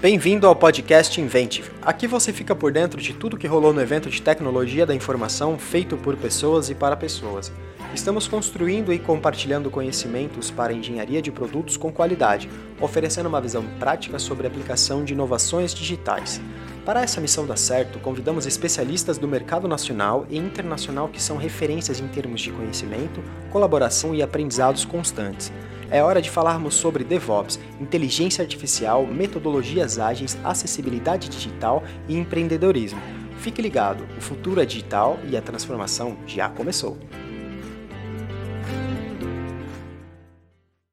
Bem-vindo 0.00 0.46
ao 0.46 0.54
podcast 0.54 1.20
Inventive. 1.20 1.72
Aqui 1.82 2.06
você 2.06 2.32
fica 2.32 2.54
por 2.54 2.70
dentro 2.70 3.00
de 3.00 3.12
tudo 3.12 3.36
que 3.36 3.48
rolou 3.48 3.72
no 3.72 3.80
evento 3.80 4.08
de 4.08 4.22
tecnologia 4.22 4.86
da 4.86 4.94
informação 4.94 5.58
feito 5.58 5.96
por 5.96 6.16
pessoas 6.16 6.70
e 6.70 6.74
para 6.74 6.96
pessoas. 6.96 7.50
Estamos 7.92 8.28
construindo 8.28 8.92
e 8.92 8.98
compartilhando 9.00 9.72
conhecimentos 9.72 10.52
para 10.52 10.72
engenharia 10.72 11.20
de 11.20 11.32
produtos 11.32 11.76
com 11.76 11.90
qualidade, 11.90 12.48
oferecendo 12.80 13.28
uma 13.28 13.40
visão 13.40 13.64
prática 13.80 14.20
sobre 14.20 14.46
a 14.46 14.50
aplicação 14.50 15.02
de 15.02 15.14
inovações 15.14 15.74
digitais. 15.74 16.40
Para 16.84 17.02
essa 17.02 17.20
missão 17.20 17.44
dar 17.44 17.58
certo, 17.58 17.98
convidamos 17.98 18.46
especialistas 18.46 19.18
do 19.18 19.26
mercado 19.26 19.66
nacional 19.66 20.24
e 20.30 20.38
internacional 20.38 21.08
que 21.08 21.20
são 21.20 21.36
referências 21.36 21.98
em 21.98 22.06
termos 22.06 22.40
de 22.40 22.52
conhecimento, 22.52 23.20
colaboração 23.50 24.14
e 24.14 24.22
aprendizados 24.22 24.84
constantes. 24.84 25.50
É 25.90 26.02
hora 26.02 26.20
de 26.20 26.28
falarmos 26.28 26.74
sobre 26.74 27.02
DevOps, 27.02 27.58
inteligência 27.80 28.42
artificial, 28.42 29.06
metodologias 29.06 29.98
ágeis, 29.98 30.38
acessibilidade 30.44 31.30
digital 31.30 31.82
e 32.06 32.14
empreendedorismo. 32.14 33.00
Fique 33.38 33.62
ligado, 33.62 34.04
o 34.18 34.20
futuro 34.20 34.60
é 34.60 34.66
digital 34.66 35.16
e 35.30 35.34
a 35.34 35.40
transformação 35.40 36.18
já 36.26 36.50
começou. 36.50 36.98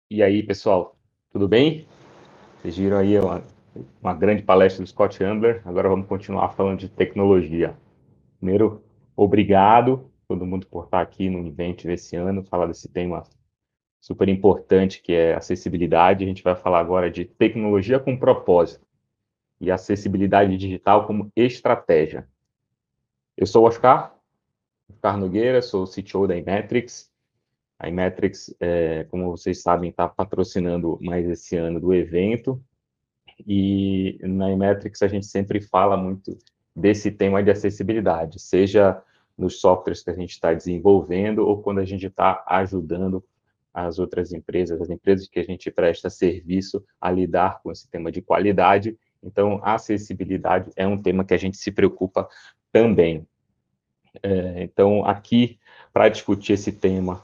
E 0.10 0.24
aí, 0.24 0.42
pessoal, 0.42 0.96
tudo 1.30 1.46
bem? 1.46 1.86
Vocês 2.62 2.78
viram 2.78 2.98
aí 2.98 3.20
uma, 3.20 3.44
uma 4.02 4.14
grande 4.14 4.44
palestra 4.44 4.82
do 4.82 4.88
Scott 4.88 5.22
Ambler. 5.22 5.62
Agora 5.66 5.90
vamos 5.90 6.08
continuar 6.08 6.54
falando 6.54 6.80
de 6.80 6.88
tecnologia. 6.88 7.76
Primeiro, 8.40 8.82
obrigado 9.14 10.10
todo 10.28 10.46
mundo 10.46 10.68
por 10.68 10.86
estar 10.86 11.02
aqui 11.02 11.30
no 11.30 11.46
evento 11.46 11.86
desse 11.86 12.16
ano, 12.16 12.44
falar 12.44 12.68
desse 12.68 12.88
tema 12.88 13.24
super 14.06 14.30
importante 14.30 15.02
que 15.02 15.14
é 15.14 15.34
acessibilidade. 15.34 16.24
A 16.24 16.28
gente 16.28 16.44
vai 16.44 16.56
falar 16.56 16.80
agora 16.80 17.10
de 17.10 17.26
tecnologia 17.26 18.00
com 18.00 18.16
propósito 18.16 18.86
e 19.60 19.72
acessibilidade 19.72 20.56
digital 20.58 21.08
como 21.08 21.32
estratégia. 21.36 22.28
Eu 23.36 23.48
sou 23.48 23.64
o 23.64 23.68
Oscar, 23.68 24.16
Oscar 24.88 25.18
Nogueira, 25.18 25.60
sou 25.60 25.84
o 25.84 25.88
CTO 25.88 26.28
da 26.28 26.38
Imetrics. 26.38 27.12
A 27.80 27.90
Imetrics, 27.90 28.56
é, 28.60 29.06
como 29.06 29.32
vocês 29.32 29.64
sabem, 29.64 29.90
está 29.90 30.08
patrocinando 30.08 31.00
mais 31.02 31.28
esse 31.28 31.58
ano 31.58 31.80
do 31.80 31.92
evento. 31.92 32.64
E 33.40 34.20
na 34.22 34.52
Imetrics 34.52 35.02
a 35.02 35.08
gente 35.08 35.26
sempre 35.26 35.60
fala 35.60 35.98
muito 35.98 36.38
desse 36.76 37.10
tema 37.10 37.42
de 37.42 37.50
acessibilidade, 37.50 38.40
seja 38.40 39.02
nos 39.36 39.60
softwares 39.60 40.04
que 40.04 40.12
a 40.12 40.16
gente 40.16 40.30
está 40.32 40.54
desenvolvendo 40.54 41.40
ou 41.40 41.64
quando 41.64 41.80
a 41.80 41.86
gente 41.86 42.06
está 42.06 42.44
ajudando 42.46 43.26
as 43.76 44.00
outras 44.00 44.32
empresas, 44.32 44.82
as 44.82 44.90
empresas 44.90 45.28
que 45.28 45.38
a 45.38 45.44
gente 45.44 45.70
presta 45.70 46.10
serviço 46.10 46.82
a 47.00 47.12
lidar 47.12 47.62
com 47.62 47.70
esse 47.70 47.90
tema 47.92 48.10
de 48.10 48.22
qualidade. 48.22 48.98
Então, 49.22 49.60
a 49.62 49.74
acessibilidade 49.74 50.72
é 50.78 50.88
um 50.88 50.98
tema 50.98 51.26
que 51.26 51.34
a 51.34 51.38
gente 51.38 51.58
se 51.58 51.74
preocupa 51.74 52.30
também. 52.72 53.28
É, 54.24 54.64
então, 54.64 55.06
aqui, 55.06 55.60
para 55.92 56.08
discutir 56.08 56.54
esse 56.54 56.72
tema 56.72 57.22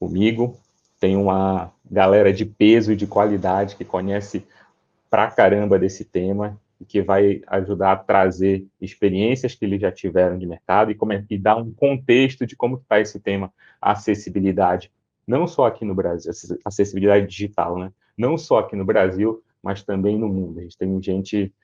comigo, 0.00 0.58
tem 0.98 1.16
uma 1.16 1.72
galera 1.88 2.32
de 2.32 2.44
peso 2.44 2.92
e 2.92 2.96
de 2.96 3.06
qualidade 3.06 3.76
que 3.76 3.84
conhece 3.84 4.44
pra 5.08 5.30
caramba 5.30 5.78
desse 5.78 6.04
tema 6.04 6.60
e 6.80 6.84
que 6.84 7.00
vai 7.00 7.40
ajudar 7.46 7.92
a 7.92 7.96
trazer 7.96 8.66
experiências 8.80 9.54
que 9.54 9.64
eles 9.64 9.80
já 9.80 9.92
tiveram 9.92 10.36
de 10.36 10.46
mercado 10.46 10.90
e, 10.90 10.96
como, 10.96 11.12
é, 11.12 11.24
e 11.30 11.38
dar 11.38 11.56
um 11.56 11.72
contexto 11.72 12.44
de 12.44 12.56
como 12.56 12.78
está 12.78 12.98
esse 12.98 13.20
tema 13.20 13.52
acessibilidade 13.80 14.90
não 15.28 15.46
só 15.46 15.66
aqui 15.66 15.84
no 15.84 15.94
Brasil, 15.94 16.32
acessibilidade 16.64 17.26
digital, 17.26 17.78
né? 17.78 17.92
Não 18.16 18.38
só 18.38 18.58
aqui 18.58 18.74
no 18.74 18.84
Brasil, 18.84 19.42
mas 19.62 19.82
também 19.82 20.18
no 20.18 20.28
mundo. 20.28 20.58
A 20.58 20.62
gente 20.62 20.78
tem 20.78 21.02
gente 21.02 21.54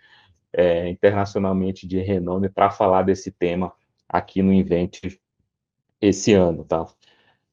é, 0.53 0.89
internacionalmente 0.89 1.89
de 1.89 1.99
renome 1.99 2.49
para 2.49 2.71
falar 2.71 3.03
desse 3.03 3.33
tema 3.33 3.73
aqui 4.09 4.43
no 4.43 4.53
Invent 4.53 5.01
esse 6.01 6.35
ano, 6.35 6.65
tá? 6.65 6.87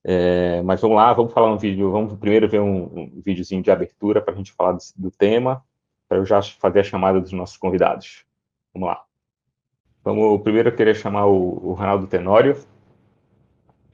É, 0.04 0.62
mas 0.64 0.82
vamos 0.82 0.98
lá, 0.98 1.14
vamos 1.14 1.32
falar 1.32 1.54
um 1.54 1.58
vídeo, 1.58 1.92
vamos 1.92 2.14
primeiro 2.18 2.50
ver 2.50 2.60
um, 2.60 2.84
um 2.84 3.22
videozinho 3.24 3.64
de 3.64 3.72
abertura 3.72 4.22
para 4.22 4.34
a 4.34 4.38
gente 4.38 4.52
falar 4.52 4.74
do, 4.74 4.80
do 4.98 5.12
tema, 5.12 5.64
para 6.10 6.18
eu 6.18 6.26
já 6.26 6.42
fazer 6.42 6.82
a 6.82 6.84
chamada 6.84 7.22
dos 7.22 7.32
nossos 7.32 7.56
convidados. 7.56 8.26
Vamos 8.74 8.90
lá. 8.90 9.04
Vamos, 10.04 10.42
primeiro 10.42 10.70
eu 10.70 10.76
queria 10.76 10.94
chamar 10.94 11.28
o, 11.28 11.70
o 11.70 11.74
Ronaldo 11.74 12.08
Tenório, 12.08 12.58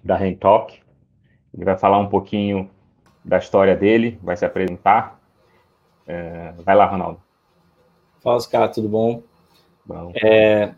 da 0.04 0.16
Rentalk. 0.16 0.87
Ele 1.58 1.66
vai 1.66 1.76
falar 1.76 1.98
um 1.98 2.08
pouquinho 2.08 2.70
da 3.26 3.40
história 3.40 3.76
dele, 3.76 4.20
vai 4.22 4.38
se 4.38 4.46
apresentar. 4.46 5.20
É, 6.06 6.54
vai 6.60 6.76
lá, 6.76 6.86
Ronaldo. 6.86 7.20
Fala, 8.22 8.40
cara, 8.48 8.68
tudo 8.70 8.88
bom? 8.88 9.24
Bom. 9.84 10.14
É, 10.24 10.74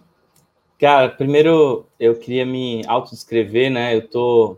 cara, 0.80 1.10
primeiro 1.10 1.86
eu 2.00 2.16
queria 2.16 2.46
me 2.46 2.82
autodescrever, 2.88 3.70
né? 3.70 3.94
Eu 3.94 4.08
tô 4.08 4.58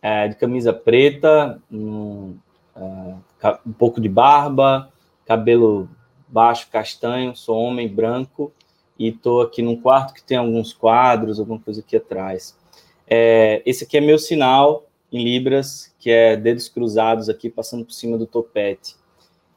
é, 0.00 0.28
de 0.28 0.36
camisa 0.36 0.72
preta, 0.72 1.60
um, 1.70 2.36
é, 2.76 3.58
um 3.66 3.72
pouco 3.72 4.00
de 4.00 4.08
barba, 4.08 4.92
cabelo 5.26 5.88
baixo, 6.28 6.68
castanho, 6.70 7.34
sou 7.34 7.58
homem 7.58 7.88
branco 7.88 8.52
e 8.96 9.10
tô 9.10 9.40
aqui 9.40 9.62
num 9.62 9.80
quarto 9.80 10.14
que 10.14 10.22
tem 10.22 10.36
alguns 10.36 10.72
quadros, 10.72 11.40
alguma 11.40 11.58
coisa 11.58 11.80
aqui 11.80 11.96
atrás. 11.96 12.56
É, 13.06 13.62
esse 13.66 13.82
aqui 13.82 13.96
é 13.96 14.00
meu 14.00 14.18
sinal 14.18 14.84
em 15.12 15.24
libras, 15.24 15.94
que 15.98 16.10
é 16.10 16.36
dedos 16.36 16.68
cruzados 16.68 17.28
aqui, 17.28 17.50
passando 17.50 17.84
por 17.84 17.92
cima 17.92 18.16
do 18.16 18.26
topete. 18.26 18.94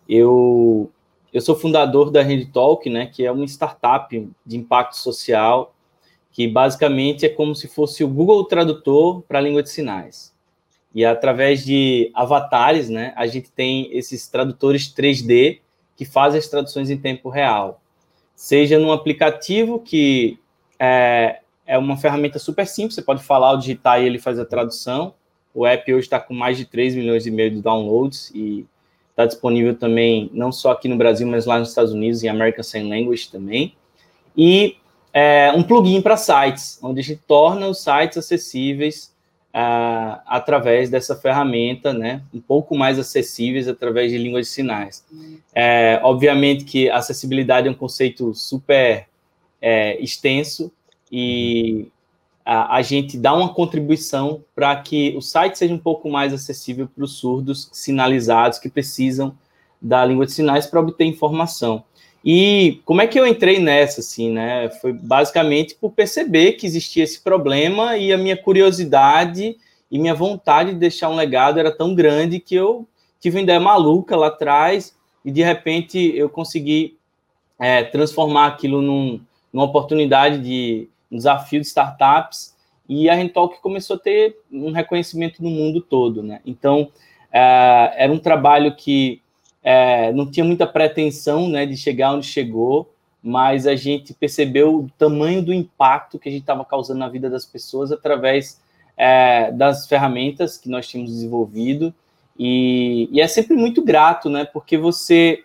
Eu, 0.08 0.92
eu 1.32 1.42
sou 1.42 1.56
fundador 1.56 2.12
da 2.12 2.22
Talk, 2.52 2.90
né, 2.90 3.06
que 3.06 3.26
é 3.26 3.32
uma 3.32 3.46
startup 3.46 4.30
de 4.46 4.58
impacto 4.58 4.98
social, 4.98 5.74
que 6.32 6.48
basicamente 6.48 7.26
é 7.26 7.30
como 7.30 7.56
se 7.56 7.68
fosse 7.68 8.04
o 8.04 8.08
Google 8.08 8.44
Tradutor 8.46 9.22
para 9.22 9.40
a 9.40 9.42
língua 9.42 9.62
de 9.62 9.70
sinais. 9.70 10.34
E 10.94 11.06
através 11.06 11.64
de 11.64 12.12
avatares, 12.14 12.90
né, 12.90 13.14
a 13.16 13.26
gente 13.28 13.52
tem 13.52 13.90
esses 13.96 14.28
tradutores 14.28 14.94
3D 14.94 15.60
que 15.96 16.06
fazem 16.06 16.40
as 16.40 16.48
traduções 16.48 16.90
em 16.90 16.98
tempo 16.98 17.30
real. 17.30 17.82
Seja 18.36 18.80
num 18.80 18.92
aplicativo 18.92 19.80
que 19.80 20.40
é, 20.80 21.40
é 21.66 21.78
uma 21.78 21.98
ferramenta 21.98 22.40
super 22.40 22.68
simples, 22.68 22.96
você 22.96 23.02
pode 23.02 23.24
falar, 23.24 23.56
digitar 23.56 24.02
e 24.02 24.06
ele 24.06 24.20
faz 24.20 24.40
a 24.40 24.46
tradução, 24.46 25.14
o 25.54 25.66
app 25.66 25.94
hoje 25.94 26.06
está 26.06 26.20
com 26.20 26.34
mais 26.34 26.58
de 26.58 26.66
3 26.66 26.96
milhões 26.96 27.26
e 27.26 27.32
meio 27.32 27.52
de 27.52 27.62
downloads 27.62 28.32
e 28.34 28.66
está 29.12 29.26
disponível 29.26 29.76
também, 29.76 30.30
não 30.34 30.52
só 30.52 30.72
aqui 30.72 30.88
no 30.88 30.98
Brasil, 30.98 31.28
mas 31.28 31.46
lá 31.46 31.60
nos 31.60 31.70
Estados 31.70 31.94
Unidos, 31.94 32.24
em 32.24 32.28
American 32.28 32.64
Sign 32.64 32.90
Language 32.90 33.30
também. 33.30 33.76
E 34.36 34.78
é, 35.14 35.52
um 35.56 35.62
plugin 35.62 36.02
para 36.02 36.18
sites, 36.18 36.80
onde 36.82 37.00
a 37.00 37.04
gente 37.04 37.22
torna 37.28 37.68
os 37.68 37.84
sites 37.84 38.18
acessíveis 38.18 39.14
uh, 39.54 40.20
através 40.26 40.90
dessa 40.90 41.16
ferramenta, 41.16 41.94
né, 41.94 42.24
um 42.34 42.42
pouco 42.42 42.76
mais 42.76 42.98
acessíveis 42.98 43.68
através 43.68 44.12
de 44.12 44.18
língua 44.18 44.42
de 44.42 44.48
sinais. 44.48 45.06
É, 45.54 46.00
obviamente 46.02 46.66
que 46.66 46.90
acessibilidade 46.90 47.68
é 47.68 47.72
um 47.72 47.76
conceito 47.76 48.34
super 48.34 49.06
é, 49.62 50.02
extenso 50.02 50.72
e 51.12 51.88
a, 52.46 52.78
a 52.78 52.82
gente 52.82 53.18
dá 53.18 53.34
uma 53.34 53.54
contribuição 53.54 54.44
para 54.56 54.76
que 54.76 55.16
o 55.16 55.22
site 55.22 55.58
seja 55.58 55.74
um 55.74 55.80
pouco 55.80 56.10
mais 56.10 56.34
acessível 56.34 56.88
para 56.88 57.04
os 57.04 57.14
surdos 57.18 57.70
sinalizados 57.72 58.60
que 58.60 58.70
precisam 58.70 59.36
da 59.82 60.06
língua 60.06 60.26
de 60.26 60.32
sinais 60.32 60.66
para 60.66 60.80
obter 60.80 61.06
informação. 61.06 61.84
E 62.26 62.82
como 62.86 63.02
é 63.02 63.08
que 63.08 63.20
eu 63.20 63.28
entrei 63.28 63.60
nessa, 63.60 64.00
assim, 64.00 64.32
né? 64.32 64.70
Foi 64.82 64.94
basicamente 64.94 65.76
por 65.76 65.92
perceber 65.92 66.54
que 66.54 66.66
existia 66.66 67.04
esse 67.04 67.20
problema 67.22 67.98
e 67.98 68.14
a 68.14 68.18
minha 68.18 68.38
curiosidade 68.38 69.58
e 69.92 70.00
minha 70.00 70.16
vontade 70.16 70.72
de 70.72 70.80
deixar 70.80 71.10
um 71.10 71.16
legado 71.16 71.60
era 71.60 71.70
tão 71.70 71.94
grande 71.94 72.40
que 72.40 72.56
eu 72.56 72.88
tive 73.20 73.38
uma 73.38 73.44
ideia 73.44 73.60
maluca 73.60 74.16
lá 74.16 74.28
atrás 74.28 74.96
e 75.24 75.32
de 75.32 75.44
repente 75.44 76.14
eu 76.16 76.30
consegui 76.30 76.98
é, 77.60 77.84
transformar 77.84 78.48
aquilo 78.48 78.82
num, 78.82 79.20
numa 79.52 79.66
oportunidade 79.66 80.40
de 80.40 80.90
um 81.14 81.18
desafio 81.18 81.62
de 81.62 81.68
startups, 81.68 82.54
e 82.90 83.10
a 83.10 83.14
Rentalk 83.14 83.62
começou 83.62 83.96
a 83.96 84.00
ter 84.00 84.38
um 84.52 84.72
reconhecimento 84.72 85.42
no 85.42 85.50
mundo 85.50 85.80
todo, 85.80 86.22
né? 86.22 86.42
Então, 86.46 86.92
é, 87.32 87.94
era 87.96 88.12
um 88.12 88.20
trabalho 88.20 88.76
que 88.76 89.22
é, 89.64 90.12
não 90.12 90.30
tinha 90.30 90.44
muita 90.44 90.68
pretensão, 90.68 91.48
né, 91.48 91.66
de 91.66 91.78
chegar 91.78 92.14
onde 92.14 92.28
chegou, 92.28 92.94
mas 93.22 93.66
a 93.66 93.76
gente 93.76 94.14
percebeu 94.14 94.76
o 94.80 94.90
tamanho 94.98 95.42
do 95.42 95.54
impacto 95.54 96.20
que 96.20 96.28
a 96.28 96.32
gente 96.32 96.42
estava 96.42 96.66
causando 96.66 97.00
na 97.00 97.08
vida 97.08 97.30
das 97.30 97.46
pessoas 97.46 97.90
através 97.90 98.62
é, 98.98 99.52
das 99.54 99.88
ferramentas 99.88 100.58
que 100.58 100.68
nós 100.68 100.88
tínhamos 100.88 101.14
desenvolvido, 101.14 101.94
e, 102.38 103.08
e, 103.12 103.22
é 103.22 103.28
sempre 103.28 103.56
muito 103.56 103.84
grato, 103.84 104.30
né, 104.30 104.44
porque 104.44 104.78
você 104.78 105.44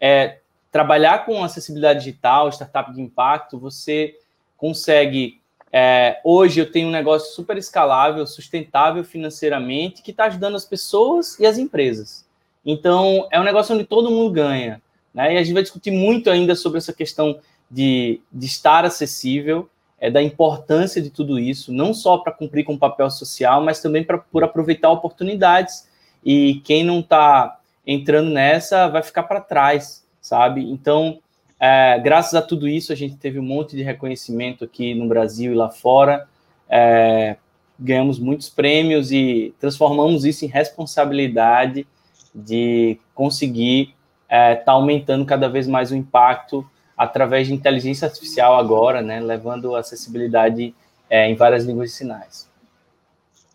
é, 0.00 0.38
trabalhar 0.72 1.24
com 1.24 1.44
acessibilidade 1.44 2.00
digital, 2.00 2.48
startup 2.48 2.92
de 2.92 3.00
impacto, 3.00 3.58
você 3.58 4.16
consegue. 4.60 5.40
É, 5.72 6.20
hoje 6.22 6.60
eu 6.60 6.70
tenho 6.70 6.88
um 6.88 6.92
negócio 6.92 7.32
super 7.34 7.56
escalável, 7.56 8.26
sustentável 8.26 9.02
financeiramente, 9.02 10.02
que 10.02 10.10
está 10.10 10.24
ajudando 10.24 10.56
as 10.56 10.64
pessoas 10.64 11.38
e 11.38 11.46
as 11.46 11.56
empresas. 11.56 12.26
Então, 12.64 13.26
é 13.30 13.40
um 13.40 13.44
negócio 13.44 13.74
onde 13.74 13.84
todo 13.84 14.10
mundo 14.10 14.30
ganha. 14.32 14.82
Né? 15.14 15.34
E 15.34 15.38
a 15.38 15.42
gente 15.42 15.54
vai 15.54 15.62
discutir 15.62 15.90
muito 15.90 16.28
ainda 16.28 16.54
sobre 16.54 16.78
essa 16.78 16.92
questão 16.92 17.40
de, 17.70 18.20
de 18.30 18.46
estar 18.46 18.84
acessível, 18.84 19.70
é, 19.98 20.10
da 20.10 20.22
importância 20.22 21.00
de 21.00 21.08
tudo 21.08 21.38
isso, 21.38 21.72
não 21.72 21.94
só 21.94 22.18
para 22.18 22.32
cumprir 22.32 22.64
com 22.64 22.74
o 22.74 22.78
papel 22.78 23.10
social, 23.10 23.62
mas 23.62 23.80
também 23.80 24.04
para 24.04 24.18
por 24.18 24.44
aproveitar 24.44 24.90
oportunidades. 24.90 25.88
E 26.24 26.60
quem 26.64 26.84
não 26.84 27.00
está 27.00 27.58
entrando 27.86 28.30
nessa 28.30 28.88
vai 28.88 29.02
ficar 29.02 29.22
para 29.22 29.40
trás, 29.40 30.04
sabe? 30.20 30.70
Então, 30.70 31.20
é, 31.60 31.98
graças 31.98 32.32
a 32.32 32.40
tudo 32.40 32.66
isso, 32.66 32.90
a 32.90 32.96
gente 32.96 33.16
teve 33.16 33.38
um 33.38 33.42
monte 33.42 33.76
de 33.76 33.82
reconhecimento 33.82 34.64
aqui 34.64 34.94
no 34.94 35.06
Brasil 35.06 35.52
e 35.52 35.54
lá 35.54 35.68
fora. 35.68 36.26
É, 36.66 37.36
ganhamos 37.78 38.18
muitos 38.18 38.48
prêmios 38.48 39.12
e 39.12 39.54
transformamos 39.60 40.24
isso 40.24 40.44
em 40.46 40.48
responsabilidade 40.48 41.86
de 42.34 42.98
conseguir 43.14 43.94
estar 44.24 44.36
é, 44.36 44.54
tá 44.54 44.72
aumentando 44.72 45.26
cada 45.26 45.48
vez 45.48 45.68
mais 45.68 45.90
o 45.90 45.96
impacto 45.96 46.66
através 46.96 47.46
de 47.46 47.52
inteligência 47.54 48.06
artificial 48.06 48.58
agora, 48.58 49.02
né, 49.02 49.20
levando 49.20 49.74
acessibilidade 49.74 50.74
é, 51.10 51.28
em 51.28 51.34
várias 51.34 51.64
línguas 51.64 51.90
de 51.90 51.96
sinais. 51.96 52.48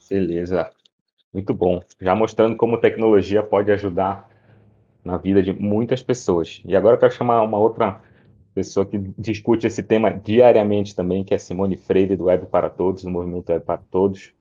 Beleza, 0.10 0.70
muito 1.34 1.54
bom. 1.54 1.82
Já 2.00 2.14
mostrando 2.14 2.56
como 2.56 2.78
tecnologia 2.78 3.42
pode 3.42 3.72
ajudar 3.72 4.30
na 5.06 5.18
vida 5.18 5.42
de 5.42 5.54
muitas 5.54 6.02
pessoas. 6.02 6.62
E 6.66 6.76
agora 6.76 6.96
eu 6.96 7.00
quero 7.00 7.14
chamar 7.14 7.44
uma 7.44 7.60
outra 7.60 8.02
pessoa 8.56 8.86
que 8.86 8.98
discute 9.18 9.68
esse 9.68 9.84
tema 9.84 10.10
diariamente 10.10 10.96
também, 10.96 11.24
que 11.24 11.34
é 11.34 11.38
Simone 11.38 11.78
Freire, 11.78 12.16
do 12.16 12.26
Web 12.26 12.48
para 12.48 12.70
Todos, 12.70 13.04
do 13.04 13.10
Movimento 13.12 13.52
Web 13.52 13.64
para 13.64 13.80
Todos. 13.92 14.34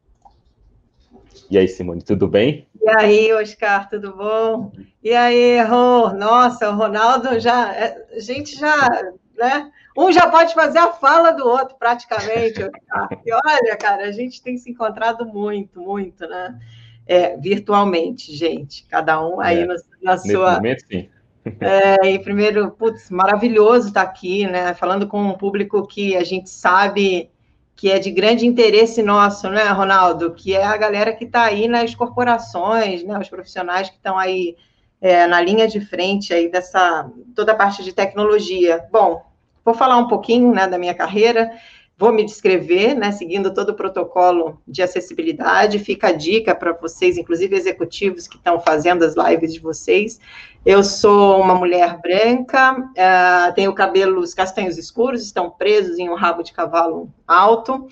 E 1.51 1.59
aí, 1.59 1.69
Simone, 1.69 2.01
tudo 2.01 2.27
bem? 2.27 2.67
E 2.81 2.89
aí, 2.89 3.33
Oscar, 3.35 3.91
tudo 3.91 4.17
bom? 4.17 4.73
E 5.03 5.13
aí, 5.13 5.61
Rô? 5.63 6.11
Nossa, 6.13 6.71
o 6.71 6.77
Ronaldo 6.77 7.39
já. 7.39 7.75
É, 7.75 8.07
a 8.17 8.21
gente 8.21 8.57
já. 8.57 9.13
Né? 9.37 9.71
Um 9.97 10.13
já 10.13 10.29
pode 10.31 10.55
fazer 10.55 10.79
a 10.79 10.93
fala 10.93 11.33
do 11.33 11.47
outro, 11.47 11.77
praticamente, 11.77 12.63
Oscar. 12.63 13.09
E 13.27 13.33
olha, 13.33 13.77
cara, 13.77 14.05
a 14.05 14.13
gente 14.13 14.43
tem 14.43 14.57
se 14.57 14.71
encontrado 14.71 15.27
muito, 15.27 15.81
muito, 15.81 16.27
né? 16.27 16.59
É, 17.07 17.37
virtualmente, 17.37 18.35
gente. 18.35 18.87
Cada 18.87 19.25
um 19.27 19.41
aí 19.41 19.63
é, 19.63 19.67
na 20.03 20.19
sua. 20.19 20.55
Momento, 20.55 20.85
sim. 20.91 21.09
É, 21.61 22.13
e 22.13 22.19
primeiro, 22.19 22.71
putz, 22.71 23.11
maravilhoso 23.11 23.89
estar 23.89 24.03
aqui, 24.03 24.47
né? 24.47 24.73
Falando 24.75 25.07
com 25.07 25.23
um 25.23 25.35
público 25.35 25.87
que 25.87 26.17
a 26.17 26.25
gente 26.25 26.49
sabe 26.49 27.31
que 27.77 27.91
é 27.91 27.99
de 27.99 28.11
grande 28.11 28.47
interesse 28.47 29.03
nosso, 29.03 29.51
né, 29.51 29.65
Ronaldo? 29.69 30.33
Que 30.33 30.55
é 30.55 30.65
a 30.65 30.77
galera 30.77 31.13
que 31.13 31.25
está 31.25 31.43
aí 31.43 31.69
nas 31.69 31.95
corporações, 31.95 33.03
né, 33.05 33.19
os 33.19 33.29
profissionais 33.29 33.91
que 33.91 33.97
estão 33.97 34.19
aí 34.19 34.57
é, 35.01 35.27
na 35.27 35.41
linha 35.41 35.69
de 35.69 35.81
frente 35.81 36.33
aí 36.33 36.49
dessa 36.49 37.11
toda 37.35 37.53
a 37.53 37.57
parte 37.57 37.85
de 37.85 37.93
tecnologia. 37.93 38.85
Bom, 38.91 39.23
vou 39.65 39.75
falar 39.75 39.99
um 39.99 40.09
pouquinho 40.09 40.53
né, 40.53 40.67
da 40.67 40.79
minha 40.79 40.95
carreira. 40.95 41.51
Vou 41.97 42.13
me 42.13 42.25
descrever, 42.25 42.95
né, 42.95 43.13
seguindo 43.13 43.55
todo 43.55 43.71
o 43.71 43.75
protocolo 43.75 44.61
de 44.67 44.83
acessibilidade. 44.83 45.79
Fica 45.79 46.09
a 46.09 46.13
dica 46.13 46.53
para 46.53 46.73
vocês, 46.73 47.17
inclusive 47.17 47.55
executivos 47.55 48.27
que 48.27 48.37
estão 48.37 48.61
fazendo 48.61 49.05
as 49.05 49.15
lives 49.15 49.55
de 49.55 49.61
vocês. 49.61 50.19
Eu 50.67 50.83
sou 50.83 51.41
uma 51.41 51.55
mulher 51.55 52.01
branca, 52.01 52.73
uh, 52.73 53.55
tenho 53.55 53.73
cabelos 53.73 54.35
castanhos 54.35 54.77
escuros, 54.77 55.23
estão 55.23 55.49
presos 55.51 55.97
em 55.99 56.11
um 56.11 56.15
rabo 56.15 56.43
de 56.43 56.53
cavalo 56.53 57.09
alto. 57.29 57.87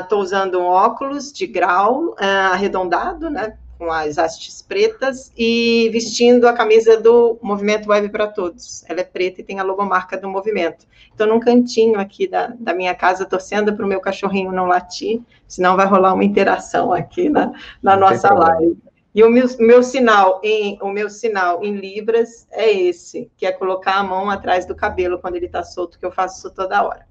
Estou 0.00 0.20
uh, 0.20 0.22
usando 0.22 0.58
um 0.58 0.64
óculos 0.64 1.30
de 1.30 1.46
grau 1.46 2.12
uh, 2.12 2.52
arredondado, 2.52 3.28
né, 3.28 3.58
com 3.78 3.90
as 3.92 4.18
hastes 4.18 4.60
pretas 4.60 5.32
e 5.38 5.88
vestindo 5.92 6.48
a 6.48 6.52
camisa 6.52 7.00
do 7.00 7.38
Movimento 7.40 7.88
Web 7.88 8.08
para 8.08 8.26
Todos. 8.26 8.84
Ela 8.88 9.00
é 9.00 9.04
preta 9.04 9.40
e 9.40 9.44
tem 9.44 9.60
a 9.60 9.62
logomarca 9.62 10.18
do 10.18 10.28
movimento. 10.28 10.84
Estou 11.10 11.26
num 11.26 11.38
cantinho 11.38 11.98
aqui 11.98 12.26
da, 12.26 12.48
da 12.58 12.74
minha 12.74 12.94
casa, 12.94 13.24
torcendo 13.24 13.74
para 13.74 13.84
o 13.84 13.88
meu 13.88 14.00
cachorrinho 14.00 14.50
não 14.50 14.66
latir, 14.66 15.20
senão 15.46 15.76
vai 15.76 15.86
rolar 15.86 16.12
uma 16.12 16.24
interação 16.24 16.92
aqui 16.92 17.28
na, 17.28 17.52
na 17.80 17.96
nossa 17.96 18.32
live. 18.34 18.76
E 19.14 19.22
o 19.22 19.30
meu, 19.30 19.46
meu, 19.58 19.82
sinal 19.82 20.40
em 20.44 20.78
o 20.82 20.90
meu 20.90 21.08
sinal 21.08 21.64
em 21.64 21.74
libras 21.74 22.46
é 22.50 22.70
esse, 22.70 23.30
que 23.36 23.46
é 23.46 23.52
colocar 23.52 23.94
a 23.94 24.02
mão 24.02 24.28
atrás 24.28 24.66
do 24.66 24.74
cabelo 24.74 25.18
quando 25.18 25.36
ele 25.36 25.46
está 25.46 25.62
solto, 25.62 25.98
que 25.98 26.06
eu 26.06 26.12
faço 26.12 26.38
isso 26.38 26.54
toda 26.54 26.82
hora. 26.82 27.06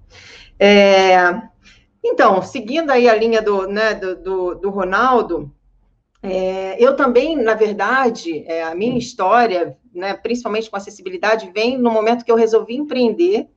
É, 0.59 1.17
então, 2.03 2.41
seguindo 2.41 2.91
aí 2.91 3.09
a 3.09 3.15
linha 3.15 3.41
do, 3.41 3.67
né, 3.67 3.93
do, 3.93 4.15
do, 4.15 4.55
do 4.55 4.69
Ronaldo, 4.69 5.51
é, 6.31 6.77
eu 6.79 6.95
também, 6.95 7.35
na 7.35 7.53
verdade, 7.53 8.43
é, 8.47 8.63
a 8.63 8.75
minha 8.75 8.97
história, 8.97 9.77
né, 9.93 10.13
principalmente 10.13 10.69
com 10.69 10.77
acessibilidade, 10.77 11.51
vem 11.53 11.77
no 11.77 11.91
momento 11.91 12.23
que 12.23 12.31
eu 12.31 12.35
resolvi 12.35 12.75
empreender. 12.75 13.47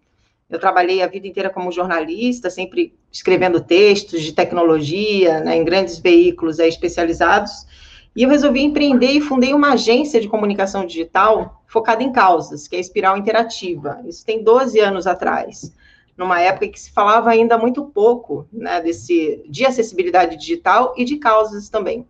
Eu 0.48 0.58
trabalhei 0.58 1.02
a 1.02 1.06
vida 1.06 1.26
inteira 1.26 1.50
como 1.50 1.70
jornalista, 1.70 2.50
sempre 2.50 2.94
escrevendo 3.10 3.60
textos 3.60 4.22
de 4.22 4.32
tecnologia, 4.32 5.40
né, 5.40 5.56
em 5.56 5.64
grandes 5.64 5.98
veículos 5.98 6.58
especializados. 6.58 7.66
E 8.14 8.24
eu 8.24 8.28
resolvi 8.28 8.62
empreender 8.62 9.12
e 9.12 9.20
fundei 9.20 9.54
uma 9.54 9.72
agência 9.72 10.20
de 10.20 10.28
comunicação 10.28 10.84
digital 10.84 11.62
focada 11.66 12.02
em 12.02 12.10
causas, 12.10 12.66
que 12.66 12.74
é 12.74 12.78
a 12.78 12.80
Espiral 12.80 13.16
Interativa. 13.16 14.00
Isso 14.04 14.26
tem 14.26 14.42
12 14.42 14.80
anos 14.80 15.06
atrás, 15.06 15.72
numa 16.16 16.40
época 16.40 16.68
que 16.68 16.80
se 16.80 16.90
falava 16.90 17.30
ainda 17.30 17.56
muito 17.56 17.84
pouco 17.84 18.48
né, 18.52 18.80
desse, 18.80 19.44
de 19.48 19.64
acessibilidade 19.64 20.36
digital 20.36 20.94
e 20.96 21.04
de 21.04 21.16
causas 21.16 21.68
também. 21.68 22.04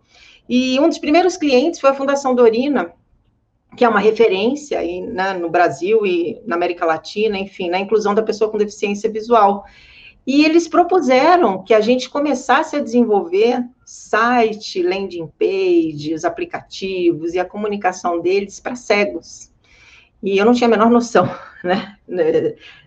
E 0.53 0.77
um 0.81 0.89
dos 0.89 0.97
primeiros 0.97 1.37
clientes 1.37 1.79
foi 1.79 1.91
a 1.91 1.93
Fundação 1.93 2.35
Dorina, 2.35 2.93
que 3.77 3.85
é 3.85 3.87
uma 3.87 4.01
referência 4.01 4.79
aí, 4.79 4.99
né, 4.99 5.31
no 5.31 5.49
Brasil 5.49 6.05
e 6.05 6.41
na 6.45 6.57
América 6.57 6.85
Latina, 6.85 7.39
enfim, 7.39 7.69
na 7.69 7.79
inclusão 7.79 8.13
da 8.13 8.21
pessoa 8.21 8.51
com 8.51 8.57
deficiência 8.57 9.09
visual. 9.09 9.63
E 10.27 10.43
eles 10.43 10.67
propuseram 10.67 11.63
que 11.63 11.73
a 11.73 11.79
gente 11.79 12.09
começasse 12.09 12.75
a 12.75 12.83
desenvolver 12.83 13.63
site, 13.85 14.83
landing 14.83 15.31
pages, 15.39 16.25
aplicativos 16.25 17.33
e 17.33 17.39
a 17.39 17.45
comunicação 17.45 18.19
deles 18.19 18.59
para 18.59 18.75
cegos. 18.75 19.50
E 20.21 20.37
eu 20.37 20.45
não 20.45 20.53
tinha 20.53 20.67
a 20.67 20.71
menor 20.71 20.89
noção, 20.89 21.29
né? 21.63 21.97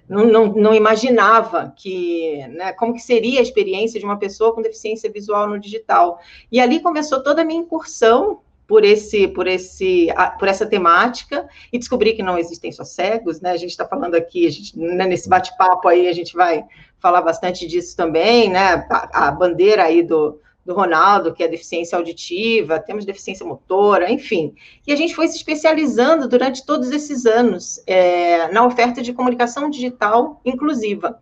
não, 0.08 0.26
não, 0.26 0.46
não 0.52 0.74
imaginava 0.74 1.72
que, 1.76 2.46
né, 2.48 2.72
como 2.72 2.94
que 2.94 3.00
seria 3.00 3.40
a 3.40 3.42
experiência 3.42 3.98
de 3.98 4.06
uma 4.06 4.18
pessoa 4.18 4.54
com 4.54 4.62
deficiência 4.62 5.10
visual 5.10 5.48
no 5.48 5.58
digital. 5.58 6.20
E 6.50 6.60
ali 6.60 6.80
começou 6.80 7.22
toda 7.22 7.42
a 7.42 7.44
minha 7.44 7.60
incursão 7.60 8.40
por 8.66 8.84
esse, 8.84 9.28
por 9.28 9.46
esse, 9.46 10.08
por 10.38 10.48
essa 10.48 10.64
temática 10.64 11.46
e 11.72 11.78
descobri 11.78 12.14
que 12.14 12.22
não 12.22 12.38
existem 12.38 12.72
só 12.72 12.84
cegos, 12.84 13.40
né? 13.40 13.50
A 13.50 13.56
gente 13.56 13.70
está 13.70 13.86
falando 13.86 14.14
aqui, 14.14 14.48
gente, 14.50 14.78
né, 14.78 15.06
nesse 15.06 15.28
bate-papo 15.28 15.88
aí 15.88 16.08
a 16.08 16.12
gente 16.12 16.34
vai 16.34 16.64
falar 16.98 17.20
bastante 17.20 17.66
disso 17.66 17.94
também, 17.96 18.48
né? 18.48 18.86
A, 18.90 19.28
a 19.28 19.30
bandeira 19.30 19.84
aí 19.84 20.02
do, 20.02 20.40
do 20.64 20.74
Ronaldo, 20.74 21.34
que 21.34 21.42
é 21.42 21.48
deficiência 21.48 21.96
auditiva, 21.96 22.80
temos 22.80 23.04
deficiência 23.04 23.44
motora, 23.44 24.10
enfim. 24.10 24.54
E 24.86 24.92
a 24.92 24.96
gente 24.96 25.14
foi 25.14 25.28
se 25.28 25.36
especializando 25.36 26.28
durante 26.28 26.64
todos 26.64 26.90
esses 26.90 27.26
anos 27.26 27.82
é, 27.86 28.50
na 28.52 28.66
oferta 28.66 29.02
de 29.02 29.12
comunicação 29.12 29.68
digital 29.68 30.40
inclusiva. 30.44 31.20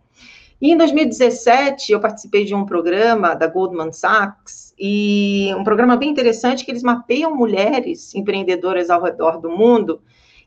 E 0.61 0.71
em 0.71 0.77
2017, 0.77 1.91
eu 1.91 1.99
participei 1.99 2.45
de 2.45 2.55
um 2.55 2.65
programa 2.65 3.33
da 3.33 3.47
Goldman 3.47 3.91
Sachs, 3.91 4.63
e 4.77 5.53
um 5.55 5.63
programa 5.63 5.95
bem 5.95 6.09
interessante 6.09 6.65
que 6.65 6.71
eles 6.71 6.83
mapeiam 6.83 7.35
mulheres 7.35 8.13
empreendedoras 8.15 8.89
ao 8.89 9.01
redor 9.01 9.39
do 9.39 9.49
mundo, 9.49 10.01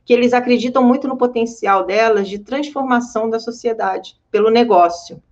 que 0.05 0.12
eles 0.12 0.33
acreditam 0.33 0.83
muito 0.83 1.09
no 1.09 1.17
potencial 1.17 1.85
delas 1.85 2.29
de 2.29 2.38
transformação 2.38 3.31
da 3.31 3.41
sociedade 3.41 4.17
pelo 4.31 4.50
negócio. 4.50 5.23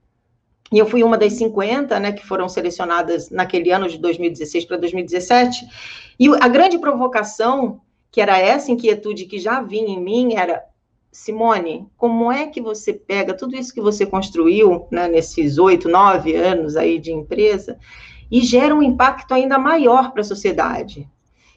E 0.72 0.78
eu 0.78 0.86
fui 0.86 1.02
uma 1.04 1.18
das 1.18 1.34
50, 1.34 2.00
né, 2.00 2.12
que 2.12 2.26
foram 2.26 2.48
selecionadas 2.48 3.30
naquele 3.30 3.70
ano 3.70 3.88
de 3.88 3.98
2016 3.98 4.64
para 4.64 4.76
2017. 4.76 5.66
E 6.18 6.28
a 6.40 6.48
grande 6.48 6.78
provocação, 6.78 7.80
que 8.10 8.20
era 8.20 8.38
essa 8.38 8.72
inquietude 8.72 9.26
que 9.26 9.38
já 9.38 9.60
vinha 9.60 9.90
em 9.90 10.00
mim, 10.00 10.34
era 10.34 10.64
Simone, 11.14 11.86
como 11.96 12.32
é 12.32 12.48
que 12.48 12.60
você 12.60 12.92
pega 12.92 13.34
tudo 13.34 13.54
isso 13.54 13.72
que 13.72 13.80
você 13.80 14.04
construiu 14.04 14.88
né, 14.90 15.06
nesses 15.06 15.58
oito, 15.58 15.88
nove 15.88 16.34
anos 16.34 16.76
aí 16.76 16.98
de 16.98 17.12
empresa 17.12 17.78
e 18.30 18.40
gera 18.40 18.74
um 18.74 18.82
impacto 18.82 19.32
ainda 19.32 19.56
maior 19.56 20.10
para 20.10 20.22
a 20.22 20.24
sociedade? 20.24 21.08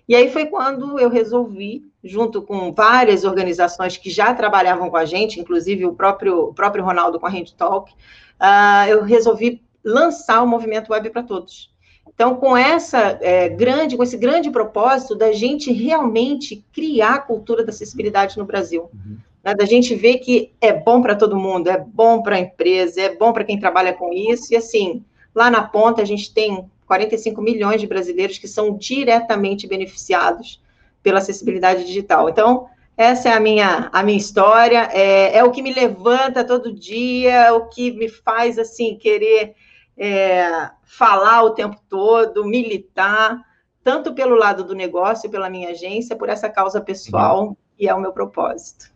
E 0.07 0.15
aí 0.15 0.29
foi 0.31 0.45
quando 0.45 0.99
eu 0.99 1.09
resolvi, 1.09 1.81
junto 2.03 2.41
com 2.41 2.71
várias 2.71 3.23
organizações 3.25 3.97
que 3.97 4.09
já 4.09 4.33
trabalhavam 4.33 4.89
com 4.89 4.95
a 4.95 5.05
gente, 5.05 5.39
inclusive 5.39 5.85
o 5.85 5.93
próprio, 5.93 6.49
o 6.49 6.53
próprio 6.53 6.83
Ronaldo 6.83 7.19
com 7.19 7.25
a 7.25 7.29
Hand 7.29 7.55
Talk, 7.57 7.91
uh, 8.41 8.89
eu 8.89 9.03
resolvi 9.03 9.61
lançar 9.83 10.43
o 10.43 10.47
movimento 10.47 10.91
Web 10.91 11.09
para 11.09 11.23
Todos. 11.23 11.71
Então, 12.13 12.35
com 12.35 12.57
essa 12.57 13.19
é, 13.21 13.47
grande, 13.47 13.95
com 13.95 14.01
esse 14.01 14.17
grande 14.17 14.49
propósito 14.49 15.15
da 15.15 15.31
gente 15.31 15.71
realmente 15.71 16.65
criar 16.73 17.13
a 17.13 17.21
cultura 17.21 17.63
da 17.63 17.69
acessibilidade 17.69 18.37
no 18.37 18.45
Brasil, 18.45 18.89
uhum. 18.91 19.17
né, 19.43 19.53
da 19.53 19.65
gente 19.65 19.93
ver 19.93 20.17
que 20.17 20.51
é 20.59 20.73
bom 20.73 20.99
para 20.99 21.15
todo 21.15 21.37
mundo, 21.37 21.69
é 21.69 21.77
bom 21.77 22.23
para 22.23 22.37
a 22.37 22.39
empresa, 22.39 23.01
é 23.01 23.15
bom 23.15 23.31
para 23.31 23.43
quem 23.43 23.59
trabalha 23.59 23.93
com 23.93 24.11
isso, 24.11 24.51
e 24.51 24.55
assim, 24.55 25.03
lá 25.35 25.51
na 25.51 25.61
ponta 25.61 26.01
a 26.01 26.05
gente 26.05 26.33
tem 26.33 26.67
45 26.87 27.39
milhões 27.39 27.79
de 27.79 27.85
brasileiros 27.85 28.39
que 28.39 28.47
são 28.47 28.75
diretamente 28.75 29.67
beneficiados 29.67 30.59
pela 31.03 31.19
acessibilidade 31.19 31.85
digital. 31.85 32.29
Então, 32.29 32.67
Essa 32.97 33.29
é 33.29 33.33
a 33.33 33.39
minha, 33.39 33.89
a 33.93 34.01
minha 34.01 34.17
história, 34.17 34.89
é, 34.91 35.37
é 35.37 35.43
o 35.43 35.51
que 35.51 35.61
me 35.61 35.71
levanta 35.71 36.43
todo 36.43 36.73
dia, 36.73 37.31
é 37.31 37.51
o 37.51 37.67
que 37.67 37.91
me 37.91 38.09
faz, 38.09 38.57
assim, 38.57 38.97
querer 38.97 39.53
é, 39.95 40.71
falar 40.83 41.43
o 41.43 41.51
tempo 41.51 41.77
todo, 41.87 42.43
militar, 42.43 43.39
tanto 43.83 44.15
pelo 44.15 44.35
lado 44.35 44.63
do 44.63 44.73
negócio, 44.73 45.29
pela 45.29 45.49
minha 45.49 45.69
agência, 45.69 46.15
por 46.15 46.27
essa 46.27 46.49
causa 46.49 46.81
pessoal, 46.81 47.49
uhum. 47.49 47.57
e 47.77 47.87
é 47.87 47.93
o 47.93 48.01
meu 48.01 48.11
propósito. 48.11 48.91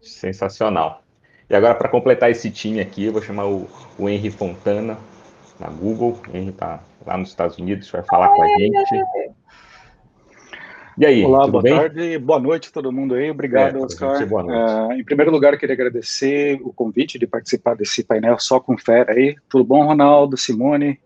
Sensacional. 0.00 1.02
E 1.50 1.54
agora, 1.54 1.74
para 1.74 1.88
completar 1.88 2.30
esse 2.30 2.48
time 2.50 2.80
aqui, 2.80 3.06
eu 3.06 3.12
vou 3.12 3.22
chamar 3.22 3.46
o, 3.46 3.68
o 3.98 4.08
Henry 4.08 4.30
Fontana, 4.30 4.96
na 5.58 5.68
Google. 5.68 6.20
O 6.28 6.36
Henry 6.36 6.50
está 6.50 6.80
lá 7.04 7.16
nos 7.16 7.30
Estados 7.30 7.58
Unidos, 7.58 7.90
vai 7.90 8.02
falar 8.02 8.28
com 8.28 8.42
a 8.42 8.48
gente. 8.48 9.04
E 10.98 11.04
aí, 11.04 11.22
Olá, 11.22 11.46
boa 11.46 11.62
bem? 11.62 11.76
tarde, 11.76 12.18
boa 12.18 12.40
noite 12.40 12.70
a 12.70 12.72
todo 12.72 12.90
mundo 12.90 13.14
aí. 13.14 13.30
Obrigado, 13.30 13.76
é, 13.76 13.82
Oscar. 13.82 14.26
Boa 14.26 14.42
noite. 14.42 14.72
Uh, 14.72 14.92
em 15.00 15.04
primeiro 15.04 15.30
lugar, 15.30 15.58
queria 15.58 15.74
agradecer 15.74 16.58
o 16.62 16.72
convite 16.72 17.18
de 17.18 17.26
participar 17.26 17.76
desse 17.76 18.02
painel 18.02 18.38
Só 18.38 18.58
com 18.58 18.78
Fera 18.78 19.12
aí. 19.12 19.36
Tudo 19.46 19.62
bom, 19.62 19.84
Ronaldo, 19.84 20.38
Simone? 20.38 20.98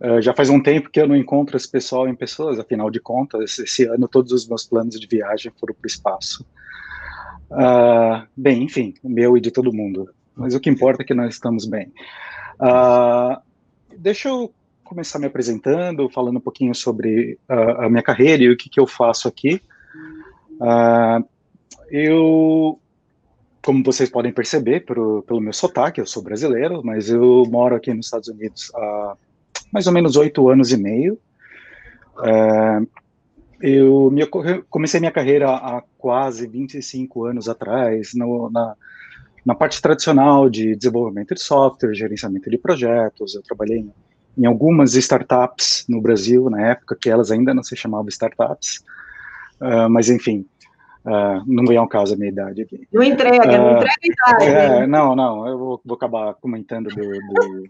Uh, 0.00 0.22
já 0.22 0.32
faz 0.32 0.50
um 0.50 0.62
tempo 0.62 0.88
que 0.88 1.00
eu 1.00 1.08
não 1.08 1.16
encontro 1.16 1.56
esse 1.56 1.68
pessoal 1.68 2.06
em 2.06 2.14
pessoas, 2.14 2.60
afinal 2.60 2.92
de 2.92 3.00
contas, 3.00 3.58
esse 3.58 3.84
ano 3.86 4.06
todos 4.06 4.30
os 4.30 4.46
meus 4.46 4.64
planos 4.64 5.00
de 5.00 5.06
viagem 5.08 5.50
foram 5.58 5.74
para 5.74 5.84
o 5.84 5.88
espaço. 5.88 6.46
Uh, 7.50 8.24
bem, 8.36 8.62
enfim, 8.62 8.94
o 9.02 9.08
meu 9.08 9.36
e 9.36 9.40
de 9.40 9.50
todo 9.50 9.72
mundo. 9.72 10.10
Mas 10.36 10.54
o 10.54 10.60
que 10.60 10.70
importa 10.70 11.02
é 11.02 11.04
que 11.04 11.12
nós 11.12 11.34
estamos 11.34 11.66
bem. 11.66 11.92
deixa 13.98 14.28
eu 14.28 14.54
começar 14.92 15.18
me 15.18 15.26
apresentando, 15.26 16.08
falando 16.10 16.36
um 16.36 16.40
pouquinho 16.40 16.74
sobre 16.74 17.38
uh, 17.48 17.82
a 17.82 17.88
minha 17.88 18.02
carreira 18.02 18.42
e 18.42 18.50
o 18.50 18.56
que, 18.56 18.68
que 18.68 18.78
eu 18.78 18.86
faço 18.86 19.26
aqui. 19.26 19.62
Uh, 20.60 21.26
eu, 21.90 22.78
como 23.64 23.82
vocês 23.82 24.10
podem 24.10 24.32
perceber 24.32 24.84
pro, 24.84 25.22
pelo 25.22 25.40
meu 25.40 25.52
sotaque, 25.52 26.00
eu 26.00 26.06
sou 26.06 26.22
brasileiro, 26.22 26.82
mas 26.84 27.08
eu 27.08 27.44
moro 27.50 27.74
aqui 27.74 27.92
nos 27.94 28.06
Estados 28.06 28.28
Unidos 28.28 28.70
há 28.74 29.16
mais 29.72 29.86
ou 29.86 29.92
menos 29.92 30.16
oito 30.16 30.48
anos 30.50 30.70
e 30.72 30.76
meio. 30.76 31.18
Uh, 32.18 32.86
eu 33.62 34.10
me, 34.10 34.26
comecei 34.68 35.00
minha 35.00 35.12
carreira 35.12 35.50
há 35.50 35.82
quase 35.96 36.46
25 36.46 37.24
anos 37.24 37.48
atrás, 37.48 38.12
no, 38.12 38.50
na, 38.50 38.74
na 39.46 39.54
parte 39.54 39.80
tradicional 39.80 40.50
de 40.50 40.76
desenvolvimento 40.76 41.34
de 41.34 41.40
software, 41.40 41.94
gerenciamento 41.94 42.50
de 42.50 42.58
projetos. 42.58 43.34
Eu 43.34 43.42
trabalhei 43.42 43.78
em 43.78 43.92
em 44.36 44.46
algumas 44.46 44.94
startups 44.94 45.84
no 45.88 46.00
Brasil, 46.00 46.48
na 46.48 46.70
época 46.70 46.96
que 47.00 47.10
elas 47.10 47.30
ainda 47.30 47.52
não 47.52 47.62
se 47.62 47.76
chamavam 47.76 48.08
startups, 48.08 48.82
uh, 49.60 49.88
mas 49.90 50.08
enfim, 50.08 50.46
uh, 51.04 51.42
não 51.46 51.66
vem 51.66 51.76
ao 51.76 51.88
caso 51.88 52.14
a 52.14 52.16
minha 52.16 52.30
idade 52.30 52.62
aqui. 52.62 52.86
Não 52.92 53.02
entrega, 53.02 53.48
uh, 53.48 53.52
não 53.52 53.68
ah, 53.68 53.72
entrega 53.72 53.96
idade. 54.02 54.44
É, 54.44 54.86
não, 54.86 55.14
não, 55.14 55.46
eu 55.46 55.58
vou, 55.58 55.80
vou 55.84 55.96
acabar 55.96 56.34
comentando 56.34 56.88
do, 56.88 57.02
do 57.02 57.64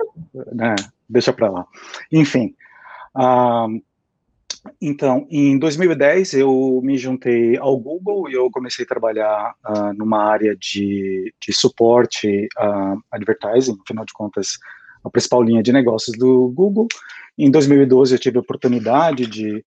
né, 0.52 0.74
deixa 1.08 1.32
para 1.32 1.50
lá. 1.50 1.66
Enfim, 2.12 2.54
então, 4.80 5.26
em 5.28 5.58
2010 5.58 6.34
eu 6.34 6.80
me 6.84 6.96
juntei 6.96 7.58
ao 7.58 7.76
Google 7.76 8.30
e 8.30 8.34
eu 8.34 8.48
comecei 8.50 8.84
a 8.84 8.88
trabalhar 8.88 9.54
numa 9.96 10.22
área 10.22 10.56
de, 10.56 11.34
de 11.40 11.52
suporte 11.52 12.48
uh, 12.56 13.02
advertising, 13.10 13.76
afinal 13.84 14.04
de 14.04 14.12
contas, 14.12 14.58
a 15.04 15.10
principal 15.10 15.42
linha 15.42 15.62
de 15.62 15.72
negócios 15.72 16.16
do 16.16 16.48
Google. 16.48 16.86
Em 17.36 17.50
2012, 17.50 18.14
eu 18.14 18.18
tive 18.18 18.38
a 18.38 18.40
oportunidade 18.40 19.26
de 19.26 19.64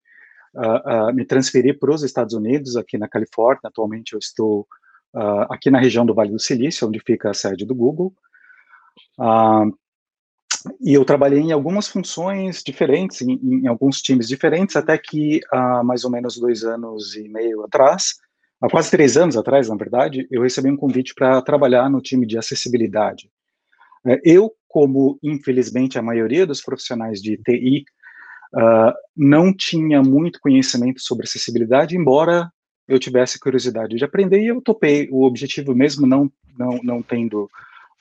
uh, 0.53 1.09
uh, 1.09 1.13
me 1.13 1.25
transferir 1.25 1.77
para 1.79 1.93
os 1.93 2.03
Estados 2.03 2.33
Unidos, 2.33 2.75
aqui 2.75 2.97
na 2.97 3.07
Califórnia. 3.07 3.61
Atualmente, 3.65 4.13
eu 4.13 4.19
estou 4.19 4.67
uh, 5.13 5.51
aqui 5.51 5.69
na 5.69 5.79
região 5.79 6.05
do 6.05 6.13
Vale 6.13 6.31
do 6.31 6.39
Silício, 6.39 6.87
onde 6.87 6.99
fica 6.99 7.31
a 7.31 7.33
sede 7.33 7.65
do 7.65 7.75
Google. 7.75 8.13
e 10.81 10.93
eu 10.93 11.03
trabalhei 11.03 11.39
em 11.39 11.51
algumas 11.51 11.87
funções 11.87 12.63
diferentes, 12.63 13.21
em, 13.21 13.39
em 13.41 13.67
alguns 13.67 14.01
times 14.01 14.27
diferentes, 14.27 14.75
até 14.75 14.97
que 14.97 15.41
há 15.51 15.83
mais 15.83 16.03
ou 16.05 16.11
menos 16.11 16.37
dois 16.37 16.63
anos 16.63 17.15
e 17.15 17.27
meio 17.27 17.63
atrás, 17.63 18.15
há 18.61 18.69
quase 18.69 18.89
três 18.91 19.17
anos 19.17 19.37
atrás, 19.37 19.69
na 19.69 19.75
verdade, 19.75 20.27
eu 20.31 20.41
recebi 20.41 20.69
um 20.69 20.77
convite 20.77 21.13
para 21.13 21.41
trabalhar 21.41 21.89
no 21.89 22.01
time 22.01 22.25
de 22.25 22.37
acessibilidade. 22.37 23.29
É, 24.05 24.21
eu, 24.23 24.51
como 24.75 25.17
infelizmente 25.24 25.98
a 25.98 26.01
maioria 26.01 26.46
dos 26.46 26.62
profissionais 26.62 27.22
de 27.22 27.38
TI, 27.38 27.86
uh, 28.53 28.60
ah, 28.60 28.94
não 29.15 29.55
tinha 29.55 30.03
muito 30.03 30.38
conhecimento 30.41 31.00
sobre 31.00 31.24
acessibilidade, 31.24 31.96
embora 31.96 32.51
eu 32.86 33.00
tivesse 33.00 33.39
curiosidade 33.39 33.96
de 33.96 34.03
aprender 34.03 34.41
e 34.41 34.48
eu 34.48 34.60
topei 34.60 35.08
o 35.10 35.24
objetivo 35.24 35.74
mesmo 35.74 36.05
não, 36.05 36.29
não, 36.60 36.77
não 36.84 37.01
tendo 37.01 37.50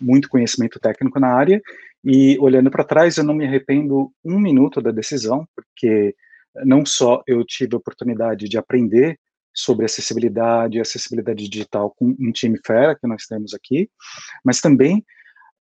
muito 0.00 0.28
conhecimento 0.28 0.80
técnico 0.80 1.20
na 1.20 1.28
área. 1.28 1.62
E 2.04 2.36
olhando 2.40 2.72
para 2.72 2.82
trás 2.82 3.18
eu 3.18 3.22
não 3.22 3.34
me 3.34 3.46
arrependo 3.46 4.10
um 4.24 4.40
minuto 4.40 4.82
da 4.82 4.90
decisão 4.90 5.46
porque 5.54 6.12
não 6.64 6.84
só 6.84 7.22
eu 7.24 7.44
tive 7.44 7.76
a 7.76 7.78
oportunidade 7.78 8.48
de 8.48 8.58
aprender 8.58 9.16
sobre 9.54 9.84
acessibilidade 9.84 10.80
acessibilidade 10.80 11.48
digital 11.48 11.94
com 11.96 12.16
um 12.18 12.32
time 12.32 12.58
fera 12.66 12.96
que 12.96 13.06
nós 13.06 13.26
temos 13.26 13.54
aqui, 13.54 13.88
mas 14.44 14.60
também 14.60 15.04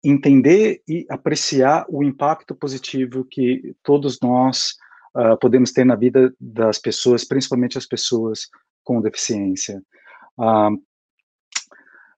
entender 0.04 0.82
e 0.88 1.06
apreciar 1.10 1.86
o 1.90 2.04
impacto 2.04 2.56
positivo 2.56 3.26
que 3.26 3.76
todos 3.84 4.20
nós 4.22 4.76
uh, 5.16 5.38
podemos 5.40 5.72
ter 5.72 5.86
na 5.86 5.96
vida 5.96 6.34
das 6.40 6.80
pessoas, 6.80 7.24
principalmente 7.24 7.78
as 7.78 7.86
pessoas 7.86 8.50
com 8.84 9.02
deficiência. 9.02 9.82
Uh, 10.38 10.82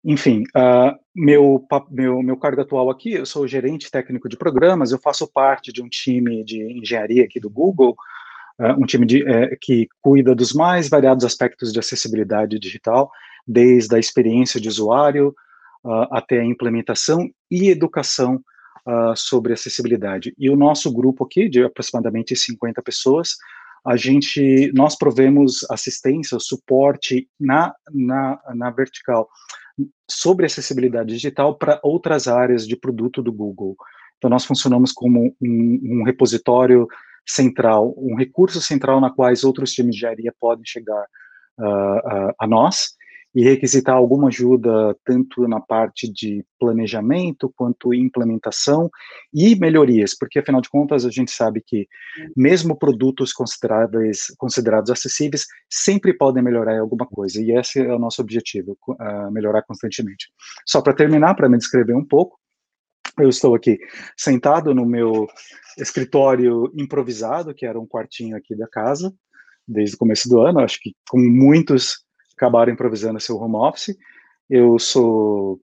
enfim, 0.06 0.44
uh, 0.56 0.98
meu, 1.16 1.66
meu, 1.90 2.22
meu 2.22 2.38
cargo 2.38 2.62
atual 2.62 2.90
aqui, 2.90 3.14
eu 3.14 3.26
sou 3.26 3.48
gerente 3.48 3.92
técnico 3.92 4.30
de 4.30 4.38
programas, 4.38 4.92
eu 4.92 5.00
faço 5.00 5.28
parte 5.28 5.72
de 5.72 5.82
um 5.82 5.90
time 5.90 6.44
de 6.44 6.62
engenharia 6.62 7.24
aqui 7.24 7.40
do 7.40 7.50
Google, 7.50 7.96
um 8.78 8.86
time 8.86 9.06
de, 9.06 9.28
eh, 9.28 9.58
que 9.60 9.88
cuida 10.00 10.36
dos 10.36 10.54
mais 10.54 10.88
variados 10.88 11.26
aspectos 11.26 11.74
de 11.74 11.80
acessibilidade 11.80 12.60
digital, 12.60 13.10
desde 13.48 13.96
a 13.96 14.00
experiência 14.00 14.60
de 14.62 14.70
usuário, 14.70 15.36
uh, 15.84 16.08
até 16.12 16.40
a 16.40 16.46
implementação 16.46 17.30
e 17.50 17.70
educação 17.70 18.42
uh, 18.88 19.16
sobre 19.16 19.54
acessibilidade. 19.54 20.34
E 20.38 20.50
o 20.50 20.56
nosso 20.56 20.92
grupo 20.92 21.26
aqui, 21.26 21.50
de 21.50 21.64
aproximadamente 21.64 22.36
50 22.36 22.82
pessoas, 22.82 23.36
a 23.86 23.98
gente, 23.98 24.72
nós 24.74 24.98
provemos 24.98 25.66
assistência, 25.70 26.40
suporte 26.40 27.28
na, 27.40 27.74
na, 27.92 28.40
na 28.56 28.72
vertical 28.72 29.30
sobre 30.10 30.46
acessibilidade 30.46 31.14
digital 31.14 31.58
para 31.58 31.80
outras 31.84 32.28
áreas 32.28 32.68
de 32.68 32.76
produto 32.76 33.22
do 33.22 33.34
Google. 33.34 33.76
Então, 34.18 34.30
nós 34.30 34.46
funcionamos 34.46 34.94
como 34.94 35.36
um, 35.42 35.80
um 35.84 36.04
repositório 36.04 36.88
central, 37.26 37.94
um 37.98 38.16
recurso 38.16 38.62
central 38.62 39.02
na 39.02 39.10
quais 39.10 39.44
outros 39.44 39.74
times 39.74 39.96
de 39.96 40.00
engenharia 40.00 40.34
podem 40.40 40.64
chegar 40.66 41.04
uh, 41.60 42.34
a 42.40 42.48
nós, 42.48 42.96
e 43.36 43.44
requisitar 43.44 43.96
alguma 43.96 44.28
ajuda 44.28 44.96
tanto 45.04 45.48
na 45.48 45.60
parte 45.60 46.12
de 46.12 46.46
planejamento 46.60 47.52
quanto 47.56 47.94
implementação 47.94 48.90
e 49.34 49.56
melhorias, 49.56 50.16
porque 50.16 50.40
afinal 50.40 50.62
de 50.62 50.70
contas 50.70 51.06
a 51.06 51.10
gente 51.10 51.32
sabe 51.32 51.62
que 51.66 51.88
mesmo 52.36 52.78
produtos 52.78 53.34
consideráveis, 53.34 54.28
considerados 54.38 54.92
acessíveis 54.92 55.46
sempre 55.70 56.14
podem 56.14 56.44
melhorar 56.44 56.80
alguma 56.80 57.08
coisa 57.08 57.42
e 57.42 57.52
esse 57.52 57.80
é 57.80 57.94
o 57.94 58.00
nosso 58.00 58.22
objetivo, 58.22 58.78
uh, 58.88 59.32
melhorar 59.32 59.64
constantemente. 59.64 60.28
Só 60.66 60.82
para 60.82 60.94
terminar, 60.94 61.34
para 61.36 61.50
me 61.50 61.58
descrever 61.58 61.96
um 61.96 62.06
pouco, 62.06 62.38
eu 63.20 63.30
estou 63.30 63.54
aqui 63.54 63.78
sentado 64.18 64.74
no 64.74 64.86
meu 64.86 65.28
escritório 65.78 66.72
improvisado, 66.76 67.54
que 67.54 67.66
era 67.66 67.80
um 67.80 67.88
quartinho 67.88 68.36
aqui 68.36 68.56
da 68.56 68.68
casa, 68.68 69.14
desde 69.68 69.96
o 69.96 70.00
começo 70.00 70.28
do 70.30 70.42
ano, 70.42 70.60
acho 70.60 70.80
que 70.80 70.94
com 71.10 71.20
muitos 71.20 72.04
acabaram 72.36 72.72
improvisando 72.72 73.20
seu 73.20 73.38
home 73.38 73.56
office. 73.56 73.98
Eu 74.50 74.78
sou 74.78 75.60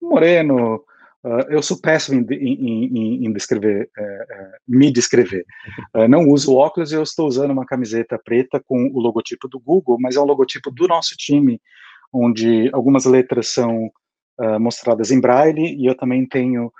moreno, 0.00 0.76
uh, 1.24 1.46
eu 1.48 1.62
sou 1.62 1.80
péssimo 1.80 2.20
em, 2.20 2.34
em, 2.34 2.84
em, 2.86 3.26
em 3.26 3.32
descrever, 3.32 3.90
é, 3.96 4.02
é, 4.02 4.52
me 4.66 4.90
descrever. 4.90 5.44
Uh, 5.94 6.06
não 6.08 6.28
uso 6.28 6.54
óculos 6.54 6.92
eu 6.92 7.02
estou 7.02 7.26
usando 7.26 7.50
uma 7.50 7.66
camiseta 7.66 8.18
preta 8.18 8.60
com 8.60 8.90
o 8.92 9.00
logotipo 9.00 9.48
do 9.48 9.60
Google, 9.60 9.98
mas 10.00 10.16
é 10.16 10.20
um 10.20 10.24
logotipo 10.24 10.70
do 10.70 10.86
nosso 10.86 11.16
time, 11.16 11.60
onde 12.12 12.70
algumas 12.72 13.04
letras 13.04 13.48
são 13.48 13.90
uh, 14.40 14.58
mostradas 14.58 15.10
em 15.10 15.20
braille 15.20 15.76
e 15.76 15.86
eu 15.86 15.96
também 15.96 16.26
tenho 16.26 16.72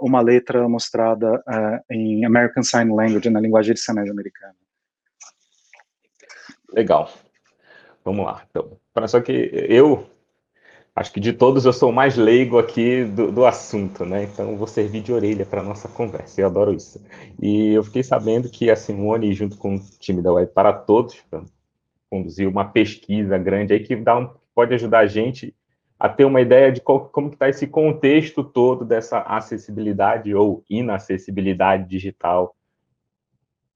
uma 0.00 0.22
letra 0.22 0.66
mostrada 0.66 1.44
em 1.90 2.24
American 2.24 2.62
Sign 2.62 2.90
Language, 2.94 3.28
na 3.28 3.38
linguagem 3.38 3.74
de 3.74 3.80
sinais 3.80 4.08
americana. 4.08 4.54
Legal. 6.72 7.10
Vamos 8.06 8.24
lá. 8.24 8.44
Então, 8.48 8.78
só 9.08 9.20
que 9.20 9.50
eu 9.68 10.06
acho 10.94 11.12
que 11.12 11.18
de 11.18 11.32
todos 11.32 11.64
eu 11.64 11.72
sou 11.72 11.90
o 11.90 11.92
mais 11.92 12.16
leigo 12.16 12.56
aqui 12.56 13.04
do, 13.04 13.32
do 13.32 13.44
assunto, 13.44 14.04
né? 14.04 14.22
Então 14.22 14.56
vou 14.56 14.68
servir 14.68 15.02
de 15.02 15.12
orelha 15.12 15.44
para 15.44 15.60
nossa 15.60 15.88
conversa. 15.88 16.40
Eu 16.40 16.46
adoro 16.46 16.72
isso. 16.72 17.04
E 17.42 17.72
eu 17.72 17.82
fiquei 17.82 18.04
sabendo 18.04 18.48
que 18.48 18.70
a 18.70 18.76
Simone, 18.76 19.34
junto 19.34 19.58
com 19.58 19.74
o 19.74 19.80
time 19.98 20.22
da 20.22 20.32
Web 20.32 20.52
para 20.52 20.72
Todos, 20.72 21.20
conduziu 22.08 22.48
uma 22.48 22.66
pesquisa 22.66 23.36
grande 23.36 23.72
aí 23.72 23.80
que 23.80 23.96
dá 23.96 24.16
um, 24.16 24.30
pode 24.54 24.72
ajudar 24.72 25.00
a 25.00 25.06
gente 25.08 25.52
a 25.98 26.08
ter 26.08 26.26
uma 26.26 26.40
ideia 26.40 26.70
de 26.70 26.80
qual, 26.80 27.08
como 27.08 27.30
está 27.30 27.48
esse 27.48 27.66
contexto 27.66 28.44
todo 28.44 28.84
dessa 28.84 29.18
acessibilidade 29.18 30.32
ou 30.32 30.62
inacessibilidade 30.70 31.88
digital. 31.88 32.54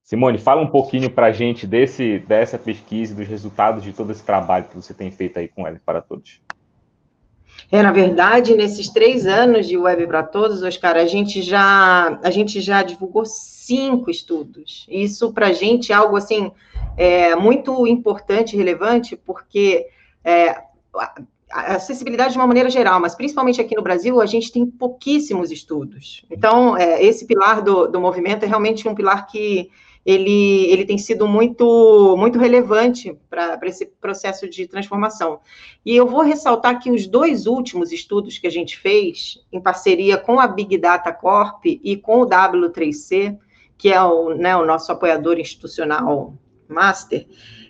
Simone, 0.02 0.38
fala 0.38 0.60
um 0.60 0.66
pouquinho 0.66 1.10
para 1.10 1.26
a 1.26 1.32
gente 1.32 1.66
desse, 1.66 2.18
dessa 2.20 2.58
pesquisa 2.58 3.14
dos 3.14 3.28
resultados 3.28 3.82
de 3.82 3.92
todo 3.92 4.10
esse 4.10 4.24
trabalho 4.24 4.64
que 4.64 4.76
você 4.76 4.92
tem 4.92 5.10
feito 5.10 5.38
aí 5.38 5.48
com 5.48 5.62
Web 5.62 5.80
para 5.84 6.00
Todos. 6.00 6.40
É, 7.70 7.82
na 7.82 7.92
verdade, 7.92 8.56
nesses 8.56 8.88
três 8.88 9.26
anos 9.26 9.66
de 9.68 9.76
Web 9.76 10.06
para 10.06 10.22
Todos, 10.22 10.62
Oscar, 10.62 10.96
a 10.96 11.06
gente 11.06 11.42
já, 11.42 12.18
a 12.22 12.30
gente 12.30 12.60
já 12.60 12.82
divulgou 12.82 13.24
cinco 13.24 14.10
estudos. 14.10 14.86
Isso, 14.88 15.32
para 15.32 15.48
a 15.48 15.52
gente, 15.52 15.92
é 15.92 15.94
algo, 15.94 16.16
assim, 16.16 16.50
é, 16.96 17.36
muito 17.36 17.86
importante 17.86 18.54
e 18.54 18.56
relevante, 18.56 19.16
porque 19.16 19.86
é, 20.24 20.56
a 21.52 21.74
acessibilidade 21.76 22.32
de 22.32 22.38
uma 22.38 22.46
maneira 22.46 22.70
geral, 22.70 23.00
mas 23.00 23.14
principalmente 23.14 23.60
aqui 23.60 23.76
no 23.76 23.82
Brasil, 23.82 24.20
a 24.20 24.26
gente 24.26 24.50
tem 24.50 24.66
pouquíssimos 24.66 25.50
estudos. 25.50 26.24
Então, 26.30 26.76
é, 26.76 27.02
esse 27.02 27.26
pilar 27.26 27.62
do, 27.62 27.86
do 27.86 28.00
movimento 28.00 28.44
é 28.44 28.46
realmente 28.48 28.88
um 28.88 28.94
pilar 28.94 29.26
que 29.26 29.70
ele, 30.04 30.70
ele 30.70 30.84
tem 30.84 30.96
sido 30.96 31.28
muito, 31.28 32.16
muito 32.16 32.38
relevante 32.38 33.16
para 33.28 33.58
esse 33.64 33.86
processo 33.86 34.48
de 34.48 34.66
transformação. 34.66 35.40
E 35.84 35.94
eu 35.94 36.06
vou 36.06 36.22
ressaltar 36.22 36.80
que 36.80 36.90
os 36.90 37.06
dois 37.06 37.46
últimos 37.46 37.92
estudos 37.92 38.38
que 38.38 38.46
a 38.46 38.50
gente 38.50 38.78
fez, 38.78 39.38
em 39.52 39.60
parceria 39.60 40.16
com 40.16 40.40
a 40.40 40.46
Big 40.46 40.78
Data 40.78 41.12
Corp 41.12 41.64
e 41.66 41.96
com 41.96 42.22
o 42.22 42.26
W3C, 42.26 43.36
que 43.76 43.92
é 43.92 44.02
o, 44.02 44.34
né, 44.34 44.56
o 44.56 44.64
nosso 44.64 44.90
apoiador 44.92 45.38
institucional 45.38 46.34
master, 46.68 47.26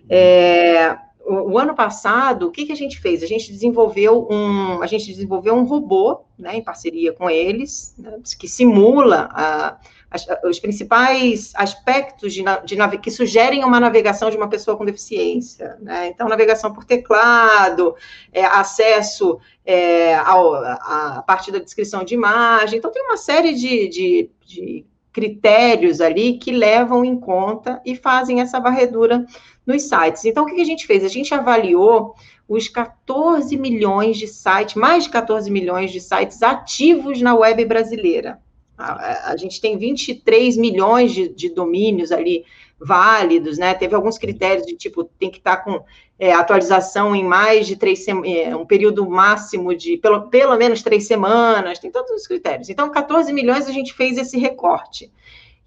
é, 0.09 0.97
o, 1.25 1.53
o, 1.53 1.59
ano 1.59 1.75
passado, 1.75 2.49
o 2.49 2.51
que, 2.51 2.67
que 2.67 2.73
a 2.73 2.77
gente 2.77 3.01
fez? 3.01 3.23
A 3.23 3.27
gente 3.27 3.51
desenvolveu 3.53 4.27
um, 4.31 4.83
a 4.83 4.87
gente 4.87 5.07
desenvolveu 5.07 5.55
um 5.55 5.65
robô, 5.65 6.23
né, 6.39 6.57
em 6.57 6.63
parceria 6.63 7.13
com 7.13 7.31
eles, 7.31 7.95
né, 7.97 8.19
que 8.39 8.49
simula 8.49 9.29
a, 9.33 9.79
as, 10.11 10.27
os 10.45 10.59
principais 10.59 11.53
aspectos 11.55 12.35
de, 12.35 12.43
de, 12.65 12.99
que 12.99 13.11
sugerem 13.11 13.65
uma 13.65 13.79
navegação 13.79 14.29
de 14.29 14.37
uma 14.37 14.49
pessoa 14.49 14.77
com 14.77 14.85
deficiência. 14.85 15.77
Né? 15.81 16.09
Então, 16.09 16.29
navegação 16.29 16.73
por 16.73 16.85
teclado, 16.85 17.95
é, 18.33 18.45
acesso 18.45 19.39
é, 19.65 20.17
ao, 20.17 20.55
a 20.55 21.23
partir 21.27 21.53
da 21.53 21.59
descrição 21.59 22.03
de 22.03 22.15
imagem. 22.15 22.79
Então, 22.79 22.91
tem 22.91 23.05
uma 23.05 23.17
série 23.17 23.55
de, 23.55 23.89
de, 23.89 24.31
de 24.45 24.87
critérios 25.13 26.01
ali 26.01 26.39
que 26.39 26.51
levam 26.51 27.05
em 27.05 27.19
conta 27.19 27.81
e 27.85 27.95
fazem 27.95 28.41
essa 28.41 28.59
varredura 28.59 29.25
nos 29.65 29.83
sites. 29.83 30.25
Então, 30.25 30.43
o 30.45 30.47
que 30.47 30.61
a 30.61 30.65
gente 30.65 30.87
fez? 30.87 31.05
A 31.05 31.09
gente 31.09 31.33
avaliou 31.33 32.15
os 32.49 32.67
14 32.67 33.57
milhões 33.57 34.19
de 34.19 34.27
sites, 34.27 34.75
mais 34.75 35.05
de 35.05 35.11
14 35.11 35.49
milhões 35.49 35.93
de 35.93 36.01
sites 36.01 36.43
ativos 36.43 37.23
na 37.23 37.33
web 37.33 37.65
brasileira. 37.65 38.41
A, 38.81 39.33
a 39.33 39.37
gente 39.37 39.61
tem 39.61 39.77
23 39.77 40.57
milhões 40.57 41.13
de, 41.13 41.29
de, 41.29 41.51
domínios 41.51 42.11
ali 42.11 42.45
válidos, 42.79 43.59
né? 43.59 43.75
Teve 43.75 43.95
alguns 43.95 44.19
critérios 44.19 44.67
de 44.67 44.75
tipo, 44.75 45.05
tem 45.05 45.31
que 45.31 45.39
estar 45.39 45.57
tá 45.57 45.63
com 45.63 45.85
é, 46.19 46.33
atualização 46.33 47.15
em 47.15 47.25
mais 47.25 47.67
de 47.67 47.77
três 47.77 48.05
semanas, 48.05 48.31
é, 48.31 48.57
um 48.57 48.67
período 48.67 49.09
máximo 49.09 49.75
de 49.75 49.97
pelo, 49.97 50.29
pelo 50.29 50.57
menos 50.57 50.83
três 50.83 51.07
semanas, 51.07 51.79
tem 51.79 51.91
todos 51.91 52.11
os 52.11 52.27
critérios. 52.27 52.69
Então, 52.69 52.91
14 52.91 53.33
milhões 53.33 53.69
a 53.69 53.73
gente 53.73 53.93
fez 53.93 54.19
esse 54.19 54.39
recorte. 54.39 55.11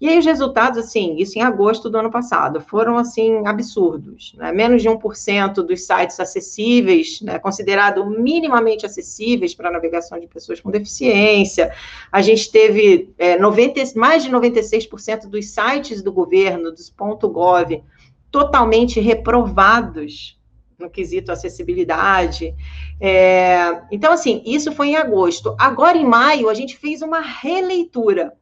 E 0.00 0.08
aí 0.08 0.18
os 0.18 0.26
resultados, 0.26 0.78
assim, 0.78 1.16
isso 1.16 1.38
em 1.38 1.42
agosto 1.42 1.88
do 1.88 1.96
ano 1.96 2.10
passado, 2.10 2.60
foram, 2.60 2.98
assim, 2.98 3.46
absurdos. 3.46 4.34
Né? 4.36 4.52
Menos 4.52 4.82
de 4.82 4.88
1% 4.88 5.54
dos 5.54 5.86
sites 5.86 6.18
acessíveis, 6.18 7.20
né, 7.22 7.38
considerado 7.38 8.04
minimamente 8.04 8.84
acessíveis 8.84 9.54
para 9.54 9.70
navegação 9.70 10.18
de 10.18 10.26
pessoas 10.26 10.60
com 10.60 10.70
deficiência. 10.70 11.72
A 12.10 12.20
gente 12.20 12.50
teve 12.50 13.14
é, 13.16 13.38
90, 13.38 13.80
mais 13.96 14.24
de 14.24 14.30
96% 14.30 15.28
dos 15.28 15.50
sites 15.50 16.02
do 16.02 16.12
governo, 16.12 16.72
dos 16.72 16.92
.gov, 16.96 17.82
totalmente 18.30 18.98
reprovados 19.00 20.38
no 20.78 20.90
quesito 20.90 21.30
acessibilidade. 21.30 22.52
É, 23.00 23.80
então, 23.92 24.12
assim, 24.12 24.42
isso 24.44 24.72
foi 24.72 24.88
em 24.88 24.96
agosto. 24.96 25.54
Agora, 25.58 25.96
em 25.96 26.04
maio, 26.04 26.48
a 26.48 26.54
gente 26.54 26.76
fez 26.76 27.00
uma 27.00 27.20
releitura 27.20 28.34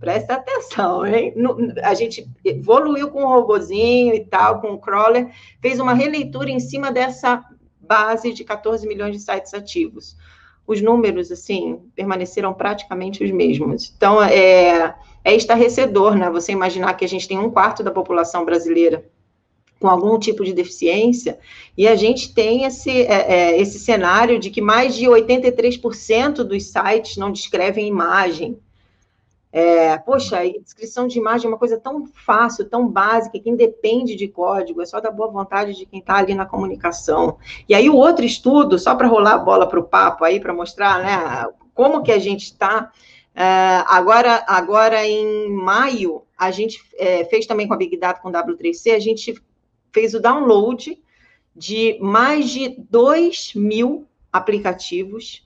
Presta 0.00 0.34
atenção, 0.34 1.04
hein? 1.06 1.34
A 1.82 1.92
gente 1.92 2.26
evoluiu 2.42 3.10
com 3.10 3.22
o 3.22 3.28
robozinho 3.28 4.14
e 4.14 4.24
tal, 4.24 4.58
com 4.62 4.72
o 4.72 4.78
crawler, 4.78 5.30
fez 5.60 5.78
uma 5.78 5.92
releitura 5.92 6.50
em 6.50 6.58
cima 6.58 6.90
dessa 6.90 7.44
base 7.78 8.32
de 8.32 8.42
14 8.42 8.88
milhões 8.88 9.14
de 9.14 9.20
sites 9.20 9.52
ativos. 9.52 10.16
Os 10.66 10.80
números, 10.80 11.30
assim, 11.30 11.80
permaneceram 11.94 12.54
praticamente 12.54 13.22
os 13.22 13.30
mesmos. 13.30 13.92
Então, 13.94 14.22
é, 14.22 14.94
é 15.22 15.34
estarrecedor, 15.34 16.16
né? 16.16 16.30
Você 16.30 16.50
imaginar 16.50 16.94
que 16.94 17.04
a 17.04 17.08
gente 17.08 17.28
tem 17.28 17.38
um 17.38 17.50
quarto 17.50 17.82
da 17.82 17.90
população 17.90 18.42
brasileira 18.42 19.04
com 19.78 19.88
algum 19.88 20.18
tipo 20.18 20.44
de 20.44 20.52
deficiência, 20.52 21.38
e 21.76 21.88
a 21.88 21.96
gente 21.96 22.34
tem 22.34 22.64
esse, 22.64 22.90
é, 22.90 23.32
é, 23.32 23.60
esse 23.60 23.78
cenário 23.78 24.38
de 24.38 24.50
que 24.50 24.60
mais 24.60 24.94
de 24.94 25.06
83% 25.06 26.44
dos 26.44 26.64
sites 26.64 27.16
não 27.16 27.32
descrevem 27.32 27.88
imagem, 27.88 28.58
é, 29.52 29.98
poxa, 29.98 30.38
descrição 30.62 31.08
de 31.08 31.18
imagem 31.18 31.46
é 31.46 31.48
uma 31.48 31.58
coisa 31.58 31.78
tão 31.78 32.06
fácil, 32.06 32.68
tão 32.68 32.86
básica, 32.86 33.38
que 33.38 33.50
independe 33.50 34.14
de 34.14 34.28
código, 34.28 34.80
é 34.80 34.86
só 34.86 35.00
da 35.00 35.10
boa 35.10 35.28
vontade 35.28 35.74
de 35.74 35.86
quem 35.86 35.98
está 35.98 36.16
ali 36.16 36.34
na 36.34 36.46
comunicação. 36.46 37.36
E 37.68 37.74
aí 37.74 37.90
o 37.90 37.96
outro 37.96 38.24
estudo, 38.24 38.78
só 38.78 38.94
para 38.94 39.08
rolar 39.08 39.34
a 39.34 39.38
bola 39.38 39.68
para 39.68 39.80
o 39.80 39.84
papo 39.84 40.24
aí, 40.24 40.38
para 40.38 40.54
mostrar 40.54 41.02
né, 41.02 41.48
como 41.74 42.02
que 42.02 42.12
a 42.12 42.18
gente 42.18 42.44
está. 42.44 42.92
É, 43.34 43.82
agora, 43.88 44.44
agora, 44.46 45.04
em 45.04 45.50
maio, 45.50 46.22
a 46.38 46.52
gente 46.52 46.80
é, 46.96 47.24
fez 47.24 47.44
também 47.44 47.66
com 47.66 47.74
a 47.74 47.76
Big 47.76 47.96
Data, 47.96 48.20
com 48.20 48.28
o 48.28 48.32
W3C, 48.32 48.94
a 48.94 49.00
gente 49.00 49.34
fez 49.92 50.14
o 50.14 50.20
download 50.20 50.96
de 51.56 51.98
mais 52.00 52.50
de 52.50 52.76
2 52.88 53.54
mil 53.56 54.06
aplicativos 54.32 55.44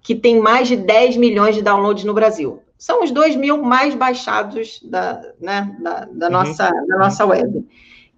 que 0.00 0.14
tem 0.14 0.38
mais 0.38 0.68
de 0.68 0.76
10 0.76 1.16
milhões 1.16 1.56
de 1.56 1.62
downloads 1.62 2.04
no 2.04 2.14
Brasil 2.14 2.62
são 2.80 3.04
os 3.04 3.10
2 3.10 3.36
mil 3.36 3.62
mais 3.62 3.94
baixados 3.94 4.80
da, 4.82 5.20
né, 5.38 5.76
da, 5.80 6.08
da 6.10 6.26
uhum. 6.26 6.32
nossa, 6.32 6.70
da 6.70 6.98
nossa 6.98 7.26
web. 7.26 7.68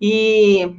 E 0.01 0.77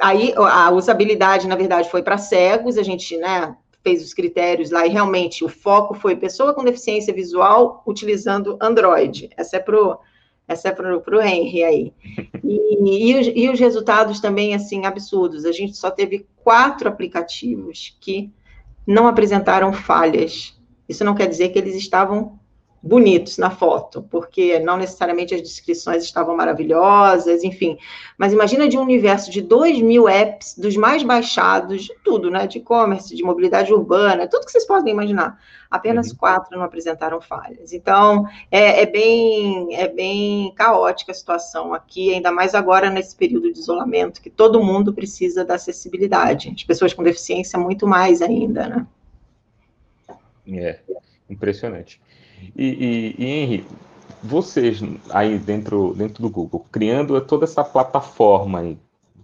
aí 0.00 0.34
a 0.36 0.72
usabilidade, 0.72 1.46
na 1.46 1.54
verdade, 1.54 1.88
foi 1.88 2.02
para 2.02 2.18
cegos, 2.18 2.76
a 2.76 2.82
gente 2.82 3.16
né, 3.16 3.56
fez 3.80 4.04
os 4.04 4.12
critérios 4.12 4.72
lá 4.72 4.84
e 4.84 4.90
realmente 4.90 5.44
o 5.44 5.48
foco 5.48 5.94
foi 5.94 6.16
pessoa 6.16 6.52
com 6.52 6.64
deficiência 6.64 7.14
visual 7.14 7.84
utilizando 7.86 8.58
Android. 8.60 9.30
Essa 9.36 9.58
é 9.58 9.60
para 9.60 9.98
essa 10.48 10.68
é 10.68 10.72
para 10.72 10.98
o 10.98 11.22
Henry 11.22 11.62
aí. 11.62 11.92
E, 12.44 13.10
e, 13.12 13.18
os, 13.18 13.32
e 13.34 13.48
os 13.48 13.60
resultados 13.60 14.18
também, 14.18 14.54
assim, 14.54 14.84
absurdos. 14.84 15.44
A 15.44 15.52
gente 15.52 15.76
só 15.76 15.90
teve 15.90 16.26
quatro 16.42 16.88
aplicativos 16.88 17.96
que 18.00 18.30
não 18.84 19.06
apresentaram 19.06 19.72
falhas. 19.72 20.60
Isso 20.88 21.04
não 21.04 21.14
quer 21.14 21.28
dizer 21.28 21.50
que 21.50 21.58
eles 21.58 21.76
estavam 21.76 22.38
bonitos 22.82 23.38
na 23.38 23.48
foto, 23.48 24.02
porque 24.10 24.58
não 24.58 24.76
necessariamente 24.76 25.32
as 25.34 25.40
descrições 25.40 26.02
estavam 26.02 26.36
maravilhosas, 26.36 27.44
enfim. 27.44 27.78
Mas 28.18 28.32
imagina 28.32 28.68
de 28.68 28.76
um 28.76 28.82
universo 28.82 29.30
de 29.30 29.40
2 29.40 29.80
mil 29.80 30.08
apps, 30.08 30.58
dos 30.58 30.76
mais 30.76 31.04
baixados, 31.04 31.84
de 31.84 31.94
tudo, 32.02 32.28
né? 32.28 32.46
De 32.46 32.58
e-commerce, 32.58 33.14
de 33.14 33.22
mobilidade 33.22 33.72
urbana, 33.72 34.26
tudo 34.26 34.44
que 34.44 34.50
vocês 34.50 34.66
podem 34.66 34.92
imaginar. 34.92 35.38
Apenas 35.70 36.10
uhum. 36.10 36.16
quatro 36.16 36.58
não 36.58 36.64
apresentaram 36.64 37.20
falhas. 37.20 37.72
Então, 37.72 38.26
é, 38.50 38.82
é, 38.82 38.86
bem, 38.86 39.74
é 39.76 39.86
bem 39.86 40.52
caótica 40.56 41.12
a 41.12 41.14
situação 41.14 41.72
aqui, 41.72 42.12
ainda 42.12 42.32
mais 42.32 42.52
agora 42.52 42.90
nesse 42.90 43.14
período 43.14 43.52
de 43.52 43.60
isolamento, 43.60 44.20
que 44.20 44.28
todo 44.28 44.62
mundo 44.62 44.92
precisa 44.92 45.44
da 45.44 45.54
acessibilidade. 45.54 46.52
As 46.54 46.64
pessoas 46.64 46.92
com 46.92 47.02
deficiência, 47.02 47.58
muito 47.58 47.86
mais 47.86 48.20
ainda, 48.20 48.66
né? 48.68 48.86
É, 50.48 50.80
impressionante. 51.30 52.00
E, 52.56 53.14
e, 53.18 53.22
e 53.22 53.24
Henry, 53.24 53.66
vocês 54.22 54.80
aí 55.10 55.38
dentro, 55.38 55.94
dentro 55.94 56.22
do 56.22 56.30
Google, 56.30 56.66
criando 56.70 57.20
toda 57.20 57.44
essa 57.44 57.64
plataforma 57.64 58.60
aí, 58.60 58.78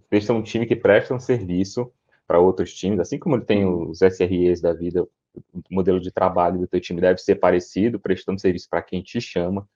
vocês 0.09 0.25
são 0.25 0.39
um 0.39 0.43
time 0.43 0.67
que 0.67 0.75
presta 0.75 1.15
um 1.15 1.21
serviço 1.21 1.91
para 2.27 2.41
outros 2.41 2.75
times, 2.75 3.01
assim 3.01 3.19
como 3.19 3.41
tem 3.41 3.65
os 3.67 4.01
SREs 4.01 4.61
da 4.61 4.73
vida, 4.73 5.03
o 5.03 5.63
modelo 5.71 6.01
de 6.01 6.11
trabalho 6.11 6.59
do 6.59 6.67
teu 6.67 6.81
time 6.81 7.01
deve 7.01 7.19
ser 7.19 7.37
parecido, 7.37 7.99
prestando 7.99 8.41
serviço 8.41 8.69
para 8.69 8.83
quem 8.83 9.03
te 9.03 9.21
chama. 9.21 9.67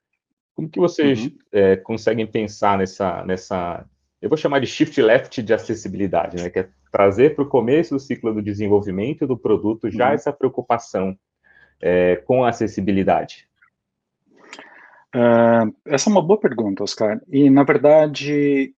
Como 0.55 0.69
que 0.69 0.79
vocês 0.79 1.25
uhum. 1.25 1.39
é, 1.53 1.77
conseguem 1.77 2.27
pensar 2.27 2.77
nessa, 2.77 3.25
nessa, 3.25 3.87
eu 4.21 4.29
vou 4.29 4.37
chamar 4.37 4.59
de 4.59 4.67
shift 4.67 5.01
left 5.01 5.43
de 5.43 5.55
acessibilidade, 5.55 6.43
né? 6.43 6.51
Que 6.51 6.59
é 6.61 6.69
trazer 6.91 7.35
para 7.35 7.45
o 7.45 7.49
começo 7.49 7.95
do 7.95 8.01
ciclo 8.01 8.35
do 8.35 8.43
desenvolvimento 8.43 9.27
do 9.27 9.37
produto 9.37 9.91
já 9.91 10.09
uhum. 10.09 10.15
essa 10.15 10.33
preocupação 10.33 11.17
é, 11.83 12.17
com 12.17 12.45
acessibilidade? 12.45 13.47
Uh, 15.15 15.75
essa 15.85 16.09
é 16.09 16.13
uma 16.13 16.23
boa 16.23 16.41
pergunta, 16.41 16.83
Oscar. 16.83 17.21
E, 17.29 17.51
na 17.51 17.65
verdade, 17.65 18.75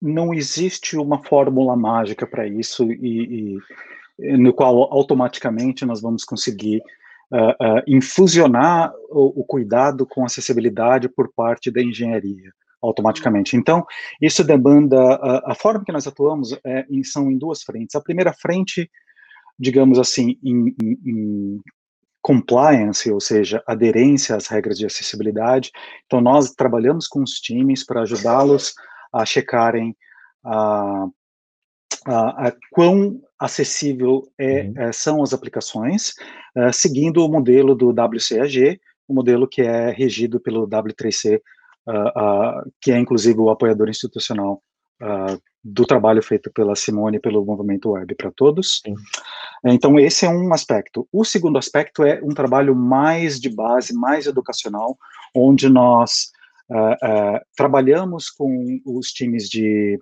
não 0.00 0.34
existe 0.34 0.96
uma 0.96 1.22
fórmula 1.24 1.76
mágica 1.76 2.26
para 2.26 2.46
isso 2.46 2.90
e, 2.92 3.58
e, 4.18 4.36
no 4.36 4.52
qual 4.52 4.92
automaticamente 4.92 5.86
nós 5.86 6.02
vamos 6.02 6.24
conseguir 6.24 6.82
uh, 7.32 7.78
uh, 7.78 7.82
infusionar 7.86 8.92
o, 9.08 9.40
o, 9.40 9.44
cuidado 9.44 10.04
com 10.04 10.24
acessibilidade 10.24 11.08
por 11.08 11.32
parte 11.32 11.70
da 11.70 11.80
engenharia 11.80 12.52
automaticamente. 12.82 13.56
Então, 13.56 13.86
isso 14.20 14.42
demanda 14.42 14.98
a, 15.00 15.52
a 15.52 15.54
forma 15.54 15.84
que 15.84 15.92
nós 15.92 16.06
atuamos 16.06 16.52
é, 16.64 16.84
em, 16.90 17.04
são 17.04 17.30
em 17.30 17.38
duas 17.38 17.62
frentes. 17.62 17.94
A 17.94 18.00
primeira 18.00 18.32
frente, 18.32 18.90
digamos 19.56 19.98
assim, 20.00 20.36
em, 20.42 20.74
em, 20.82 20.98
em 21.06 21.60
compliance, 22.22 23.10
ou 23.10 23.20
seja, 23.20 23.62
aderência 23.66 24.36
às 24.36 24.46
regras 24.46 24.78
de 24.78 24.86
acessibilidade. 24.86 25.72
Então, 26.06 26.20
nós 26.20 26.52
trabalhamos 26.52 27.08
com 27.08 27.22
os 27.22 27.32
times 27.32 27.84
para 27.84 28.02
ajudá-los 28.02 28.74
a 29.12 29.26
checarem 29.26 29.94
a, 30.44 31.06
a, 32.06 32.48
a, 32.48 32.52
quão 32.70 33.20
acessível 33.38 34.22
é, 34.38 34.62
uhum. 34.62 34.72
é, 34.76 34.92
são 34.92 35.22
as 35.22 35.32
aplicações, 35.32 36.12
uh, 36.56 36.72
seguindo 36.72 37.24
o 37.24 37.28
modelo 37.28 37.74
do 37.74 37.90
WCAG, 37.90 38.80
o 39.08 39.14
modelo 39.14 39.48
que 39.48 39.62
é 39.62 39.90
regido 39.90 40.40
pelo 40.40 40.68
W3C, 40.68 41.40
uh, 41.88 41.90
uh, 41.90 42.72
que 42.80 42.92
é 42.92 42.98
inclusive 42.98 43.38
o 43.40 43.50
apoiador 43.50 43.88
institucional 43.88 44.62
do 45.64 45.84
trabalho 45.84 46.22
feito 46.22 46.48
pela 46.52 46.76
Simone 46.76 47.18
pelo 47.18 47.44
Movimento 47.44 47.90
Web 47.90 48.14
para 48.14 48.30
Todos. 48.30 48.80
Sim. 48.86 48.94
Então, 49.64 49.98
esse 49.98 50.26
é 50.26 50.28
um 50.28 50.52
aspecto. 50.52 51.08
O 51.12 51.24
segundo 51.24 51.58
aspecto 51.58 52.02
é 52.02 52.20
um 52.22 52.34
trabalho 52.34 52.74
mais 52.74 53.40
de 53.40 53.48
base, 53.48 53.94
mais 53.94 54.26
educacional, 54.26 54.98
onde 55.34 55.68
nós 55.68 56.32
uh, 56.68 56.94
uh, 56.94 57.40
trabalhamos 57.56 58.28
com 58.28 58.80
os 58.84 59.12
times 59.12 59.48
de, 59.48 59.98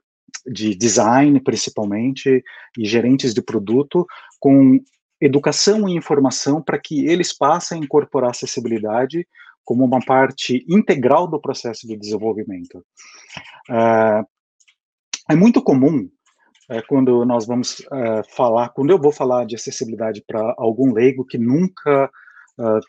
de 0.46 0.74
design, 0.74 1.38
principalmente, 1.40 2.42
e 2.78 2.84
gerentes 2.86 3.34
de 3.34 3.42
produto, 3.42 4.06
com 4.38 4.80
educação 5.20 5.86
e 5.86 5.94
informação 5.94 6.62
para 6.62 6.78
que 6.78 7.06
eles 7.06 7.36
passem 7.36 7.80
a 7.80 7.84
incorporar 7.84 8.30
acessibilidade 8.30 9.26
como 9.62 9.84
uma 9.84 10.00
parte 10.00 10.64
integral 10.66 11.28
do 11.28 11.38
processo 11.38 11.86
de 11.86 11.96
desenvolvimento. 11.96 12.78
Uh, 13.68 14.24
é 15.28 15.36
muito 15.36 15.62
comum 15.62 16.08
é, 16.70 16.80
quando 16.82 17.24
nós 17.24 17.46
vamos 17.46 17.84
é, 17.92 18.22
falar, 18.34 18.68
quando 18.68 18.90
eu 18.90 18.98
vou 18.98 19.10
falar 19.10 19.44
de 19.44 19.56
acessibilidade 19.56 20.22
para 20.26 20.54
algum 20.56 20.92
leigo 20.92 21.26
que 21.26 21.36
nunca 21.36 22.08
uh, 22.58 22.80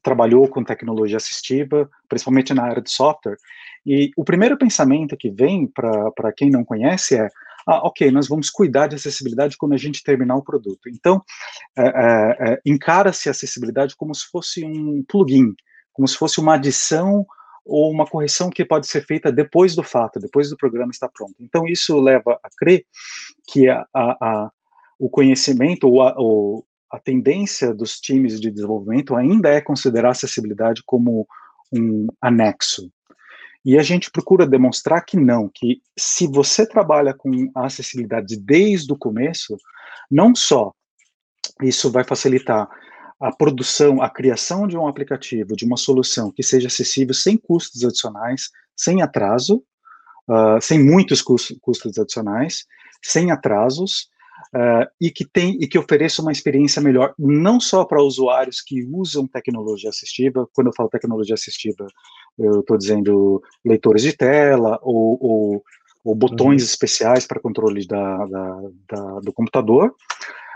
trabalhou 0.00 0.46
com 0.46 0.62
tecnologia 0.62 1.16
assistiva, 1.16 1.90
principalmente 2.08 2.54
na 2.54 2.62
área 2.62 2.80
de 2.80 2.90
software, 2.90 3.36
e 3.84 4.10
o 4.16 4.24
primeiro 4.24 4.56
pensamento 4.56 5.16
que 5.16 5.28
vem 5.28 5.66
para 5.66 6.32
quem 6.36 6.50
não 6.50 6.64
conhece 6.64 7.16
é, 7.16 7.28
ah, 7.66 7.86
ok, 7.86 8.10
nós 8.10 8.28
vamos 8.28 8.48
cuidar 8.48 8.86
de 8.86 8.96
acessibilidade 8.96 9.56
quando 9.56 9.72
a 9.72 9.78
gente 9.78 10.04
terminar 10.04 10.36
o 10.36 10.44
produto. 10.44 10.88
Então, 10.88 11.22
é, 11.76 11.82
é, 11.84 12.60
encara-se 12.64 13.28
a 13.28 13.32
acessibilidade 13.32 13.96
como 13.96 14.14
se 14.14 14.26
fosse 14.30 14.64
um 14.64 15.04
plugin, 15.08 15.52
como 15.92 16.06
se 16.06 16.16
fosse 16.16 16.40
uma 16.40 16.54
adição 16.54 17.26
ou 17.64 17.90
uma 17.90 18.06
correção 18.06 18.50
que 18.50 18.64
pode 18.64 18.86
ser 18.86 19.04
feita 19.04 19.30
depois 19.30 19.74
do 19.74 19.82
fato, 19.82 20.18
depois 20.18 20.50
do 20.50 20.56
programa 20.56 20.90
estar 20.90 21.08
pronto. 21.08 21.34
Então, 21.40 21.66
isso 21.66 21.98
leva 22.00 22.38
a 22.42 22.48
crer 22.56 22.84
que 23.48 23.68
a, 23.68 23.86
a, 23.94 24.16
a 24.20 24.50
o 24.98 25.08
conhecimento 25.08 25.88
ou 25.88 26.02
a, 26.02 26.14
ou 26.18 26.66
a 26.90 26.98
tendência 26.98 27.72
dos 27.72 27.98
times 27.98 28.38
de 28.38 28.50
desenvolvimento 28.50 29.16
ainda 29.16 29.48
é 29.48 29.60
considerar 29.60 30.10
acessibilidade 30.10 30.82
como 30.84 31.26
um 31.72 32.06
anexo. 32.20 32.90
E 33.64 33.78
a 33.78 33.82
gente 33.82 34.10
procura 34.10 34.46
demonstrar 34.46 35.04
que 35.04 35.16
não, 35.16 35.48
que 35.52 35.80
se 35.98 36.26
você 36.26 36.66
trabalha 36.66 37.14
com 37.14 37.50
a 37.54 37.66
acessibilidade 37.66 38.36
desde 38.38 38.92
o 38.92 38.98
começo, 38.98 39.56
não 40.10 40.34
só 40.34 40.72
isso 41.62 41.90
vai 41.90 42.04
facilitar 42.04 42.68
a 43.20 43.30
produção, 43.30 44.00
a 44.00 44.08
criação 44.08 44.66
de 44.66 44.76
um 44.76 44.88
aplicativo, 44.88 45.54
de 45.54 45.64
uma 45.66 45.76
solução 45.76 46.32
que 46.32 46.42
seja 46.42 46.68
acessível 46.68 47.12
sem 47.12 47.36
custos 47.36 47.84
adicionais, 47.84 48.50
sem 48.74 49.02
atraso, 49.02 49.62
uh, 50.28 50.60
sem 50.60 50.82
muitos 50.82 51.20
custos, 51.20 51.56
custos 51.60 51.98
adicionais, 51.98 52.64
sem 53.02 53.30
atrasos, 53.30 54.08
uh, 54.54 54.88
e 54.98 55.10
que 55.10 55.26
tem 55.26 55.58
e 55.60 55.68
que 55.68 55.78
ofereça 55.78 56.22
uma 56.22 56.32
experiência 56.32 56.80
melhor, 56.80 57.14
não 57.18 57.60
só 57.60 57.84
para 57.84 58.02
usuários 58.02 58.62
que 58.62 58.82
usam 58.90 59.26
tecnologia 59.26 59.90
assistiva. 59.90 60.48
Quando 60.54 60.68
eu 60.68 60.74
falo 60.74 60.88
tecnologia 60.88 61.34
assistiva, 61.34 61.86
eu 62.38 62.60
estou 62.60 62.78
dizendo 62.78 63.42
leitores 63.62 64.02
de 64.02 64.14
tela 64.14 64.78
ou, 64.82 65.18
ou, 65.20 65.64
ou 66.02 66.14
botões 66.14 66.62
uhum. 66.62 66.68
especiais 66.68 67.26
para 67.26 67.40
controle 67.40 67.86
da, 67.86 68.26
da, 68.26 68.60
da, 68.88 69.20
do 69.20 69.32
computador, 69.32 69.94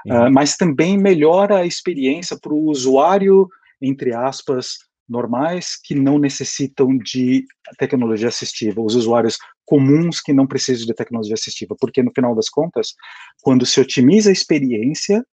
Uh, 0.07 0.31
mas 0.31 0.57
também 0.57 0.99
melhora 0.99 1.59
a 1.59 1.67
experiência 1.67 2.38
para 2.38 2.53
o 2.53 2.67
usuário, 2.67 3.49
entre 3.81 4.12
aspas, 4.12 4.79
normais, 5.09 5.77
que 5.83 5.95
não 5.95 6.19
necessitam 6.19 6.97
de 6.99 7.45
tecnologia 7.79 8.29
assistiva, 8.29 8.81
os 8.81 8.95
usuários 8.95 9.38
comuns 9.64 10.21
que 10.21 10.33
não 10.33 10.47
precisam 10.47 10.87
de 10.87 10.95
tecnologia 10.95 11.35
assistiva, 11.35 11.75
porque 11.79 12.03
no 12.03 12.12
final 12.12 12.35
das 12.35 12.49
contas, 12.49 12.95
quando 13.43 13.64
se 13.64 13.81
otimiza 13.81 14.29
a 14.31 14.33
experiência, 14.33 15.25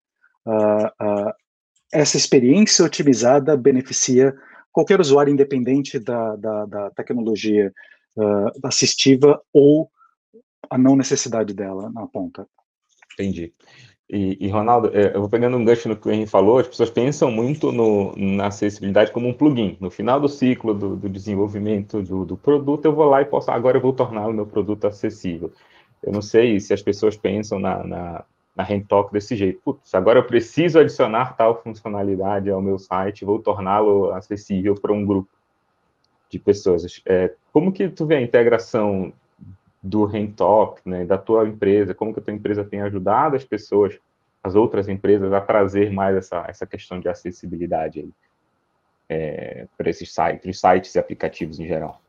uh, 0.45 0.85
uh, 1.03 1.31
essa 1.91 2.15
experiência 2.15 2.85
otimizada 2.85 3.57
beneficia 3.57 4.33
qualquer 4.71 5.01
usuário 5.01 5.33
independente 5.33 5.99
da, 5.99 6.35
da, 6.37 6.65
da 6.65 6.91
tecnologia 6.91 7.73
assistiva 8.63 9.41
ou 9.53 9.89
a 10.69 10.77
não 10.77 10.95
necessidade 10.95 11.53
dela 11.53 11.89
na 11.89 12.07
ponta. 12.07 12.47
Entendi. 13.13 13.53
E, 14.13 14.37
e, 14.41 14.49
Ronaldo, 14.49 14.91
é, 14.93 15.15
eu 15.15 15.21
vou 15.21 15.29
pegando 15.29 15.55
um 15.55 15.63
gancho 15.63 15.87
no 15.87 15.95
que 15.95 16.05
o 16.05 16.11
Henrique 16.11 16.29
falou, 16.29 16.57
as 16.57 16.67
pessoas 16.67 16.89
pensam 16.89 17.31
muito 17.31 17.71
no, 17.71 18.13
na 18.17 18.47
acessibilidade 18.47 19.09
como 19.09 19.29
um 19.29 19.33
plugin. 19.33 19.77
No 19.79 19.89
final 19.89 20.19
do 20.19 20.27
ciclo 20.27 20.73
do, 20.73 20.97
do 20.97 21.07
desenvolvimento 21.07 22.01
do, 22.01 22.25
do, 22.25 22.35
produto, 22.35 22.83
eu 22.83 22.93
vou 22.93 23.05
lá 23.05 23.21
e 23.21 23.25
posso, 23.25 23.49
agora 23.49 23.77
eu 23.77 23.81
vou 23.81 23.93
tornar 23.93 24.27
o 24.27 24.33
meu 24.33 24.45
produto 24.45 24.85
acessível. 24.85 25.49
Eu 26.03 26.11
não 26.11 26.21
sei 26.21 26.59
se 26.59 26.73
as 26.73 26.81
pessoas 26.81 27.15
pensam 27.15 27.57
na, 27.57 27.85
na, 27.85 28.25
na 28.53 28.63
Rentalk 28.63 29.13
desse 29.13 29.33
jeito. 29.33 29.61
Putz, 29.63 29.95
agora 29.95 30.19
eu 30.19 30.23
preciso 30.25 30.77
adicionar 30.77 31.37
tal 31.37 31.61
funcionalidade 31.63 32.49
ao 32.49 32.61
meu 32.61 32.77
site, 32.77 33.23
vou 33.23 33.39
torná-lo 33.39 34.11
acessível 34.11 34.75
para 34.75 34.91
um 34.91 35.05
grupo 35.05 35.29
de 36.29 36.37
pessoas. 36.37 37.01
É, 37.05 37.33
como 37.53 37.71
que 37.71 37.87
tu 37.87 38.05
vê 38.05 38.17
a 38.17 38.21
integração 38.21 39.13
do 39.81 40.05
Rentalk, 40.05 40.81
né, 40.85 41.05
da 41.05 41.17
tua 41.17 41.47
empresa, 41.47 41.93
como 41.93 42.13
que 42.13 42.19
a 42.19 42.23
tua 42.23 42.33
empresa 42.33 42.63
tem 42.63 42.81
ajudado 42.81 43.35
as 43.35 43.43
pessoas, 43.43 43.99
as 44.43 44.55
outras 44.55 44.87
empresas, 44.87 45.33
a 45.33 45.41
trazer 45.41 45.91
mais 45.91 46.15
essa, 46.15 46.45
essa 46.47 46.65
questão 46.65 46.99
de 46.99 47.09
acessibilidade 47.09 48.07
é, 49.09 49.67
para 49.77 49.89
esses 49.89 50.13
sites, 50.13 50.59
sites 50.59 50.95
e 50.95 50.99
aplicativos 50.99 51.59
em 51.59 51.67
geral. 51.67 52.01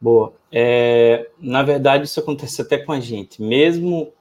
Boa. 0.00 0.32
É, 0.50 1.30
na 1.38 1.62
verdade, 1.62 2.04
isso 2.04 2.18
acontece 2.18 2.60
até 2.60 2.76
com 2.76 2.90
a 2.90 2.98
gente. 2.98 3.40
Mesmo 3.40 4.12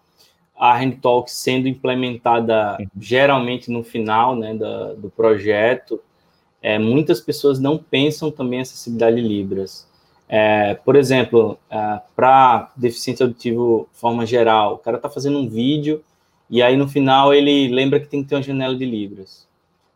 a 0.55 0.75
Rentalk 0.75 1.31
sendo 1.31 1.67
implementada 1.67 2.77
uhum. 2.79 2.85
geralmente 2.99 3.71
no 3.71 3.83
final 3.83 4.35
né, 4.35 4.53
da, 4.53 4.93
do 4.93 5.09
projeto, 5.09 5.99
é, 6.61 6.77
muitas 6.77 7.19
pessoas 7.19 7.59
não 7.59 7.77
pensam 7.77 8.29
também 8.29 8.59
em 8.59 8.61
acessibilidade 8.61 9.15
de 9.15 9.27
Libras. 9.27 9.87
É, 10.29 10.75
por 10.75 10.95
exemplo, 10.95 11.57
é, 11.69 11.99
para 12.15 12.71
deficiente 12.75 13.21
auditivo 13.21 13.89
de 13.91 13.99
forma 13.99 14.25
geral, 14.25 14.75
o 14.75 14.77
cara 14.77 14.97
está 14.97 15.09
fazendo 15.09 15.39
um 15.39 15.49
vídeo 15.49 16.03
e 16.49 16.61
aí 16.61 16.77
no 16.77 16.87
final 16.87 17.33
ele 17.33 17.67
lembra 17.67 17.99
que 17.99 18.07
tem 18.07 18.23
que 18.23 18.29
ter 18.29 18.35
uma 18.35 18.41
janela 18.41 18.75
de 18.75 18.85
Libras. 18.85 19.47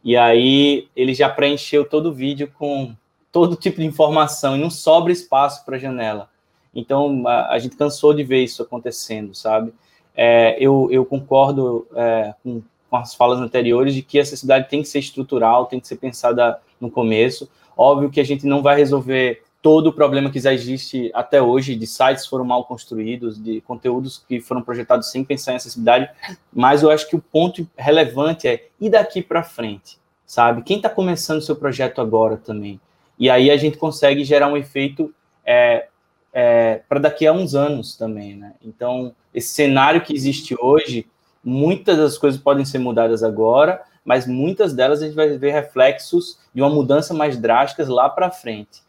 E 0.03 0.17
aí 0.17 0.87
ele 0.95 1.13
já 1.13 1.29
preencheu 1.29 1.85
todo 1.85 2.09
o 2.09 2.13
vídeo 2.13 2.51
com 2.57 2.93
todo 3.31 3.55
tipo 3.55 3.79
de 3.79 3.85
informação 3.85 4.55
e 4.55 4.59
não 4.59 4.69
sobra 4.69 5.11
espaço 5.11 5.65
para 5.65 5.75
a 5.75 5.79
janela. 5.79 6.29
Então 6.73 7.27
a, 7.27 7.53
a, 7.53 7.59
gente 7.59 7.75
cansou 7.75 8.13
de 8.13 8.23
ver 8.23 8.43
isso 8.43 8.61
acontecendo, 8.61 9.33
sabe? 9.33 9.73
É, 10.15 10.57
eu, 10.59 10.89
eu 10.91 11.05
concordo 11.05 11.87
é, 11.95 12.33
com 12.43 12.61
com 12.95 13.01
as 13.01 13.13
falas 13.13 13.39
anteriores 13.39 13.93
de 13.93 14.01
que 14.01 14.17
a 14.17 14.21
acessibilidade 14.21 14.69
tem 14.69 14.81
que 14.81 14.87
ser 14.87 14.99
estrutural, 14.99 15.65
tem 15.65 15.79
que 15.79 15.87
ser 15.87 15.97
pensada 15.97 16.59
no 16.79 16.89
começo. 16.89 17.49
Óbvio 17.75 18.09
que 18.09 18.21
a 18.21 18.23
gente 18.23 18.45
não 18.45 18.61
vai 18.61 18.77
resolver 18.77 19.43
todo 19.61 19.87
o 19.87 19.93
problema 19.93 20.29
que 20.29 20.39
já 20.39 20.53
existe 20.53 21.11
até 21.13 21.41
hoje, 21.41 21.75
de 21.75 21.87
sites 21.87 22.25
foram 22.25 22.45
mal 22.45 22.63
construídos, 22.65 23.41
de 23.43 23.59
conteúdos 23.61 24.23
que 24.27 24.39
foram 24.39 24.61
projetados 24.61 25.11
sem 25.11 25.25
pensar 25.25 25.53
em 25.53 25.55
acessibilidade, 25.55 26.09
mas 26.53 26.83
eu 26.83 26.91
acho 26.91 27.09
que 27.09 27.15
o 27.15 27.21
ponto 27.21 27.67
relevante 27.75 28.47
é 28.47 28.67
ir 28.79 28.91
daqui 28.91 29.21
para 29.21 29.43
frente, 29.43 29.97
sabe? 30.25 30.61
Quem 30.61 30.77
está 30.77 30.87
começando 30.87 31.41
seu 31.41 31.55
projeto 31.55 31.99
agora 31.99 32.37
também? 32.37 32.79
E 33.17 33.29
aí 33.29 33.49
a 33.49 33.57
gente 33.57 33.77
consegue 33.77 34.23
gerar 34.23 34.47
um 34.47 34.55
efeito 34.55 35.13
é, 35.43 35.87
é, 36.31 36.81
para 36.87 36.99
daqui 36.99 37.25
a 37.25 37.33
uns 37.33 37.55
anos 37.55 37.97
também, 37.97 38.35
né? 38.35 38.53
Então, 38.63 39.15
esse 39.33 39.49
cenário 39.49 40.01
que 40.01 40.13
existe 40.13 40.55
hoje, 40.61 41.07
Muitas 41.45 41.97
das 41.97 42.17
coisas 42.17 42.41
podem 42.41 42.65
ser 42.65 42.79
mudadas 42.79 43.23
agora, 43.23 43.83
mas 44.03 44.25
muitas 44.25 44.73
delas 44.73 45.01
a 45.01 45.05
gente 45.05 45.15
vai 45.15 45.37
ver 45.37 45.51
reflexos 45.51 46.39
de 46.53 46.61
uma 46.61 46.69
mudança 46.71 47.13
mais 47.13 47.37
drástica 47.37 47.87
lá 47.87 48.09
para 48.09 48.31
frente. 48.31 48.81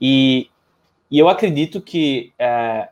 E, 0.00 0.48
E 1.10 1.18
eu 1.18 1.28
acredito 1.28 1.80
que 1.80 2.32
é, 2.38 2.88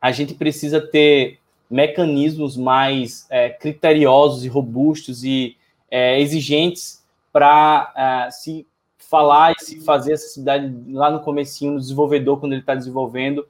a 0.00 0.12
gente 0.12 0.34
precisa 0.34 0.80
ter 0.80 1.38
mecanismos 1.70 2.56
mais 2.56 3.26
é, 3.30 3.50
criteriosos 3.50 4.44
e 4.44 4.48
robustos 4.48 5.22
e 5.22 5.56
é, 5.90 6.20
exigentes 6.20 7.04
para 7.32 7.92
é, 7.96 8.30
se 8.30 8.66
falar 8.98 9.52
e 9.52 9.64
se 9.64 9.80
fazer 9.80 10.14
acessibilidade 10.14 10.72
lá 10.92 11.10
no 11.10 11.20
comecinho, 11.20 11.72
no 11.74 11.80
desenvolvedor, 11.80 12.38
quando 12.38 12.52
ele 12.52 12.60
está 12.60 12.74
desenvolvendo, 12.74 13.46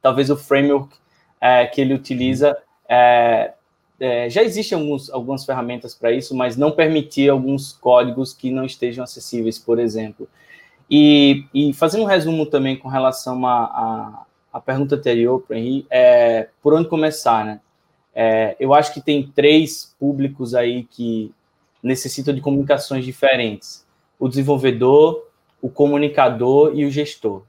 talvez 0.00 0.30
o 0.30 0.36
framework 0.36 0.94
é, 1.40 1.66
que 1.66 1.80
ele 1.80 1.94
utiliza 1.94 2.56
é, 3.98 4.28
já 4.28 4.42
existem 4.42 4.78
alguns, 4.78 5.10
algumas 5.10 5.44
ferramentas 5.44 5.94
para 5.94 6.12
isso, 6.12 6.34
mas 6.34 6.56
não 6.56 6.70
permitir 6.70 7.30
alguns 7.30 7.72
códigos 7.72 8.34
que 8.34 8.50
não 8.50 8.64
estejam 8.64 9.02
acessíveis, 9.02 9.58
por 9.58 9.78
exemplo. 9.78 10.28
E, 10.90 11.44
e 11.52 11.72
fazendo 11.72 12.02
um 12.02 12.06
resumo 12.06 12.46
também 12.46 12.76
com 12.76 12.88
relação 12.88 13.44
à 13.46 14.26
a, 14.52 14.60
pergunta 14.60 14.94
anterior 14.94 15.40
para 15.40 15.58
Henri, 15.58 15.86
é, 15.90 16.48
por 16.62 16.74
onde 16.74 16.88
começar, 16.88 17.44
né? 17.44 17.60
É, 18.14 18.56
eu 18.58 18.72
acho 18.72 18.94
que 18.94 19.00
tem 19.00 19.30
três 19.34 19.94
públicos 19.98 20.54
aí 20.54 20.84
que 20.84 21.34
necessitam 21.82 22.34
de 22.34 22.40
comunicações 22.40 23.04
diferentes: 23.04 23.86
o 24.18 24.28
desenvolvedor, 24.28 25.26
o 25.60 25.68
comunicador 25.68 26.72
e 26.74 26.84
o 26.84 26.90
gestor. 26.90 27.42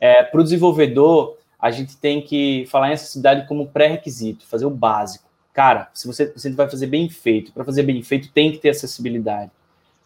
É, 0.00 0.22
para 0.22 0.40
o 0.40 0.44
desenvolvedor, 0.44 1.36
a 1.58 1.70
gente 1.70 1.96
tem 1.96 2.20
que 2.22 2.66
falar 2.66 2.90
em 2.90 2.92
acessibilidade 2.92 3.48
como 3.48 3.66
pré-requisito, 3.68 4.46
fazer 4.46 4.66
o 4.66 4.70
básico. 4.70 5.27
Cara, 5.58 5.90
se 5.92 6.06
você, 6.06 6.26
você 6.30 6.52
vai 6.52 6.70
fazer 6.70 6.86
bem 6.86 7.08
feito, 7.08 7.50
para 7.50 7.64
fazer 7.64 7.82
bem 7.82 8.00
feito 8.00 8.30
tem 8.30 8.52
que 8.52 8.58
ter 8.58 8.68
acessibilidade. 8.68 9.50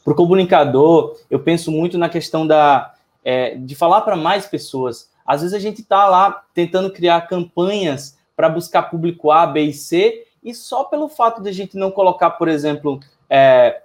Para 0.02 0.14
o 0.14 0.16
comunicador, 0.16 1.20
eu 1.28 1.40
penso 1.40 1.70
muito 1.70 1.98
na 1.98 2.08
questão 2.08 2.46
da, 2.46 2.94
é, 3.22 3.54
de 3.56 3.74
falar 3.74 4.00
para 4.00 4.16
mais 4.16 4.46
pessoas. 4.46 5.10
Às 5.26 5.42
vezes 5.42 5.54
a 5.54 5.58
gente 5.58 5.82
está 5.82 6.08
lá 6.08 6.42
tentando 6.54 6.90
criar 6.90 7.28
campanhas 7.28 8.16
para 8.34 8.48
buscar 8.48 8.84
público 8.84 9.30
A, 9.30 9.46
B 9.46 9.64
e 9.64 9.74
C, 9.74 10.26
e 10.42 10.54
só 10.54 10.84
pelo 10.84 11.06
fato 11.06 11.42
de 11.42 11.50
a 11.50 11.52
gente 11.52 11.76
não 11.76 11.90
colocar, 11.90 12.30
por 12.30 12.48
exemplo, 12.48 12.98
é, 13.28 13.82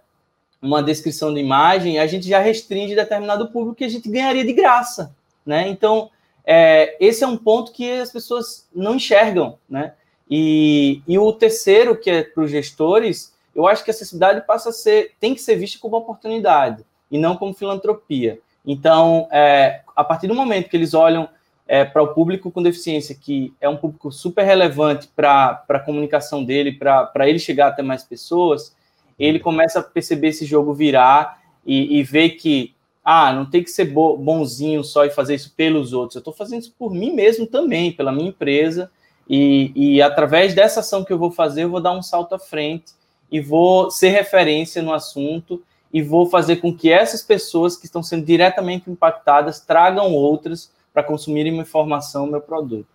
uma 0.62 0.82
descrição 0.82 1.34
de 1.34 1.42
imagem, 1.42 2.00
a 2.00 2.08
gente 2.08 2.30
já 2.30 2.40
restringe 2.40 2.96
determinado 2.96 3.52
público 3.52 3.76
que 3.76 3.84
a 3.84 3.90
gente 3.90 4.10
ganharia 4.10 4.46
de 4.46 4.54
graça. 4.54 5.14
Né? 5.46 5.68
Então, 5.68 6.12
é, 6.46 6.96
esse 6.98 7.26
é 7.26 7.28
um 7.28 7.36
ponto 7.36 7.74
que 7.74 7.92
as 7.92 8.10
pessoas 8.10 8.66
não 8.74 8.96
enxergam, 8.96 9.60
né? 9.70 9.96
E, 10.30 11.02
e 11.08 11.18
o 11.18 11.32
terceiro, 11.32 11.96
que 11.96 12.10
é 12.10 12.24
para 12.24 12.44
os 12.44 12.52
gestores, 12.52 13.34
eu 13.56 13.66
acho 13.68 13.84
que 13.84 13.90
a 13.90 13.94
acessibilidade 13.94 14.46
passa 14.46 14.70
a 14.70 14.74
ser, 14.74 15.14
tem 15.20 15.34
que 15.34 15.42
ser 15.42 15.56
vista 15.56 15.80
como 15.80 15.98
oportunidade 15.98 16.86
e 17.10 17.18
não 17.18 17.36
como 17.36 17.54
filantropia. 17.54 18.40
Então, 18.66 19.28
é, 19.32 19.82
a 19.96 20.04
partir 20.04 20.28
do 20.28 20.36
momento 20.36 20.70
que 20.70 20.76
eles 20.76 20.94
olham 20.94 21.30
é, 21.68 21.84
para 21.84 22.04
o 22.04 22.14
público 22.14 22.52
com 22.52 22.62
deficiência, 22.62 23.16
que 23.16 23.54
é 23.60 23.68
um 23.68 23.78
público 23.78 24.12
super 24.12 24.44
relevante 24.44 25.08
para 25.16 25.64
a 25.68 25.80
comunicação 25.80 26.44
dele, 26.44 26.74
para 26.74 27.28
ele 27.28 27.40
chegar 27.40 27.68
até 27.68 27.82
mais 27.82 28.04
pessoas, 28.04 28.76
ele 29.18 29.40
começa 29.40 29.80
a 29.80 29.84
perceber 29.84 30.30
esse 30.30 30.46
jogo 30.46 30.74
virar 30.74 31.42
e, 31.66 31.98
e 31.98 32.04
ver 32.04 32.32
que 32.32 32.74
ah, 33.04 33.32
não 33.32 33.46
tem 33.46 33.64
que 33.64 33.70
ser 33.70 33.86
bonzinho 33.86 34.84
só 34.84 35.06
e 35.06 35.10
fazer 35.10 35.36
isso 35.36 35.54
pelos 35.56 35.94
outros. 35.94 36.16
Eu 36.16 36.20
estou 36.20 36.34
fazendo 36.34 36.62
isso 36.62 36.76
por 36.78 36.94
mim 36.94 37.14
mesmo 37.14 37.48
também, 37.48 37.92
pela 37.92 38.12
minha 38.12 38.30
empresa. 38.30 38.92
E, 39.30 39.72
e 39.76 40.02
através 40.02 40.54
dessa 40.54 40.80
ação 40.80 41.04
que 41.04 41.12
eu 41.12 41.18
vou 41.18 41.32
fazer, 41.32 41.64
eu 41.64 41.70
vou 41.70 41.82
dar 41.82 41.92
um 41.92 42.02
salto 42.02 42.36
à 42.36 42.40
frente 42.40 42.94
e 43.32 43.42
vou 43.42 43.92
ser 43.92 44.10
referência 44.10 44.82
no 44.82 44.94
assunto 44.94 45.62
e 45.92 46.02
vou 46.02 46.26
fazer 46.26 46.58
com 46.58 46.76
que 46.76 46.92
essas 46.92 47.22
pessoas 47.22 47.76
que 47.76 47.86
estão 47.86 48.02
sendo 48.02 48.26
diretamente 48.26 48.90
impactadas 48.90 49.60
tragam 49.60 50.14
outras 50.14 50.72
para 50.94 51.04
consumirem 51.04 51.54
uma 51.54 51.64
informação, 51.64 52.28
meu 52.28 52.42
produto. 52.42 52.88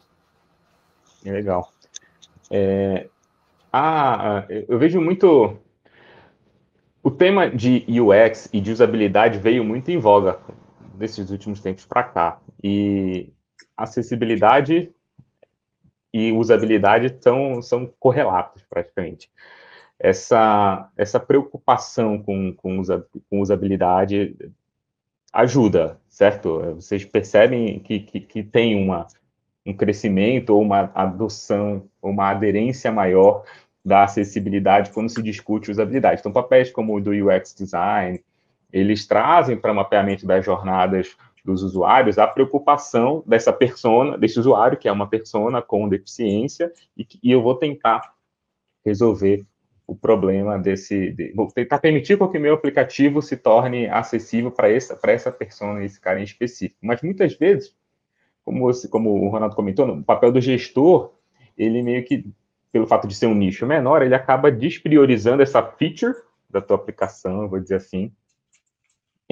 Legal. 1.25 1.71
É, 2.51 3.07
ah, 3.73 4.45
eu 4.69 4.79
vejo 4.79 5.01
muito 5.01 5.57
o 7.03 7.11
tema 7.11 7.49
de 7.49 7.85
UX 7.89 8.49
e 8.53 8.61
de 8.61 8.71
usabilidade 8.71 9.39
veio 9.39 9.65
muito 9.65 9.91
em 9.91 9.99
voga 9.99 10.39
nesses 10.99 11.31
últimos 11.31 11.61
tempos 11.61 11.85
para 11.85 12.03
cá. 12.05 12.41
E 12.63 13.33
acessibilidade 13.77 14.93
e 16.13 16.33
usabilidade 16.33 17.17
são, 17.21 17.63
são 17.63 17.87
correlatos, 17.99 18.63
praticamente. 18.69 19.31
Essa, 19.99 20.91
essa 20.97 21.21
preocupação 21.21 22.23
com, 22.23 22.53
com, 22.55 22.79
usa, 22.79 23.07
com 23.31 23.41
usabilidade 23.41 24.37
ajuda, 25.33 25.99
certo? 26.09 26.75
Vocês 26.75 27.05
percebem 27.05 27.79
que, 27.81 28.01
que, 28.01 28.21
que 28.21 28.43
tem 28.43 28.77
uma, 28.77 29.07
um 29.65 29.73
crescimento 29.73 30.51
ou 30.51 30.61
uma 30.61 30.91
adoção, 30.95 31.89
uma 32.03 32.31
aderência 32.31 32.93
maior 32.93 33.45
da 33.85 34.05
acessibilidade 34.05 34.91
quando 34.91 35.09
se 35.09 35.23
discute 35.23 35.71
usabilidade. 35.71 36.21
Então, 36.21 36.33
papéis 36.33 36.71
como 36.71 36.95
o 36.95 37.01
do 37.01 37.11
UX 37.11 37.55
Design, 37.55 38.23
eles 38.73 39.07
trazem 39.07 39.57
para 39.57 39.75
mapeamento 39.75 40.27
das 40.27 40.45
jornadas 40.45 41.17
dos 41.45 41.63
usuários 41.63 42.19
a 42.19 42.27
preocupação 42.27 43.23
dessa 43.27 43.53
persona, 43.53 44.17
desse 44.17 44.39
usuário, 44.39 44.79
que 44.79 44.89
é 44.89 44.93
uma 44.93 45.09
persona 45.09 45.61
com 45.61 45.89
deficiência, 45.89 46.73
e, 46.97 47.07
e 47.23 47.33
eu 47.33 47.43
vou 47.43 47.57
tentar 47.57 48.15
resolver 48.85 49.45
o 49.87 49.95
problema 49.95 50.59
desse. 50.59 51.13
De, 51.13 51.33
vou 51.33 51.49
tentar 51.49 51.79
permitir 51.79 52.17
que 52.17 52.39
o 52.39 52.41
meu 52.41 52.55
aplicativo 52.55 53.21
se 53.21 53.37
torne 53.37 53.89
acessível 53.89 54.51
para 54.51 54.71
essa, 54.71 54.99
essa 55.05 55.33
persona, 55.33 55.85
esse 55.85 56.01
cara 56.01 56.21
em 56.21 56.25
específico. 56.25 56.81
Mas 56.83 57.03
muitas 57.03 57.35
vezes, 57.35 57.77
como, 58.45 58.71
como 58.89 59.11
o 59.11 59.29
Ronaldo 59.29 59.57
comentou, 59.57 59.89
o 59.89 60.05
papel 60.05 60.33
do 60.33 60.41
gestor, 60.41 61.13
ele 61.57 61.83
meio 61.83 62.05
que 62.05 62.25
pelo 62.73 62.87
fato 62.87 63.07
de 63.07 63.15
ser 63.15 63.27
um 63.27 63.35
nicho 63.35 63.67
menor, 63.67 64.03
ele 64.03 64.15
acaba 64.15 64.51
despriorizando 64.51 65.43
essa 65.43 65.63
feature 65.63 66.15
da 66.49 66.61
tua 66.61 66.77
aplicação, 66.77 67.47
vou 67.49 67.61
dizer 67.61 67.77
assim, 67.77 68.11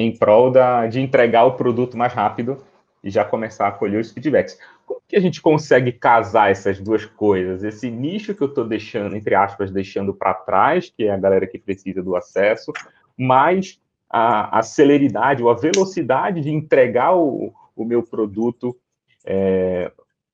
em 0.00 0.16
prol 0.16 0.50
da, 0.50 0.86
de 0.86 1.00
entregar 1.00 1.44
o 1.44 1.52
produto 1.52 1.96
mais 1.96 2.12
rápido 2.12 2.58
e 3.02 3.10
já 3.10 3.24
começar 3.24 3.68
a 3.68 3.72
colher 3.72 4.00
os 4.00 4.10
feedbacks. 4.10 4.58
Como 4.86 5.00
que 5.08 5.16
a 5.16 5.20
gente 5.20 5.40
consegue 5.40 5.92
casar 5.92 6.50
essas 6.50 6.80
duas 6.80 7.04
coisas? 7.04 7.62
Esse 7.62 7.90
nicho 7.90 8.34
que 8.34 8.42
eu 8.42 8.48
estou 8.48 8.66
deixando, 8.66 9.16
entre 9.16 9.34
aspas, 9.34 9.70
deixando 9.70 10.14
para 10.14 10.34
trás, 10.34 10.92
que 10.94 11.04
é 11.04 11.10
a 11.10 11.16
galera 11.16 11.46
que 11.46 11.58
precisa 11.58 12.02
do 12.02 12.16
acesso, 12.16 12.72
mais 13.16 13.80
a, 14.08 14.58
a 14.58 14.62
celeridade 14.62 15.42
ou 15.42 15.50
a 15.50 15.54
velocidade 15.54 16.40
de 16.40 16.50
entregar 16.50 17.14
o, 17.14 17.52
o 17.76 17.84
meu 17.84 18.02
produto 18.02 18.76
é, 19.24 19.92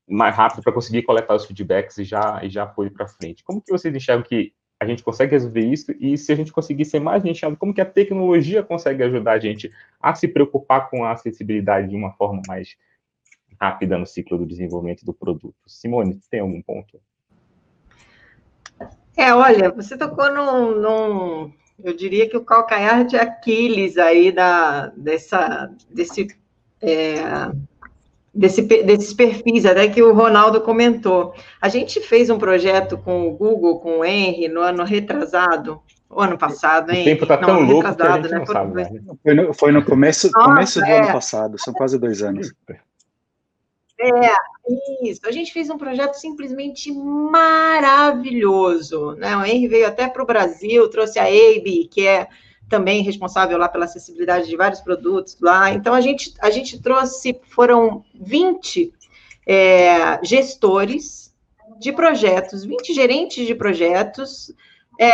mais 0.09 0.35
rápido 0.35 0.63
para 0.63 0.73
conseguir 0.73 1.03
coletar 1.03 1.35
os 1.35 1.45
feedbacks 1.45 1.99
e 1.99 2.05
já, 2.05 2.41
e 2.43 2.49
já 2.49 2.67
foi 2.67 2.89
para 2.89 3.07
frente. 3.07 3.45
Como 3.45 3.61
que 3.61 3.73
vocês 3.73 3.95
enxergam 3.95 4.25
que 4.25 4.53
a 4.79 4.87
gente 4.87 5.03
consegue 5.03 5.33
resolver 5.33 5.61
isso 5.61 5.93
e 5.99 6.19
se 6.19 6.31
a 6.33 6.35
gente 6.35 6.53
conseguir 6.53 6.85
ser 6.85 7.01
mais 7.01 7.23
nichado, 7.23 7.57
como 7.57 7.73
que 7.73 7.81
a 7.81 7.87
tecnologia 7.87 8.63
consegue 8.63 9.03
ajudar 9.03 9.33
a 9.33 9.39
gente 9.39 9.73
a 10.01 10.15
se 10.15 10.29
preocupar 10.29 10.91
com 10.91 11.05
a 11.05 11.13
acessibilidade 11.13 11.89
de 11.89 11.97
uma 11.97 12.13
forma 12.13 12.43
mais 12.47 12.77
rápida 13.61 13.97
no 13.97 14.07
ciclo 14.07 14.37
do 14.37 14.47
desenvolvimento 14.47 15.05
do 15.05 15.15
produto? 15.15 15.57
Simone, 15.67 16.21
tem 16.31 16.41
algum 16.41 16.61
ponto? 16.61 17.01
É, 19.17 19.33
olha, 19.33 19.71
você 19.71 19.97
tocou 19.97 20.31
num, 20.31 20.79
num 20.79 21.53
eu 21.83 21.95
diria 21.95 22.29
que 22.29 22.37
o 22.37 22.45
calcanhar 22.45 23.07
de 23.07 23.17
Aquiles 23.17 23.97
aí 23.97 24.31
da, 24.33 24.89
dessa, 24.89 25.71
desse 25.91 26.29
é, 26.83 27.17
desse, 28.37 28.63
desses 28.63 29.13
perfis, 29.13 29.65
até 29.65 29.89
que 29.89 30.03
o 30.03 30.13
Ronaldo 30.13 30.61
comentou. 30.61 31.35
A 31.61 31.69
gente 31.69 32.01
fez 32.01 32.31
um 32.31 32.39
projeto 32.39 32.99
com 32.99 33.27
o 33.27 33.33
Google, 33.33 33.81
com 33.81 33.99
o 34.01 34.05
Henry, 34.05 34.49
no 34.49 34.61
ano 34.61 34.85
retrasado, 34.85 35.81
o 36.09 36.21
ano 36.21 36.39
passado, 36.39 36.93
hein? 36.93 37.03
O 37.03 37.05
tempo 37.05 37.25
está 37.25 37.39
tão 37.39 37.63
louco 37.63 37.95
que 37.95 38.03
a 38.03 38.17
gente 38.17 38.31
né? 38.31 38.39
não 38.39 38.47
sabe. 38.47 38.75
Né? 38.75 38.91
Foi, 39.23 39.35
no, 39.35 39.55
foi 39.55 39.73
no 39.73 39.85
começo, 39.85 40.31
Nossa, 40.33 40.49
começo 40.49 40.79
do 40.81 40.87
é. 40.87 40.99
ano 41.01 41.13
passado, 41.13 41.59
são 41.59 41.75
quase 41.75 41.99
dois 41.99 42.23
anos. 42.23 42.53
É, 43.99 44.33
isso. 45.03 45.23
A 45.27 45.33
gente 45.33 45.53
fez 45.53 45.71
um 45.71 45.79
projeto 45.79 46.15
simplesmente 46.15 46.93
maravilhoso. 46.93 48.33
Né? 49.17 49.37
O 49.37 49.45
Henry 49.45 49.69
veio 49.69 49.87
até 49.87 50.07
para 50.07 50.23
o 50.23 50.27
Brasil, 50.27 50.89
trouxe 50.91 51.19
a 51.19 51.25
Abe, 51.25 51.89
que 51.91 52.07
é 52.07 52.29
também 52.69 53.03
responsável 53.03 53.57
lá 53.59 53.69
pela 53.69 53.85
acessibilidade 53.85 54.49
de 54.49 54.57
vários 54.57 54.81
produtos 54.81 55.37
lá. 55.41 55.71
Então, 55.71 55.95
a 55.95 56.01
gente, 56.01 56.35
a 56.41 56.51
gente 56.51 56.81
trouxe, 56.81 57.39
foram 57.49 58.05
20 58.15 58.93
é, 59.47 60.25
gestores 60.25 61.33
de 61.79 61.93
projetos, 61.93 62.65
20 62.65 62.93
gerentes 62.95 63.47
de 63.47 63.55
projetos, 63.55 64.53
é, 64.99 65.11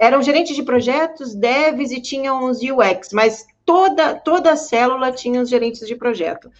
eram 0.00 0.22
gerentes 0.22 0.54
de 0.54 0.62
projetos, 0.62 1.34
devs 1.34 1.90
e 1.90 2.00
tinham 2.00 2.44
os 2.44 2.58
UX, 2.58 3.12
mas 3.12 3.46
toda, 3.64 4.14
toda 4.14 4.52
a 4.52 4.56
célula 4.56 5.10
tinha 5.10 5.40
os 5.40 5.48
gerentes 5.48 5.86
de 5.86 5.96
projeto. 5.96 6.50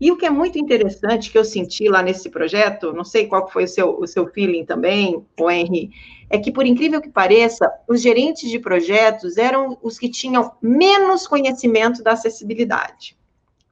E 0.00 0.10
o 0.10 0.16
que 0.16 0.24
é 0.24 0.30
muito 0.30 0.58
interessante 0.58 1.30
que 1.30 1.36
eu 1.36 1.44
senti 1.44 1.88
lá 1.88 2.02
nesse 2.02 2.30
projeto, 2.30 2.92
não 2.92 3.04
sei 3.04 3.26
qual 3.26 3.48
foi 3.50 3.64
o 3.64 3.68
seu, 3.68 3.98
o 3.98 4.06
seu 4.06 4.26
feeling 4.28 4.64
também, 4.64 5.26
o 5.38 5.50
Henry, 5.50 5.90
é 6.30 6.38
que, 6.38 6.52
por 6.52 6.64
incrível 6.64 7.00
que 7.00 7.08
pareça, 7.08 7.68
os 7.88 8.00
gerentes 8.00 8.48
de 8.48 8.58
projetos 8.60 9.36
eram 9.36 9.76
os 9.82 9.98
que 9.98 10.08
tinham 10.08 10.52
menos 10.62 11.26
conhecimento 11.26 12.04
da 12.04 12.12
acessibilidade. 12.12 13.18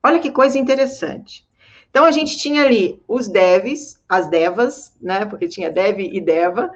Olha 0.03 0.18
que 0.18 0.33
coisa 0.33 0.59
interessante. 0.59 1.47
Então, 1.88 2.05
a 2.05 2.11
gente 2.11 2.37
tinha 2.37 2.62
ali 2.62 3.01
os 3.07 3.29
devs, 3.29 4.01
as 4.09 4.29
devas, 4.29 4.92
né? 5.01 5.25
Porque 5.25 5.47
tinha 5.47 5.71
dev 5.71 6.01
e 6.01 6.21
deva, 6.21 6.71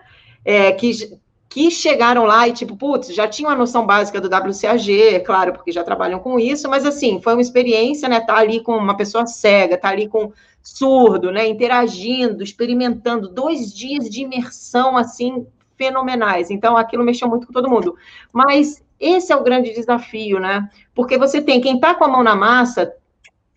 é, 0.44 0.70
que, 0.70 1.18
que 1.48 1.68
chegaram 1.70 2.24
lá 2.24 2.46
e, 2.46 2.52
tipo, 2.52 2.76
putz, 2.76 3.12
já 3.12 3.26
tinham 3.26 3.50
a 3.50 3.56
noção 3.56 3.84
básica 3.84 4.20
do 4.20 4.28
WCAG, 4.28 5.20
claro, 5.26 5.52
porque 5.52 5.72
já 5.72 5.82
trabalham 5.82 6.20
com 6.20 6.38
isso, 6.38 6.68
mas, 6.68 6.86
assim, 6.86 7.20
foi 7.20 7.34
uma 7.34 7.42
experiência, 7.42 8.08
né? 8.08 8.20
Tá 8.20 8.36
ali 8.36 8.60
com 8.60 8.76
uma 8.76 8.96
pessoa 8.96 9.26
cega, 9.26 9.76
tá 9.76 9.88
ali 9.88 10.08
com 10.08 10.32
surdo, 10.62 11.32
né? 11.32 11.46
Interagindo, 11.48 12.44
experimentando, 12.44 13.28
dois 13.28 13.74
dias 13.74 14.08
de 14.08 14.22
imersão, 14.22 14.96
assim, 14.96 15.44
fenomenais. 15.76 16.50
Então, 16.50 16.76
aquilo 16.76 17.04
mexeu 17.04 17.28
muito 17.28 17.46
com 17.46 17.52
todo 17.52 17.70
mundo. 17.70 17.96
Mas 18.32 18.82
esse 18.98 19.32
é 19.32 19.36
o 19.36 19.42
grande 19.42 19.74
desafio, 19.74 20.38
né? 20.38 20.70
Porque 20.94 21.18
você 21.18 21.40
tem 21.40 21.60
quem 21.60 21.74
está 21.76 21.94
com 21.94 22.04
a 22.04 22.08
mão 22.08 22.22
na 22.22 22.36
massa, 22.36 22.94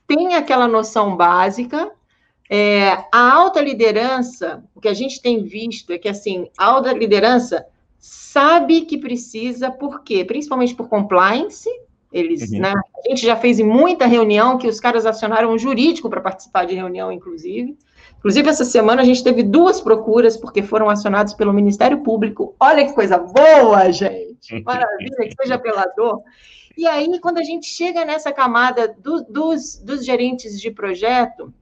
tem 0.07 0.35
aquela 0.35 0.67
noção 0.67 1.15
básica. 1.15 1.91
É, 2.49 3.05
a 3.11 3.33
alta 3.33 3.61
liderança, 3.61 4.63
o 4.73 4.81
que 4.81 4.87
a 4.87 4.93
gente 4.93 5.21
tem 5.21 5.43
visto 5.43 5.91
é 5.91 5.97
que 5.97 6.09
assim, 6.09 6.47
a 6.57 6.65
alta 6.65 6.93
liderança 6.93 7.65
sabe 7.97 8.81
que 8.81 8.97
precisa, 8.97 9.71
por 9.71 10.03
quê? 10.03 10.23
Principalmente 10.23 10.75
por 10.75 10.87
compliance. 10.87 11.69
Eles, 12.11 12.49
uhum. 12.51 12.59
né? 12.59 12.73
A 12.73 13.09
gente 13.09 13.25
já 13.25 13.35
fez 13.35 13.59
em 13.59 13.63
muita 13.63 14.05
reunião 14.05 14.57
que 14.57 14.67
os 14.67 14.79
caras 14.79 15.05
acionaram 15.05 15.51
um 15.51 15.57
jurídico 15.57 16.09
para 16.09 16.21
participar 16.21 16.65
de 16.65 16.73
reunião, 16.73 17.11
inclusive. 17.11 17.77
Inclusive, 18.25 18.49
essa 18.49 18.65
semana 18.65 19.03
a 19.03 19.05
gente 19.05 19.23
teve 19.23 19.43
duas 19.43 19.79
procuras, 19.79 20.35
porque 20.35 20.63
foram 20.63 20.89
acionados 20.89 21.35
pelo 21.35 21.53
Ministério 21.53 22.01
Público. 22.01 22.55
Olha 22.59 22.83
que 22.83 22.91
coisa 22.91 23.19
boa, 23.19 23.91
gente! 23.91 24.61
Maravilha, 24.65 25.29
que 25.29 25.35
seja 25.39 25.59
pela 25.59 25.85
dor. 25.95 26.23
E 26.75 26.87
aí, 26.87 27.19
quando 27.19 27.37
a 27.37 27.43
gente 27.43 27.67
chega 27.67 28.03
nessa 28.03 28.31
camada 28.31 28.87
do, 28.87 29.21
dos, 29.25 29.75
dos 29.75 30.03
gerentes 30.03 30.59
de 30.59 30.71
projeto, 30.71 31.53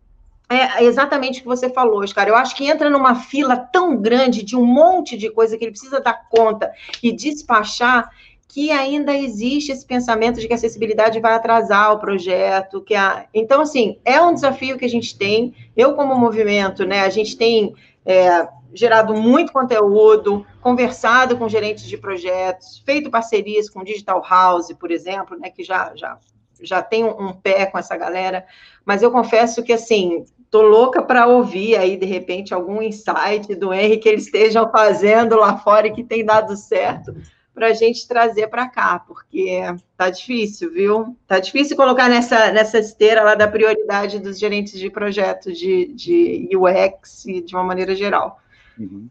é 0.50 0.86
exatamente 0.86 1.40
o 1.40 1.42
que 1.42 1.48
você 1.50 1.70
falou, 1.70 2.02
Oscar. 2.02 2.30
Eu 2.30 2.36
acho 2.38 2.56
que 2.56 2.66
entra 2.66 2.90
numa 2.90 3.14
fila 3.14 3.58
tão 3.58 3.98
grande 3.98 4.42
de 4.42 4.56
um 4.56 4.64
monte 4.66 5.18
de 5.18 5.30
coisa 5.30 5.58
que 5.58 5.66
ele 5.66 5.72
precisa 5.72 6.00
dar 6.00 6.30
conta 6.30 6.72
e 7.04 7.12
despachar, 7.12 8.10
que 8.54 8.70
ainda 8.70 9.18
existe 9.18 9.72
esse 9.72 9.84
pensamento 9.84 10.40
de 10.40 10.46
que 10.46 10.54
a 10.54 10.56
acessibilidade 10.56 11.20
vai 11.20 11.34
atrasar 11.34 11.92
o 11.92 11.98
projeto, 11.98 12.82
que 12.82 12.94
a... 12.94 13.26
então 13.34 13.62
assim 13.62 13.98
é 14.06 14.22
um 14.22 14.32
desafio 14.32 14.78
que 14.78 14.86
a 14.86 14.90
gente 14.90 15.18
tem. 15.18 15.56
Eu 15.76 15.96
como 15.96 16.14
movimento, 16.16 16.86
né, 16.86 17.00
a 17.02 17.10
gente 17.10 17.36
tem 17.36 17.74
é, 18.06 18.48
gerado 18.72 19.16
muito 19.16 19.52
conteúdo, 19.52 20.46
conversado 20.62 21.36
com 21.36 21.50
gerentes 21.50 21.86
de 21.86 21.98
projetos, 21.98 22.78
feito 22.86 23.10
parcerias 23.10 23.72
com 23.72 23.84
Digital 23.84 24.24
House, 24.30 24.72
por 24.80 24.92
exemplo, 24.92 25.36
né, 25.36 25.50
que 25.50 25.64
já, 25.64 25.92
já, 25.96 26.20
já 26.62 26.84
tem 26.84 27.04
um, 27.04 27.34
pé 27.34 27.66
com 27.66 27.80
essa 27.80 27.98
galera, 27.98 28.46
mas 28.86 29.02
eu 29.02 29.10
confesso 29.10 29.64
que, 29.64 29.74
assim, 29.74 30.26
tô 30.52 30.62
louca 30.62 31.02
para 31.02 31.26
ouvir 31.26 31.76
aí, 31.76 31.98
de 31.98 32.06
repente, 32.06 32.54
algum 32.54 32.84
insight 32.84 33.56
do 33.56 33.74
Henry 33.74 33.98
que 33.98 34.10
eles 34.10 34.26
estejam 34.26 34.70
fazendo 34.70 35.38
lá 35.38 35.58
fora 35.58 35.88
e 35.88 35.92
que 35.92 36.04
tem 36.04 36.24
dado 36.24 36.56
certo, 36.56 37.16
para 37.54 37.68
a 37.68 37.74
gente 37.74 38.08
trazer 38.08 38.48
para 38.48 38.68
cá, 38.68 39.00
porque 39.00 39.62
tá 39.96 40.10
difícil, 40.10 40.72
viu? 40.72 41.16
Tá 41.28 41.40
difícil 41.40 41.78
colocar 41.78 42.10
nessa, 42.10 42.52
nessa 42.52 42.80
esteira 42.80 43.24
lá 43.24 43.36
da 43.36 43.48
prioridade 43.48 44.20
dos 44.20 44.40
gerentes 44.40 44.80
de 44.80 44.90
projetos 44.90 45.58
de, 45.58 45.94
de 45.94 46.50
UX 46.56 47.24
de 47.24 47.56
uma 47.56 47.64
maneira 47.64 47.96
geral. 47.96 48.40
Uhum. 48.78 49.08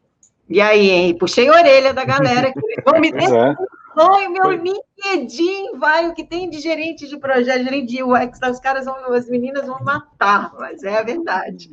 E 0.49 0.61
aí, 0.61 0.91
hein? 0.91 1.17
Puxei 1.17 1.49
a 1.49 1.53
orelha 1.53 1.95
da 1.95 2.05
galera. 2.05 2.53
Que 2.53 2.61
vão 2.85 3.01
me 3.01 3.13
ter 3.13 3.29
sonho, 3.95 4.31
meu 4.31 4.51
LinkedIn 4.51 5.79
vai, 5.79 6.09
o 6.09 6.15
que 6.15 6.25
tem 6.25 6.49
de 6.49 6.61
gerente 6.61 7.09
de 7.09 7.17
projeto, 7.19 7.65
gerente 7.65 7.87
de 7.87 8.03
UX, 8.03 8.39
os 8.51 8.61
caras 8.61 8.85
vão, 8.85 9.13
as 9.13 9.29
meninas 9.29 9.67
vão 9.67 9.83
matar, 9.83 10.53
mas 10.59 10.83
é 10.83 10.99
a 10.99 11.03
verdade. 11.03 11.71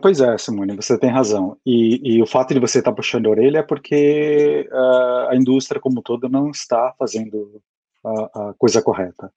Pois 0.00 0.20
é, 0.20 0.36
Simone, 0.38 0.76
você 0.76 0.98
tem 0.98 1.10
razão. 1.10 1.56
E, 1.64 2.16
e 2.16 2.22
o 2.22 2.26
fato 2.26 2.54
de 2.54 2.60
você 2.60 2.78
estar 2.78 2.92
puxando 2.92 3.26
a 3.26 3.30
orelha 3.30 3.58
é 3.58 3.62
porque 3.62 4.68
uh, 4.70 5.28
a 5.30 5.36
indústria 5.36 5.80
como 5.80 6.02
toda 6.02 6.28
não 6.28 6.50
está 6.50 6.94
fazendo 6.98 7.60
a, 8.04 8.50
a 8.50 8.54
coisa 8.54 8.82
correta. 8.82 9.32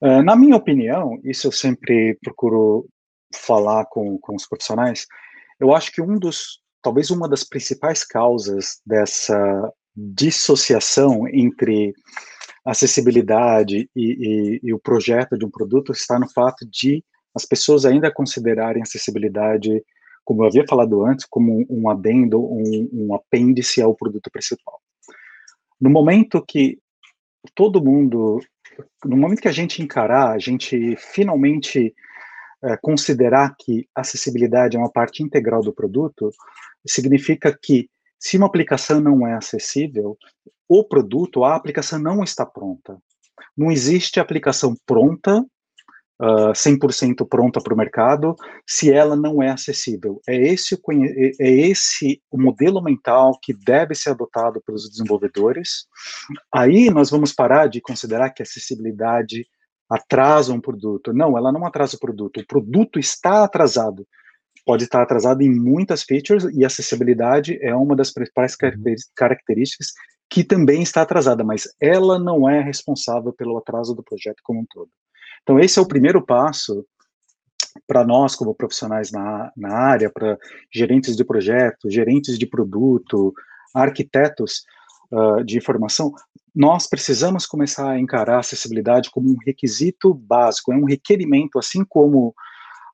Uh, 0.00 0.22
na 0.22 0.34
minha 0.34 0.56
opinião, 0.56 1.20
isso 1.22 1.46
eu 1.46 1.52
sempre 1.52 2.18
procuro 2.22 2.86
falar 3.34 3.86
com, 3.86 4.18
com 4.18 4.34
os 4.34 4.46
profissionais, 4.46 5.06
eu 5.58 5.74
acho 5.74 5.92
que 5.92 6.02
um 6.02 6.18
dos 6.18 6.60
talvez 6.82 7.10
uma 7.10 7.28
das 7.28 7.44
principais 7.44 8.04
causas 8.04 8.80
dessa 8.84 9.72
dissociação 9.94 11.28
entre 11.28 11.94
acessibilidade 12.64 13.90
e, 13.94 14.02
e, 14.02 14.60
e, 14.62 14.72
o 14.72 14.78
projeto 14.78 15.36
de 15.36 15.44
um 15.44 15.50
produto 15.50 15.92
está 15.92 16.18
no 16.18 16.30
fato 16.30 16.66
de 16.66 17.04
as 17.34 17.44
pessoas 17.44 17.84
ainda 17.84 18.12
considerarem 18.12 18.82
acessibilidade, 18.82 19.82
como 20.24 20.42
eu 20.42 20.46
havia 20.46 20.64
falado 20.68 21.04
antes, 21.04 21.26
como 21.28 21.66
um 21.68 21.88
adendo, 21.90 22.40
um, 22.40 22.88
um 22.92 23.14
apêndice 23.14 23.80
ao 23.80 23.94
produto 23.94 24.30
principal. 24.30 24.80
No 25.80 25.90
momento 25.90 26.44
que 26.46 26.78
todo 27.54 27.82
mundo, 27.82 28.38
no 29.04 29.16
momento 29.16 29.42
que 29.42 29.48
a 29.48 29.52
gente 29.52 29.82
encarar, 29.82 30.30
a 30.30 30.38
gente 30.38 30.94
finalmente 30.96 31.92
é, 32.62 32.76
considerar 32.76 33.54
que 33.58 33.88
acessibilidade 33.94 34.76
é 34.76 34.78
uma 34.78 34.92
parte 34.92 35.22
integral 35.22 35.62
do 35.62 35.72
produto, 35.72 36.30
significa 36.86 37.56
que 37.60 37.88
se 38.22 38.36
uma 38.36 38.46
aplicação 38.46 39.00
não 39.00 39.26
é 39.26 39.34
acessível, 39.34 40.16
o 40.68 40.84
produto, 40.84 41.42
a 41.42 41.56
aplicação 41.56 41.98
não 41.98 42.22
está 42.22 42.46
pronta. 42.46 42.96
Não 43.56 43.68
existe 43.68 44.20
aplicação 44.20 44.76
pronta, 44.86 45.40
uh, 46.20 46.52
100% 46.54 47.26
pronta 47.28 47.60
para 47.60 47.74
o 47.74 47.76
mercado, 47.76 48.36
se 48.64 48.92
ela 48.92 49.16
não 49.16 49.42
é 49.42 49.50
acessível. 49.50 50.20
É 50.24 50.36
esse, 50.36 50.80
é 51.40 51.50
esse 51.50 52.22
o 52.30 52.40
modelo 52.40 52.80
mental 52.80 53.36
que 53.42 53.52
deve 53.52 53.92
ser 53.96 54.10
adotado 54.10 54.62
pelos 54.64 54.88
desenvolvedores. 54.88 55.86
Aí 56.54 56.90
nós 56.90 57.10
vamos 57.10 57.32
parar 57.32 57.66
de 57.66 57.80
considerar 57.80 58.30
que 58.30 58.40
acessibilidade 58.40 59.44
atrasa 59.90 60.52
um 60.52 60.60
produto. 60.60 61.12
Não, 61.12 61.36
ela 61.36 61.50
não 61.50 61.66
atrasa 61.66 61.96
o 61.96 62.00
produto. 62.00 62.38
O 62.38 62.46
produto 62.46 63.00
está 63.00 63.42
atrasado 63.42 64.06
pode 64.64 64.84
estar 64.84 65.02
atrasado 65.02 65.42
em 65.42 65.50
muitas 65.50 66.02
features 66.02 66.44
e 66.54 66.64
acessibilidade 66.64 67.58
é 67.60 67.74
uma 67.74 67.96
das 67.96 68.12
principais 68.12 68.56
uhum. 68.62 68.94
características 69.14 69.88
que 70.30 70.42
também 70.42 70.82
está 70.82 71.02
atrasada, 71.02 71.44
mas 71.44 71.68
ela 71.80 72.18
não 72.18 72.48
é 72.48 72.60
responsável 72.60 73.32
pelo 73.32 73.58
atraso 73.58 73.94
do 73.94 74.02
projeto 74.02 74.40
como 74.42 74.60
um 74.60 74.66
todo. 74.70 74.88
Então, 75.42 75.58
esse 75.58 75.78
é 75.78 75.82
o 75.82 75.88
primeiro 75.88 76.24
passo 76.24 76.86
para 77.86 78.04
nós, 78.04 78.34
como 78.34 78.54
profissionais 78.54 79.10
na, 79.10 79.52
na 79.56 79.74
área, 79.74 80.10
para 80.10 80.38
gerentes 80.72 81.16
de 81.16 81.24
projeto, 81.24 81.90
gerentes 81.90 82.38
de 82.38 82.46
produto, 82.46 83.34
arquitetos 83.74 84.62
uh, 85.10 85.44
de 85.44 85.58
informação, 85.58 86.14
nós 86.54 86.86
precisamos 86.86 87.46
começar 87.46 87.90
a 87.90 87.98
encarar 87.98 88.36
a 88.36 88.40
acessibilidade 88.40 89.10
como 89.10 89.30
um 89.30 89.36
requisito 89.44 90.12
básico, 90.12 90.72
é 90.72 90.76
um 90.76 90.84
requerimento, 90.84 91.58
assim 91.58 91.84
como 91.84 92.34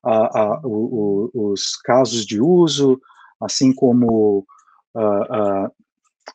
a, 0.03 0.41
a, 0.41 0.61
o, 0.63 1.29
o, 1.33 1.51
os 1.51 1.75
casos 1.77 2.25
de 2.25 2.41
uso, 2.41 2.99
assim 3.41 3.73
como, 3.73 4.45
a, 4.95 5.71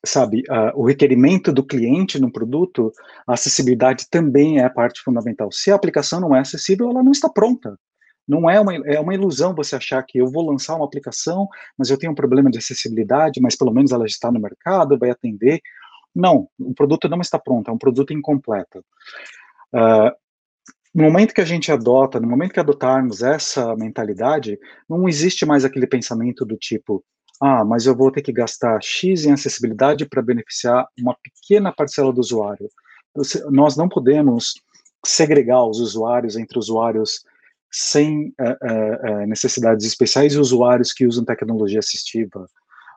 sabe, 0.04 0.42
o 0.74 0.86
requerimento 0.86 1.52
do 1.52 1.64
cliente 1.64 2.20
no 2.20 2.32
produto, 2.32 2.92
a 3.26 3.34
acessibilidade 3.34 4.08
também 4.10 4.58
é 4.58 4.64
a 4.64 4.70
parte 4.70 5.00
fundamental. 5.02 5.50
Se 5.52 5.70
a 5.70 5.74
aplicação 5.74 6.20
não 6.20 6.34
é 6.34 6.40
acessível, 6.40 6.90
ela 6.90 7.02
não 7.02 7.12
está 7.12 7.28
pronta. 7.28 7.78
Não 8.26 8.48
é 8.48 8.58
uma, 8.58 8.74
é 8.74 8.98
uma 8.98 9.14
ilusão 9.14 9.54
você 9.54 9.76
achar 9.76 10.02
que 10.02 10.18
eu 10.18 10.30
vou 10.30 10.50
lançar 10.50 10.74
uma 10.76 10.84
aplicação, 10.84 11.46
mas 11.76 11.90
eu 11.90 11.98
tenho 11.98 12.12
um 12.12 12.16
problema 12.16 12.50
de 12.50 12.58
acessibilidade, 12.58 13.40
mas 13.40 13.54
pelo 13.54 13.72
menos 13.72 13.92
ela 13.92 14.06
está 14.06 14.32
no 14.32 14.40
mercado, 14.40 14.98
vai 14.98 15.10
atender. 15.10 15.60
Não, 16.14 16.48
o 16.58 16.72
produto 16.74 17.08
não 17.08 17.20
está 17.20 17.38
pronto, 17.38 17.70
é 17.70 17.74
um 17.74 17.78
produto 17.78 18.14
incompleto. 18.14 18.84
Uh, 19.74 20.10
no 20.94 21.02
momento 21.02 21.34
que 21.34 21.40
a 21.40 21.44
gente 21.44 21.72
adota, 21.72 22.20
no 22.20 22.28
momento 22.28 22.52
que 22.52 22.60
adotarmos 22.60 23.22
essa 23.22 23.74
mentalidade, 23.74 24.58
não 24.88 25.08
existe 25.08 25.44
mais 25.44 25.64
aquele 25.64 25.86
pensamento 25.86 26.44
do 26.44 26.56
tipo, 26.56 27.04
ah, 27.40 27.64
mas 27.64 27.84
eu 27.84 27.96
vou 27.96 28.12
ter 28.12 28.22
que 28.22 28.32
gastar 28.32 28.80
X 28.80 29.24
em 29.24 29.32
acessibilidade 29.32 30.06
para 30.06 30.22
beneficiar 30.22 30.86
uma 30.98 31.16
pequena 31.20 31.72
parcela 31.72 32.12
do 32.12 32.20
usuário. 32.20 32.68
Nós 33.50 33.76
não 33.76 33.88
podemos 33.88 34.54
segregar 35.04 35.66
os 35.66 35.80
usuários 35.80 36.36
entre 36.36 36.58
usuários 36.58 37.24
sem 37.70 38.32
uh, 38.40 39.22
uh, 39.22 39.26
necessidades 39.26 39.84
especiais 39.84 40.34
e 40.34 40.38
usuários 40.38 40.92
que 40.92 41.06
usam 41.06 41.24
tecnologia 41.24 41.80
assistiva. 41.80 42.46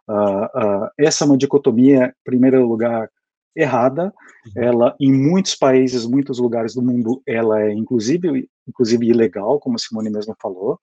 Uh, 0.07 0.87
essa 0.99 1.23
é 1.23 1.25
uma 1.25 1.37
dicotomia, 1.37 2.05
em 2.05 2.23
primeiro 2.23 2.63
lugar, 2.65 3.09
errada. 3.57 4.13
Uhum. 4.55 4.63
Ela, 4.63 4.95
em 4.99 5.11
muitos 5.11 5.55
países, 5.55 6.05
muitos 6.05 6.39
lugares 6.39 6.75
do 6.75 6.81
mundo, 6.81 7.21
ela 7.25 7.61
é 7.61 7.73
inclusive, 7.73 8.47
inclusive 8.67 9.07
ilegal, 9.07 9.59
como 9.59 9.75
a 9.75 9.79
Simone 9.79 10.09
mesmo 10.09 10.35
falou. 10.41 10.79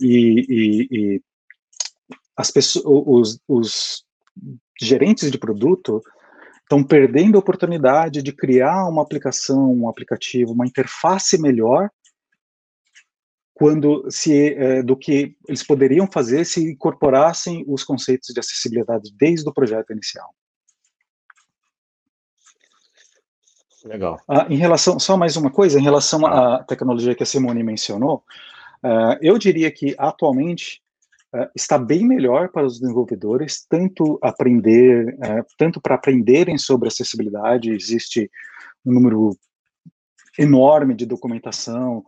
E, 0.00 0.46
e, 0.48 0.88
e 0.90 1.22
as 2.36 2.50
pessoas, 2.50 2.84
os, 2.86 3.40
os 3.48 4.04
gerentes 4.80 5.30
de 5.30 5.38
produto 5.38 6.02
estão 6.62 6.82
perdendo 6.82 7.36
a 7.36 7.40
oportunidade 7.40 8.22
de 8.22 8.32
criar 8.32 8.88
uma 8.88 9.02
aplicação, 9.02 9.72
um 9.72 9.88
aplicativo, 9.88 10.52
uma 10.52 10.66
interface 10.66 11.40
melhor 11.40 11.90
quando 13.54 14.10
se 14.10 14.54
é, 14.54 14.82
do 14.82 14.96
que 14.96 15.36
eles 15.46 15.62
poderiam 15.62 16.08
fazer 16.10 16.44
se 16.44 16.72
incorporassem 16.72 17.64
os 17.68 17.84
conceitos 17.84 18.32
de 18.32 18.40
acessibilidade 18.40 19.12
desde 19.16 19.48
o 19.48 19.52
projeto 19.52 19.92
inicial. 19.92 20.34
Legal. 23.84 24.20
Ah, 24.28 24.46
em 24.48 24.56
relação, 24.56 24.98
só 24.98 25.16
mais 25.16 25.36
uma 25.36 25.50
coisa, 25.50 25.78
em 25.78 25.82
relação 25.82 26.24
à 26.26 26.56
ah. 26.56 26.64
tecnologia 26.64 27.14
que 27.14 27.22
a 27.22 27.26
Simone 27.26 27.62
mencionou, 27.62 28.22
uh, 28.84 29.16
eu 29.20 29.38
diria 29.38 29.70
que 29.70 29.94
atualmente 29.98 30.80
uh, 31.34 31.48
está 31.54 31.78
bem 31.78 32.06
melhor 32.06 32.48
para 32.48 32.66
os 32.66 32.78
desenvolvedores, 32.78 33.66
tanto 33.68 34.18
aprender, 34.22 35.14
uh, 35.14 35.44
tanto 35.58 35.80
para 35.80 35.96
aprenderem 35.96 36.56
sobre 36.58 36.88
acessibilidade, 36.88 37.72
existe 37.72 38.30
um 38.84 38.92
número 38.92 39.36
enorme 40.38 40.94
de 40.94 41.04
documentação 41.04 42.04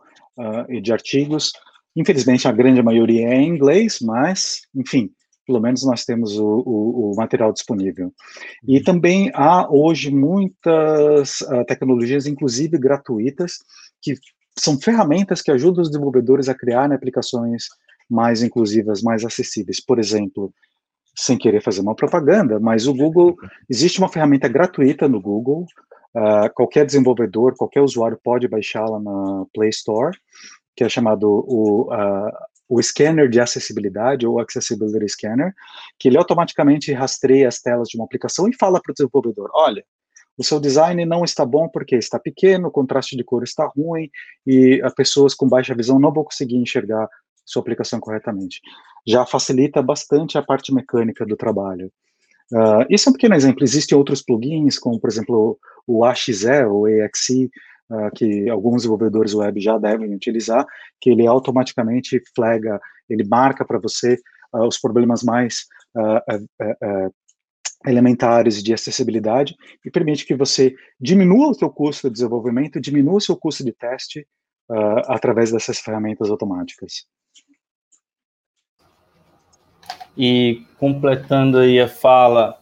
e 0.67 0.81
de 0.81 0.91
artigos. 0.91 1.53
Infelizmente, 1.95 2.45
a 2.45 2.51
grande 2.51 2.81
maioria 2.81 3.29
é 3.29 3.35
em 3.35 3.47
inglês, 3.47 3.99
mas, 4.01 4.63
enfim, 4.75 5.09
pelo 5.45 5.59
menos 5.59 5.83
nós 5.85 6.03
temos 6.03 6.37
o, 6.37 6.63
o, 6.65 7.11
o 7.11 7.15
material 7.15 7.53
disponível. 7.53 8.11
E 8.67 8.77
uhum. 8.77 8.83
também 8.83 9.31
há 9.33 9.69
hoje 9.69 10.11
muitas 10.11 11.41
uh, 11.41 11.63
tecnologias, 11.65 12.25
inclusive 12.25 12.77
gratuitas, 12.77 13.59
que 14.01 14.15
são 14.57 14.79
ferramentas 14.79 15.41
que 15.41 15.51
ajudam 15.51 15.81
os 15.81 15.89
desenvolvedores 15.89 16.49
a 16.49 16.55
criar 16.55 16.91
aplicações 16.91 17.65
mais 18.09 18.41
inclusivas, 18.41 19.01
mais 19.01 19.25
acessíveis. 19.25 19.83
Por 19.83 19.99
exemplo, 19.99 20.53
sem 21.15 21.37
querer 21.37 21.61
fazer 21.61 21.81
uma 21.81 21.95
propaganda, 21.95 22.59
mas 22.59 22.87
o 22.87 22.93
Google, 22.93 23.35
existe 23.69 23.99
uma 23.99 24.09
ferramenta 24.09 24.47
gratuita 24.47 25.07
no 25.07 25.21
Google, 25.21 25.65
uh, 26.15 26.53
qualquer 26.53 26.85
desenvolvedor, 26.85 27.55
qualquer 27.55 27.81
usuário 27.81 28.19
pode 28.23 28.47
baixá-la 28.47 28.99
na 28.99 29.45
Play 29.53 29.69
Store, 29.69 30.15
que 30.75 30.83
é 30.83 30.89
chamado 30.89 31.27
o 31.29 31.93
uh, 31.93 32.31
o 32.67 32.81
scanner 32.81 33.29
de 33.29 33.39
acessibilidade, 33.39 34.25
ou 34.25 34.39
Accessibility 34.39 35.09
Scanner, 35.09 35.53
que 35.99 36.07
ele 36.07 36.17
automaticamente 36.17 36.91
rastreia 36.91 37.47
as 37.47 37.59
telas 37.59 37.89
de 37.89 37.97
uma 37.97 38.05
aplicação 38.05 38.47
e 38.47 38.55
fala 38.55 38.81
para 38.81 38.91
o 38.91 38.93
desenvolvedor, 38.93 39.49
olha, 39.53 39.83
o 40.37 40.43
seu 40.43 40.59
design 40.59 41.05
não 41.05 41.23
está 41.23 41.45
bom 41.45 41.69
porque 41.69 41.95
está 41.95 42.19
pequeno, 42.19 42.67
o 42.67 42.71
contraste 42.71 43.15
de 43.15 43.23
cor 43.23 43.43
está 43.43 43.65
ruim, 43.67 44.09
e 44.45 44.81
as 44.83 44.93
pessoas 44.93 45.33
com 45.33 45.47
baixa 45.47 45.75
visão 45.75 45.99
não 45.99 46.11
vão 46.11 46.23
conseguir 46.23 46.57
enxergar 46.57 47.07
sua 47.45 47.61
aplicação 47.61 47.99
corretamente. 47.99 48.59
Já 49.07 49.25
facilita 49.25 49.81
bastante 49.81 50.37
a 50.37 50.41
parte 50.41 50.73
mecânica 50.73 51.25
do 51.25 51.37
trabalho. 51.37 51.91
Uh, 52.51 52.85
isso 52.89 53.07
é 53.07 53.11
um 53.11 53.13
pequeno 53.13 53.35
exemplo. 53.35 53.63
Existem 53.63 53.97
outros 53.97 54.21
plugins, 54.21 54.77
como, 54.77 54.99
por 54.99 55.09
exemplo, 55.09 55.57
o 55.87 56.03
AXE, 56.03 56.65
ou 56.67 56.85
AXE, 56.85 57.49
uh, 57.89 58.11
que 58.15 58.49
alguns 58.49 58.77
desenvolvedores 58.77 59.33
web 59.33 59.59
já 59.59 59.77
devem 59.77 60.13
utilizar, 60.13 60.65
que 60.99 61.09
ele 61.09 61.27
automaticamente 61.27 62.21
flaga, 62.35 62.79
ele 63.09 63.23
marca 63.23 63.65
para 63.65 63.79
você 63.79 64.17
uh, 64.53 64.67
os 64.67 64.79
problemas 64.79 65.23
mais 65.23 65.65
uh, 65.95 67.11
elementares 67.85 68.63
de 68.63 68.73
acessibilidade 68.73 69.55
e 69.85 69.91
permite 69.91 70.25
que 70.25 70.35
você 70.35 70.75
diminua 70.99 71.49
o 71.49 71.53
seu 71.53 71.69
custo 71.69 72.07
de 72.07 72.13
desenvolvimento, 72.13 72.81
diminua 72.81 73.17
o 73.17 73.21
seu 73.21 73.37
custo 73.37 73.63
de 73.63 73.71
teste 73.71 74.27
através 75.07 75.51
dessas 75.51 75.77
ferramentas 75.77 76.31
automáticas. 76.31 77.05
E 80.17 80.65
completando 80.79 81.59
aí 81.59 81.79
a 81.79 81.87
fala, 81.87 82.59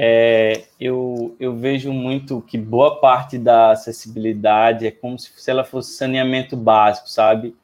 é, 0.00 0.62
eu, 0.78 1.34
eu 1.40 1.56
vejo 1.56 1.92
muito 1.92 2.40
que 2.42 2.56
boa 2.56 3.00
parte 3.00 3.36
da 3.36 3.72
acessibilidade 3.72 4.86
é 4.86 4.92
como 4.92 5.18
se, 5.18 5.32
se 5.36 5.50
ela 5.50 5.64
fosse 5.64 5.96
saneamento 5.96 6.56
básico, 6.56 7.10
sabe? 7.10 7.56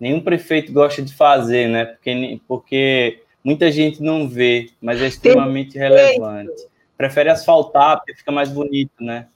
Nenhum 0.00 0.18
prefeito 0.18 0.72
gosta 0.72 1.02
de 1.02 1.14
fazer, 1.14 1.68
né? 1.68 1.84
Porque, 1.84 2.40
porque 2.48 3.22
muita 3.44 3.70
gente 3.70 4.02
não 4.02 4.26
vê, 4.26 4.70
mas 4.80 5.02
é 5.02 5.06
extremamente 5.06 5.76
relevante. 5.76 6.66
Prefere 6.96 7.28
asfaltar 7.28 7.98
porque 7.98 8.14
fica 8.14 8.32
mais 8.32 8.48
bonito, 8.48 8.94
né? 8.98 9.28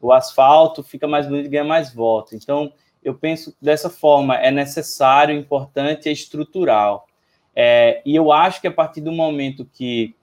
O 0.00 0.14
asfalto 0.14 0.82
fica 0.82 1.06
mais 1.06 1.26
bonito 1.26 1.44
e 1.44 1.50
ganha 1.50 1.62
mais 1.62 1.92
voto. 1.92 2.34
Então, 2.34 2.72
eu 3.04 3.14
penso 3.14 3.54
dessa 3.60 3.90
forma, 3.90 4.38
é 4.38 4.50
necessário, 4.50 5.36
importante, 5.36 6.08
é 6.08 6.12
estrutural. 6.12 7.06
É, 7.54 8.00
e 8.06 8.16
eu 8.16 8.32
acho 8.32 8.62
que 8.62 8.66
a 8.66 8.72
partir 8.72 9.02
do 9.02 9.12
momento 9.12 9.68
que 9.74 10.14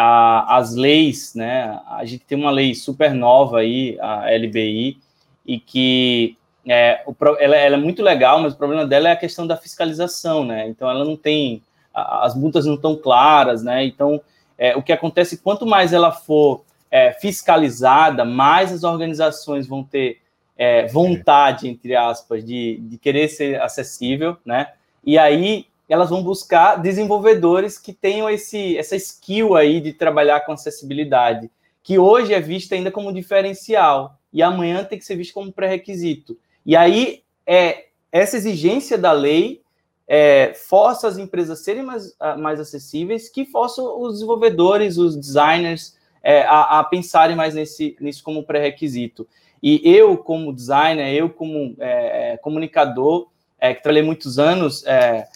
a, 0.00 0.58
as 0.58 0.76
leis, 0.76 1.34
né? 1.34 1.80
A 1.90 2.04
gente 2.04 2.24
tem 2.24 2.38
uma 2.38 2.52
lei 2.52 2.72
super 2.72 3.12
nova 3.12 3.58
aí, 3.58 3.98
a 4.00 4.30
LBI, 4.30 4.96
e 5.44 5.58
que 5.58 6.36
é, 6.64 7.02
o, 7.04 7.12
ela, 7.40 7.56
ela, 7.56 7.74
é 7.74 7.80
muito 7.80 8.00
legal, 8.00 8.40
mas 8.40 8.52
o 8.54 8.56
problema 8.56 8.86
dela 8.86 9.08
é 9.08 9.12
a 9.12 9.16
questão 9.16 9.44
da 9.44 9.56
fiscalização, 9.56 10.44
né? 10.44 10.68
Então 10.68 10.88
ela 10.88 11.04
não 11.04 11.16
tem, 11.16 11.64
as 11.92 12.36
multas 12.36 12.64
não 12.64 12.74
estão 12.74 12.94
claras, 12.94 13.64
né? 13.64 13.84
Então 13.84 14.20
é, 14.56 14.76
o 14.76 14.82
que 14.84 14.92
acontece, 14.92 15.38
quanto 15.38 15.66
mais 15.66 15.92
ela 15.92 16.12
for 16.12 16.62
é, 16.92 17.10
fiscalizada, 17.14 18.24
mais 18.24 18.72
as 18.72 18.84
organizações 18.84 19.66
vão 19.66 19.82
ter 19.82 20.20
é, 20.56 20.86
vontade, 20.86 21.68
entre 21.68 21.96
aspas, 21.96 22.44
de, 22.44 22.76
de 22.82 22.98
querer 22.98 23.26
ser 23.26 23.60
acessível, 23.60 24.36
né? 24.44 24.68
E 25.04 25.18
aí 25.18 25.66
elas 25.88 26.10
vão 26.10 26.22
buscar 26.22 26.76
desenvolvedores 26.76 27.78
que 27.78 27.92
tenham 27.92 28.28
esse, 28.28 28.76
essa 28.76 28.94
skill 28.96 29.56
aí 29.56 29.80
de 29.80 29.92
trabalhar 29.92 30.40
com 30.40 30.52
acessibilidade, 30.52 31.50
que 31.82 31.98
hoje 31.98 32.34
é 32.34 32.40
vista 32.40 32.74
ainda 32.74 32.90
como 32.90 33.12
diferencial 33.12 34.18
e 34.32 34.42
amanhã 34.42 34.84
tem 34.84 34.98
que 34.98 35.04
ser 35.04 35.16
visto 35.16 35.32
como 35.32 35.52
pré-requisito. 35.52 36.38
E 36.64 36.76
aí 36.76 37.22
é 37.46 37.86
essa 38.12 38.36
exigência 38.36 38.98
da 38.98 39.12
lei 39.12 39.62
é, 40.06 40.54
força 40.54 41.06
as 41.06 41.18
empresas 41.18 41.60
a 41.60 41.62
serem 41.62 41.82
mais, 41.82 42.16
mais 42.38 42.58
acessíveis, 42.58 43.28
que 43.28 43.44
força 43.44 43.82
os 43.82 44.14
desenvolvedores, 44.14 44.96
os 44.96 45.14
designers 45.14 45.96
é, 46.22 46.42
a, 46.42 46.80
a, 46.80 46.84
pensarem 46.84 47.36
mais 47.36 47.54
nesse, 47.54 47.94
nisso 48.00 48.22
como 48.22 48.42
pré-requisito. 48.42 49.28
E 49.62 49.80
eu, 49.84 50.16
como 50.16 50.52
designer, 50.52 51.14
eu 51.14 51.28
como 51.28 51.74
é, 51.78 52.32
é 52.32 52.36
comunicador, 52.38 53.28
é, 53.60 53.74
que 53.74 53.82
trabalhei 53.82 54.04
muitos 54.04 54.38
anos 54.38 54.84
é, 54.86 55.26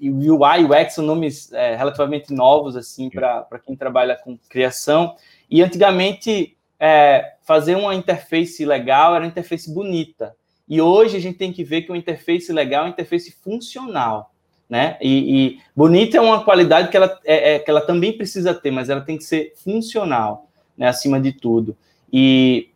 e 0.00 0.10
o 0.10 0.40
UI 0.40 0.60
e 0.60 0.64
o 0.64 0.70
UX 0.70 0.94
são 0.94 1.04
nomes 1.04 1.52
é, 1.52 1.76
relativamente 1.76 2.32
novos 2.32 2.76
assim 2.76 3.10
para 3.10 3.58
quem 3.64 3.76
trabalha 3.76 4.16
com 4.16 4.38
criação. 4.48 5.16
E 5.50 5.62
antigamente 5.62 6.56
é, 6.78 7.34
fazer 7.42 7.76
uma 7.76 7.94
interface 7.94 8.64
legal 8.64 9.14
era 9.14 9.24
uma 9.24 9.30
interface 9.30 9.72
bonita. 9.72 10.34
E 10.68 10.80
hoje 10.80 11.16
a 11.16 11.20
gente 11.20 11.38
tem 11.38 11.52
que 11.52 11.64
ver 11.64 11.82
que 11.82 11.90
uma 11.90 11.98
interface 11.98 12.52
legal 12.52 12.82
é 12.82 12.86
uma 12.86 12.92
interface 12.92 13.30
funcional. 13.30 14.32
Né? 14.68 14.96
E, 15.02 15.36
e 15.36 15.60
bonita 15.76 16.16
é 16.16 16.20
uma 16.20 16.44
qualidade 16.44 16.88
que 16.88 16.96
ela, 16.96 17.20
é, 17.24 17.54
é, 17.54 17.58
que 17.58 17.70
ela 17.70 17.82
também 17.82 18.16
precisa 18.16 18.54
ter, 18.54 18.70
mas 18.70 18.88
ela 18.88 19.02
tem 19.02 19.18
que 19.18 19.24
ser 19.24 19.52
funcional, 19.56 20.48
né? 20.76 20.88
acima 20.88 21.20
de 21.20 21.32
tudo. 21.32 21.76
E, 22.10 22.70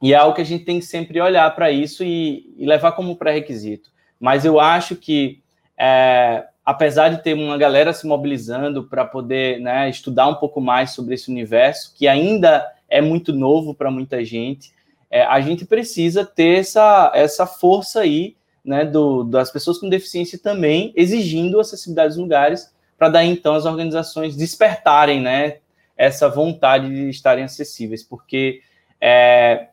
e 0.00 0.12
é 0.12 0.16
algo 0.16 0.36
que 0.36 0.42
a 0.42 0.44
gente 0.44 0.64
tem 0.64 0.78
que 0.78 0.86
sempre 0.86 1.20
olhar 1.20 1.52
para 1.54 1.72
isso 1.72 2.04
e, 2.04 2.54
e 2.56 2.64
levar 2.64 2.92
como 2.92 3.16
pré-requisito. 3.16 3.90
Mas 4.20 4.44
eu 4.44 4.60
acho 4.60 4.94
que 4.94 5.39
é, 5.82 6.46
apesar 6.62 7.08
de 7.08 7.22
ter 7.22 7.32
uma 7.32 7.56
galera 7.56 7.94
se 7.94 8.06
mobilizando 8.06 8.84
para 8.84 9.02
poder 9.02 9.58
né, 9.60 9.88
estudar 9.88 10.28
um 10.28 10.34
pouco 10.34 10.60
mais 10.60 10.90
sobre 10.90 11.14
esse 11.14 11.30
universo, 11.30 11.94
que 11.96 12.06
ainda 12.06 12.70
é 12.86 13.00
muito 13.00 13.32
novo 13.32 13.74
para 13.74 13.90
muita 13.90 14.22
gente, 14.22 14.74
é, 15.10 15.22
a 15.22 15.40
gente 15.40 15.64
precisa 15.64 16.22
ter 16.22 16.58
essa, 16.58 17.10
essa 17.14 17.46
força 17.46 18.00
aí 18.00 18.36
né, 18.62 18.84
do, 18.84 19.24
das 19.24 19.50
pessoas 19.50 19.78
com 19.78 19.88
deficiência 19.88 20.38
também 20.38 20.92
exigindo 20.94 21.58
acessibilidade 21.58 22.10
dos 22.10 22.18
lugares, 22.18 22.70
para 22.98 23.08
daí 23.08 23.30
então 23.30 23.54
as 23.54 23.64
organizações 23.64 24.36
despertarem 24.36 25.18
né, 25.18 25.56
essa 25.96 26.28
vontade 26.28 26.90
de 26.90 27.08
estarem 27.08 27.44
acessíveis, 27.44 28.02
porque 28.02 28.60
é, 29.00 29.68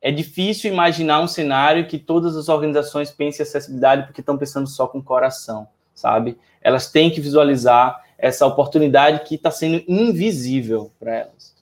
é 0.00 0.10
difícil 0.10 0.72
imaginar 0.72 1.20
um 1.20 1.26
cenário 1.26 1.86
que 1.86 1.98
todas 1.98 2.36
as 2.36 2.48
organizações 2.48 3.10
pensem 3.10 3.42
acessibilidade 3.42 4.04
porque 4.06 4.20
estão 4.20 4.38
pensando 4.38 4.68
só 4.68 4.86
com 4.86 4.98
o 4.98 5.02
coração 5.02 5.68
sabe? 5.96 6.38
Elas 6.60 6.90
têm 6.90 7.10
que 7.10 7.20
visualizar 7.20 8.04
essa 8.18 8.46
oportunidade 8.46 9.26
que 9.26 9.34
está 9.34 9.50
sendo 9.50 9.82
invisível 9.88 10.92
para 11.00 11.14
elas. 11.14 11.56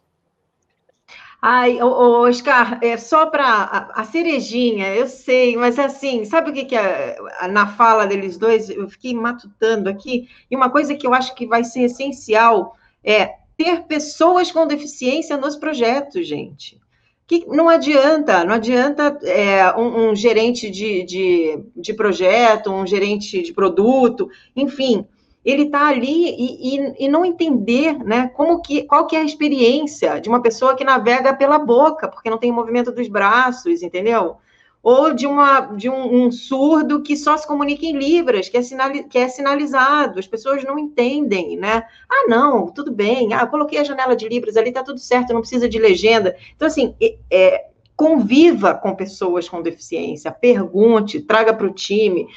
Ai, 1.41 1.81
Oscar, 1.83 2.79
é 2.83 2.97
só 2.97 3.27
para 3.27 3.45
a, 3.45 4.01
a, 4.01 4.05
cerejinha, 4.05 4.95
eu 4.95 5.07
sei, 5.07 5.57
mas 5.57 5.79
assim, 5.79 6.25
sabe 6.25 6.51
o 6.51 6.55
que, 6.55 6.65
que 6.65 6.75
é 6.75 7.19
na 7.51 7.67
fala 7.67 8.07
deles 8.07 8.39
dois? 8.39 8.71
Eu 8.71 8.89
fiquei 8.89 9.13
matutando 9.13 9.91
aqui, 9.91 10.29
e 10.51 10.57
uma 10.57 10.71
coisa 10.71 10.95
que 10.95 11.07
eu 11.07 11.13
acho 11.13 11.35
que 11.35 11.47
vai 11.47 11.63
ser 11.63 11.83
essencial 11.83 12.79
é 13.05 13.35
ter 13.59 13.83
pessoas 13.83 14.51
com 14.51 14.67
deficiência 14.67 15.37
nos 15.37 15.55
projetos, 15.55 16.27
gente 16.27 16.83
que 17.27 17.47
não 17.47 17.69
adianta, 17.69 18.45
não 18.45 18.55
adianta 18.55 19.19
é, 19.23 19.75
um, 19.77 20.11
um, 20.11 20.15
gerente 20.15 20.71
de, 20.71 21.03
de, 21.05 21.59
de, 21.75 21.95
projeto, 21.95 22.71
um 22.71 22.87
gerente 22.87 23.43
de 23.43 23.53
produto, 23.53 24.29
enfim, 24.55 25.07
ele 25.45 25.65
está 25.65 25.89
ali 25.89 26.29
e, 26.31 26.77
e, 26.77 27.05
e, 27.05 27.09
não 27.09 27.25
entender 27.25 27.99
né, 27.99 28.29
como 28.35 28.61
que, 28.61 28.83
qual 28.85 29.07
que 29.07 29.17
é 29.17 29.21
a 29.21 29.25
experiência 29.25 30.21
de 30.21 30.29
uma 30.29 30.43
pessoa 30.43 30.75
que 30.75 30.85
navega 30.85 31.35
pela 31.35 31.59
boca, 31.59 32.09
porque 32.09 32.31
não 32.31 32.39
tem 32.39 32.53
movimento 32.53 32.93
dos 32.93 33.09
braços, 33.09 33.83
entendeu? 33.83 34.37
Ou 34.85 35.15
de, 35.15 35.27
uma, 35.27 35.61
de 35.61 35.89
um, 35.89 36.27
um, 36.27 36.31
surdo 36.31 37.01
que 37.01 37.17
só 37.17 37.39
se 37.39 37.47
comunica 37.47 37.87
em 37.87 37.97
Libras, 37.97 38.51
que 38.51 38.59
é, 38.59 38.63
sinali, 38.63 39.05
que 39.05 39.17
é 39.17 39.29
sinalizado, 39.29 40.19
as 40.19 40.27
pessoas 40.27 40.63
não 40.63 40.79
entendem, 40.79 41.57
né? 41.57 41.85
Ah, 42.07 42.27
não, 42.29 42.69
tudo 42.69 42.93
bem, 42.93 43.33
ah, 43.33 43.47
coloquei 43.47 43.79
a 43.79 43.85
janela 43.85 44.15
de 44.15 44.29
Libras 44.29 44.59
ali, 44.59 44.71
tá 44.71 44.85
tudo 44.85 45.01
certo, 45.01 45.33
não 45.33 45.41
precisa 45.41 45.67
de 45.67 45.79
legenda. 45.79 46.37
Então, 46.55 46.69
assim, 46.69 46.95
é, 47.33 47.69
conviva 47.97 48.75
com 48.75 48.95
pessoas 48.95 49.49
com 49.49 49.63
deficiência, 49.63 50.31
pergunte, 50.31 51.19
traga 51.19 51.55
para 51.55 51.67
o 51.67 51.73
time, 51.73 52.29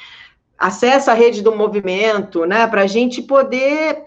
acesse 0.56 1.10
a 1.10 1.14
rede 1.14 1.42
do 1.42 1.54
movimento, 1.54 2.46
né? 2.46 2.66
Para 2.66 2.82
a 2.82 2.86
gente 2.86 3.20
poder. 3.20 4.02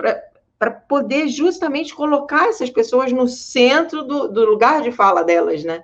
para 0.58 0.72
poder 0.72 1.28
justamente 1.28 1.94
colocar 1.94 2.48
essas 2.48 2.72
pessoas 2.72 3.12
no 3.12 3.28
centro 3.28 4.04
do, 4.04 4.28
do 4.28 4.46
lugar 4.46 4.82
de 4.82 4.92
fala 4.92 5.24
delas, 5.24 5.64
né? 5.64 5.84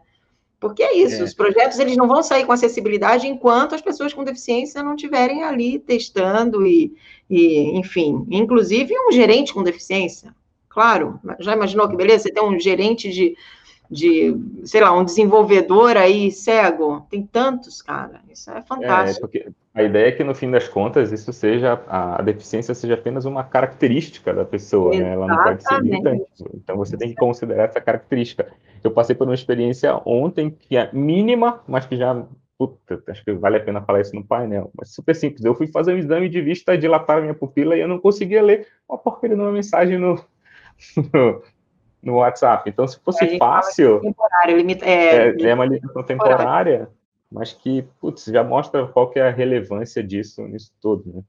Porque 0.59 0.81
é 0.81 0.97
isso, 0.97 1.21
é. 1.21 1.23
os 1.23 1.33
projetos 1.33 1.77
eles 1.77 1.95
não 1.95 2.07
vão 2.07 2.23
sair 2.23 2.45
com 2.45 2.51
acessibilidade 2.51 3.27
enquanto 3.27 3.75
as 3.75 3.81
pessoas 3.81 4.13
com 4.13 4.23
deficiência 4.23 4.81
não 4.81 4.95
estiverem 4.95 5.43
ali 5.43 5.77
testando 5.77 6.65
e, 6.65 6.95
e, 7.29 7.77
enfim, 7.77 8.25
inclusive 8.31 8.93
um 9.07 9.11
gerente 9.11 9.53
com 9.53 9.61
deficiência. 9.61 10.35
Claro, 10.67 11.19
já 11.39 11.53
imaginou 11.53 11.87
que 11.87 11.95
beleza? 11.95 12.23
Você 12.23 12.31
tem 12.31 12.43
um 12.43 12.59
gerente 12.59 13.09
de, 13.11 13.35
de, 13.89 14.35
sei 14.63 14.81
lá, 14.81 14.91
um 14.91 15.05
desenvolvedor 15.05 15.95
aí 15.95 16.31
cego? 16.31 17.05
Tem 17.09 17.23
tantos, 17.23 17.81
cara. 17.81 18.21
Isso 18.31 18.49
é, 18.49 18.57
é 18.57 18.61
fantástico. 18.61 19.25
É, 19.25 19.29
porque 19.29 19.51
a 19.77 19.83
ideia 19.83 20.07
é 20.07 20.11
que, 20.11 20.23
no 20.23 20.33
fim 20.33 20.49
das 20.49 20.67
contas, 20.67 21.11
isso 21.11 21.31
seja, 21.31 21.79
a, 21.87 22.19
deficiência 22.21 22.73
seja 22.73 22.95
apenas 22.95 23.25
uma 23.25 23.43
característica 23.43 24.33
da 24.33 24.43
pessoa, 24.43 24.91
né? 24.97 25.13
Ela 25.13 25.27
não 25.27 25.43
pode 25.43 25.63
ser 25.63 25.81
limitante. 25.81 26.25
Então, 26.53 26.75
você 26.75 26.97
tem 26.97 27.09
que 27.09 27.15
considerar 27.15 27.65
essa 27.65 27.79
característica. 27.79 28.47
Eu 28.83 28.89
passei 28.89 29.15
por 29.15 29.27
uma 29.27 29.35
experiência 29.35 29.99
ontem 30.03 30.49
que 30.49 30.75
é 30.75 30.89
mínima, 30.91 31.61
mas 31.67 31.85
que 31.85 31.95
já 31.95 32.25
Puta, 32.57 33.03
acho 33.09 33.23
que 33.23 33.33
vale 33.33 33.57
a 33.57 33.59
pena 33.59 33.83
falar 33.83 34.01
isso 34.01 34.15
no 34.15 34.25
painel. 34.25 34.71
Mas 34.75 34.89
super 34.91 35.15
simples. 35.15 35.45
Eu 35.45 35.53
fui 35.53 35.67
fazer 35.67 35.93
um 35.93 35.97
exame 35.97 36.27
de 36.27 36.41
vista, 36.41 36.75
dilatar 36.75 37.19
a 37.19 37.21
minha 37.21 37.35
pupila 37.35 37.77
e 37.77 37.81
eu 37.81 37.87
não 37.87 37.99
conseguia 37.99 38.41
ler 38.41 38.67
uma 38.89 38.97
porcaria 38.97 39.35
de 39.35 39.41
uma 39.43 39.51
mensagem 39.51 39.99
no, 39.99 40.15
no, 41.13 41.43
no 42.01 42.15
WhatsApp. 42.15 42.67
Então, 42.67 42.87
se 42.87 42.99
fosse 42.99 43.37
fácil. 43.37 44.01
Temporário, 44.01 44.57
limita, 44.57 44.83
é, 44.85 45.29
é, 45.29 45.43
é 45.43 45.53
uma 45.53 45.65
limitação 45.65 46.01
temporária 46.01 46.89
mas 47.31 47.53
que, 47.53 47.83
putz, 47.99 48.25
já 48.25 48.43
mostra 48.43 48.87
qual 48.87 49.09
que 49.09 49.19
é 49.19 49.27
a 49.27 49.31
relevância 49.31 50.03
disso, 50.03 50.47
nisso 50.47 50.71
tudo, 50.81 51.13
né? 51.13 51.23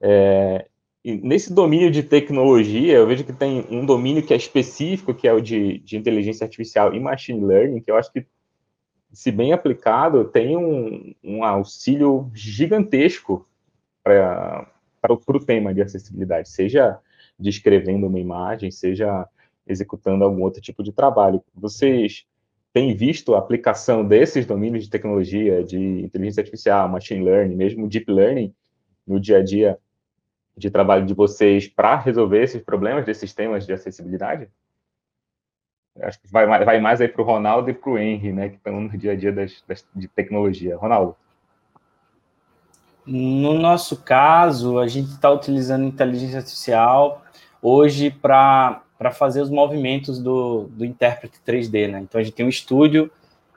É, 0.00 0.66
e 1.04 1.14
nesse 1.16 1.52
domínio 1.52 1.90
de 1.90 2.02
tecnologia, 2.02 2.94
eu 2.94 3.06
vejo 3.06 3.24
que 3.24 3.32
tem 3.32 3.66
um 3.70 3.84
domínio 3.84 4.24
que 4.24 4.32
é 4.32 4.36
específico, 4.36 5.14
que 5.14 5.26
é 5.26 5.32
o 5.32 5.40
de, 5.40 5.78
de 5.78 5.96
inteligência 5.96 6.44
artificial 6.44 6.94
e 6.94 7.00
machine 7.00 7.44
learning, 7.44 7.80
que 7.80 7.90
eu 7.90 7.96
acho 7.96 8.12
que, 8.12 8.24
se 9.12 9.32
bem 9.32 9.52
aplicado, 9.52 10.24
tem 10.24 10.56
um, 10.56 11.14
um 11.22 11.44
auxílio 11.44 12.30
gigantesco 12.34 13.46
para 14.02 14.66
o 15.12 15.44
tema 15.44 15.74
de 15.74 15.82
acessibilidade, 15.82 16.48
seja 16.48 16.98
descrevendo 17.38 18.06
uma 18.06 18.18
imagem, 18.18 18.70
seja 18.70 19.28
executando 19.66 20.24
algum 20.24 20.42
outro 20.42 20.60
tipo 20.60 20.82
de 20.82 20.92
trabalho. 20.92 21.42
Vocês 21.54 22.24
tem 22.72 22.96
visto 22.96 23.34
a 23.34 23.38
aplicação 23.38 24.04
desses 24.04 24.46
domínios 24.46 24.84
de 24.84 24.90
tecnologia, 24.90 25.62
de 25.62 25.78
inteligência 25.78 26.40
artificial, 26.40 26.88
machine 26.88 27.24
learning, 27.24 27.54
mesmo 27.54 27.88
deep 27.88 28.10
learning, 28.10 28.54
no 29.06 29.20
dia 29.20 29.38
a 29.38 29.44
dia 29.44 29.78
de 30.56 30.70
trabalho 30.70 31.04
de 31.04 31.14
vocês 31.14 31.68
para 31.68 31.96
resolver 31.96 32.42
esses 32.42 32.62
problemas 32.62 33.04
desses 33.04 33.34
temas 33.34 33.66
de 33.66 33.72
acessibilidade? 33.72 34.48
Acho 36.00 36.20
que 36.20 36.30
vai, 36.30 36.46
vai 36.46 36.80
mais 36.80 37.00
aí 37.02 37.08
para 37.08 37.20
o 37.20 37.24
Ronaldo 37.24 37.68
e 37.68 37.74
para 37.74 37.90
o 37.90 37.98
Henry, 37.98 38.32
né, 38.32 38.48
que 38.48 38.56
estão 38.56 38.80
no 38.80 38.96
dia 38.96 39.12
a 39.12 39.16
dia 39.16 39.32
das, 39.32 39.62
das, 39.68 39.86
de 39.94 40.08
tecnologia. 40.08 40.76
Ronaldo. 40.76 41.14
No 43.04 43.54
nosso 43.54 44.02
caso, 44.02 44.78
a 44.78 44.86
gente 44.86 45.10
está 45.10 45.30
utilizando 45.30 45.84
inteligência 45.84 46.38
artificial 46.38 47.22
hoje 47.60 48.10
para 48.10 48.82
para 49.02 49.10
fazer 49.10 49.42
os 49.42 49.50
movimentos 49.50 50.20
do, 50.20 50.68
do 50.70 50.84
intérprete 50.84 51.40
3D, 51.44 51.90
né? 51.90 51.98
Então 52.02 52.20
a 52.20 52.22
gente 52.22 52.34
tem 52.34 52.46
um 52.46 52.48
estúdio, 52.48 53.10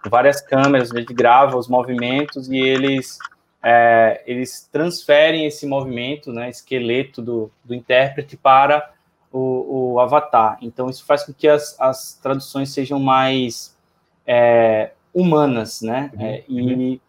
várias 0.10 0.42
câmeras, 0.42 0.92
a 0.92 0.98
gente 1.00 1.14
grava 1.14 1.56
os 1.56 1.68
movimentos 1.68 2.50
e 2.50 2.58
eles 2.58 3.20
é, 3.62 4.24
eles 4.26 4.68
transferem 4.72 5.46
esse 5.46 5.68
movimento, 5.68 6.34
né, 6.34 6.50
esqueleto 6.50 7.22
do, 7.22 7.52
do 7.64 7.76
intérprete 7.76 8.36
para 8.36 8.92
o, 9.32 9.94
o 9.94 10.00
avatar. 10.00 10.58
Então 10.64 10.90
isso 10.90 11.06
faz 11.06 11.24
com 11.24 11.32
que 11.32 11.48
as, 11.48 11.80
as 11.80 12.16
traduções 12.16 12.72
sejam 12.72 13.00
mais 13.00 13.78
é, 14.26 14.94
humanas, 15.14 15.80
né? 15.84 16.10
Uhum. 16.16 16.26
É, 16.26 16.44
e, 16.50 16.62
uhum. 16.62 16.82
e, 16.82 17.02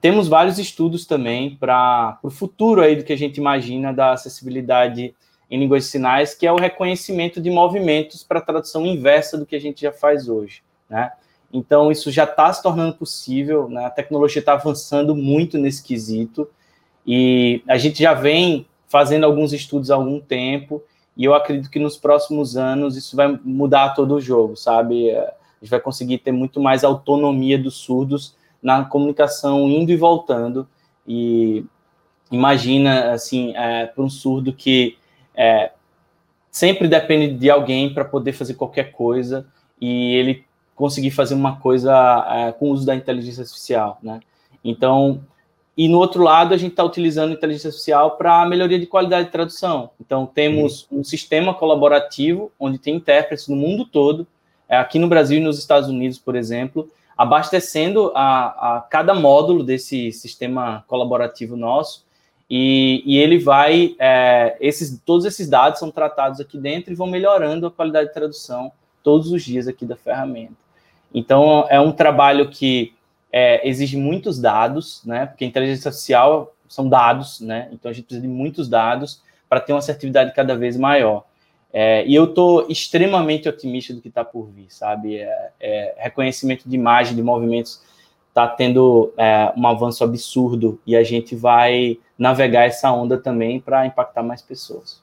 temos 0.00 0.26
vários 0.26 0.58
estudos 0.58 1.06
também 1.06 1.54
para 1.54 2.18
o 2.20 2.30
futuro 2.30 2.80
aí 2.80 2.96
do 2.96 3.04
que 3.04 3.12
a 3.12 3.18
gente 3.18 3.36
imagina 3.36 3.92
da 3.92 4.12
acessibilidade 4.12 5.14
em 5.50 5.58
línguas 5.58 5.84
de 5.84 5.90
sinais, 5.90 6.34
que 6.34 6.46
é 6.46 6.52
o 6.52 6.56
reconhecimento 6.56 7.40
de 7.40 7.50
movimentos 7.50 8.22
para 8.22 8.40
tradução 8.40 8.86
inversa 8.86 9.36
do 9.36 9.44
que 9.44 9.56
a 9.56 9.60
gente 9.60 9.82
já 9.82 9.92
faz 9.92 10.28
hoje, 10.28 10.62
né? 10.88 11.12
Então, 11.52 11.90
isso 11.90 12.10
já 12.10 12.24
está 12.24 12.52
se 12.52 12.62
tornando 12.62 12.94
possível, 12.94 13.68
né? 13.68 13.84
a 13.84 13.90
tecnologia 13.90 14.38
está 14.38 14.52
avançando 14.52 15.16
muito 15.16 15.58
nesse 15.58 15.82
quesito, 15.82 16.48
e 17.04 17.62
a 17.66 17.76
gente 17.76 18.00
já 18.00 18.14
vem 18.14 18.66
fazendo 18.86 19.24
alguns 19.24 19.52
estudos 19.52 19.90
há 19.90 19.96
algum 19.96 20.20
tempo, 20.20 20.82
e 21.16 21.24
eu 21.24 21.34
acredito 21.34 21.70
que 21.70 21.80
nos 21.80 21.96
próximos 21.96 22.56
anos 22.56 22.96
isso 22.96 23.16
vai 23.16 23.38
mudar 23.42 23.90
todo 23.90 24.14
o 24.14 24.20
jogo, 24.20 24.56
sabe? 24.56 25.10
A 25.10 25.32
gente 25.60 25.70
vai 25.70 25.80
conseguir 25.80 26.18
ter 26.18 26.30
muito 26.30 26.60
mais 26.60 26.84
autonomia 26.84 27.58
dos 27.58 27.74
surdos 27.74 28.36
na 28.62 28.84
comunicação 28.84 29.68
indo 29.68 29.90
e 29.90 29.96
voltando, 29.96 30.68
e 31.04 31.64
imagina, 32.30 33.10
assim, 33.10 33.52
é, 33.56 33.86
para 33.86 34.04
um 34.04 34.08
surdo 34.08 34.52
que 34.52 34.96
é, 35.40 35.72
sempre 36.50 36.86
depende 36.86 37.32
de 37.32 37.48
alguém 37.48 37.94
para 37.94 38.04
poder 38.04 38.34
fazer 38.34 38.52
qualquer 38.54 38.92
coisa 38.92 39.46
e 39.80 40.14
ele 40.14 40.44
conseguir 40.76 41.10
fazer 41.10 41.32
uma 41.32 41.56
coisa 41.56 42.26
é, 42.28 42.52
com 42.52 42.66
o 42.66 42.72
uso 42.72 42.84
da 42.84 42.94
inteligência 42.94 43.40
artificial, 43.40 43.98
né? 44.02 44.20
Então, 44.62 45.22
e 45.74 45.88
no 45.88 45.96
outro 45.96 46.22
lado, 46.22 46.52
a 46.52 46.58
gente 46.58 46.72
está 46.72 46.84
utilizando 46.84 47.30
a 47.30 47.32
inteligência 47.32 47.68
artificial 47.68 48.18
para 48.18 48.44
melhoria 48.44 48.78
de 48.78 48.86
qualidade 48.86 49.26
de 49.26 49.32
tradução. 49.32 49.90
Então, 49.98 50.26
temos 50.26 50.86
uhum. 50.90 51.00
um 51.00 51.04
sistema 51.04 51.54
colaborativo 51.54 52.52
onde 52.60 52.76
tem 52.76 52.96
intérpretes 52.96 53.48
no 53.48 53.56
mundo 53.56 53.86
todo, 53.86 54.26
é, 54.68 54.76
aqui 54.76 54.98
no 54.98 55.08
Brasil 55.08 55.38
e 55.38 55.42
nos 55.42 55.58
Estados 55.58 55.88
Unidos, 55.88 56.18
por 56.18 56.36
exemplo, 56.36 56.90
abastecendo 57.16 58.12
a, 58.14 58.76
a 58.76 58.80
cada 58.82 59.14
módulo 59.14 59.64
desse 59.64 60.12
sistema 60.12 60.84
colaborativo 60.86 61.56
nosso 61.56 62.04
e, 62.50 63.02
e 63.06 63.16
ele 63.16 63.38
vai, 63.38 63.94
é, 63.96 64.56
esses, 64.60 65.00
todos 65.06 65.24
esses 65.24 65.48
dados 65.48 65.78
são 65.78 65.90
tratados 65.90 66.40
aqui 66.40 66.58
dentro 66.58 66.92
e 66.92 66.96
vão 66.96 67.06
melhorando 67.06 67.66
a 67.66 67.70
qualidade 67.70 68.08
de 68.08 68.14
tradução 68.14 68.72
todos 69.04 69.30
os 69.30 69.44
dias 69.44 69.68
aqui 69.68 69.86
da 69.86 69.94
ferramenta. 69.94 70.54
Então, 71.14 71.64
é 71.70 71.78
um 71.78 71.92
trabalho 71.92 72.50
que 72.50 72.92
é, 73.32 73.68
exige 73.68 73.96
muitos 73.96 74.40
dados, 74.40 75.00
né? 75.04 75.26
Porque 75.26 75.44
inteligência 75.44 75.88
artificial 75.88 76.52
são 76.68 76.88
dados, 76.88 77.40
né? 77.40 77.68
Então, 77.72 77.88
a 77.88 77.94
gente 77.94 78.04
precisa 78.04 78.26
de 78.26 78.32
muitos 78.32 78.68
dados 78.68 79.22
para 79.48 79.60
ter 79.60 79.72
uma 79.72 79.78
assertividade 79.78 80.34
cada 80.34 80.56
vez 80.56 80.76
maior. 80.76 81.24
É, 81.72 82.04
e 82.04 82.14
eu 82.14 82.24
estou 82.24 82.66
extremamente 82.68 83.48
otimista 83.48 83.94
do 83.94 84.00
que 84.00 84.08
está 84.08 84.24
por 84.24 84.50
vir, 84.50 84.66
sabe? 84.70 85.18
É, 85.18 85.50
é, 85.60 85.94
reconhecimento 85.98 86.68
de 86.68 86.74
imagem, 86.74 87.14
de 87.14 87.22
movimentos 87.22 87.80
está 88.44 88.56
tendo 88.56 89.12
é, 89.16 89.52
um 89.56 89.66
avanço 89.66 90.02
absurdo 90.02 90.80
e 90.86 90.96
a 90.96 91.02
gente 91.02 91.34
vai 91.36 91.98
navegar 92.18 92.64
essa 92.64 92.92
onda 92.92 93.18
também 93.18 93.60
para 93.60 93.86
impactar 93.86 94.22
mais 94.22 94.42
pessoas. 94.42 95.02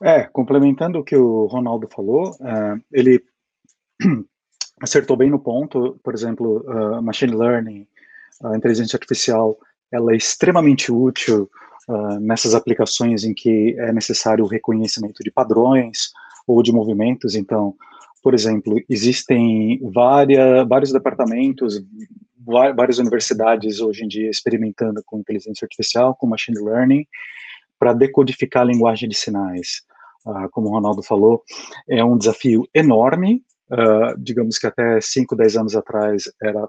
É, 0.00 0.24
complementando 0.24 0.98
o 0.98 1.04
que 1.04 1.16
o 1.16 1.46
Ronaldo 1.46 1.88
falou, 1.88 2.36
é, 2.40 2.76
ele 2.92 3.24
acertou 4.80 5.16
bem 5.16 5.30
no 5.30 5.38
ponto, 5.38 5.98
por 6.02 6.12
exemplo, 6.12 6.64
uh, 6.68 7.02
machine 7.02 7.34
learning, 7.34 7.86
a 8.42 8.56
inteligência 8.56 8.96
artificial, 8.96 9.56
ela 9.90 10.12
é 10.12 10.16
extremamente 10.16 10.92
útil 10.92 11.48
uh, 11.88 12.20
nessas 12.20 12.54
aplicações 12.54 13.24
em 13.24 13.32
que 13.32 13.74
é 13.78 13.92
necessário 13.92 14.44
o 14.44 14.48
reconhecimento 14.48 15.22
de 15.22 15.30
padrões 15.30 16.12
ou 16.46 16.62
de 16.62 16.72
movimentos, 16.72 17.34
então, 17.34 17.74
por 18.24 18.32
exemplo, 18.32 18.82
existem 18.88 19.78
várias, 19.92 20.66
vários 20.66 20.90
departamentos, 20.90 21.78
várias 22.74 22.98
universidades 22.98 23.80
hoje 23.80 24.02
em 24.02 24.08
dia 24.08 24.30
experimentando 24.30 25.02
com 25.04 25.18
inteligência 25.18 25.66
artificial, 25.66 26.16
com 26.16 26.26
machine 26.26 26.58
learning, 26.58 27.06
para 27.78 27.92
decodificar 27.92 28.62
a 28.62 28.66
linguagem 28.66 29.10
de 29.10 29.14
sinais. 29.14 29.82
Uh, 30.24 30.48
como 30.52 30.68
o 30.68 30.70
Ronaldo 30.70 31.02
falou, 31.02 31.42
é 31.86 32.02
um 32.02 32.16
desafio 32.16 32.66
enorme, 32.72 33.44
uh, 33.70 34.18
digamos 34.18 34.56
que 34.56 34.66
até 34.66 35.02
5, 35.02 35.36
10 35.36 35.56
anos 35.58 35.76
atrás 35.76 36.24
era 36.42 36.66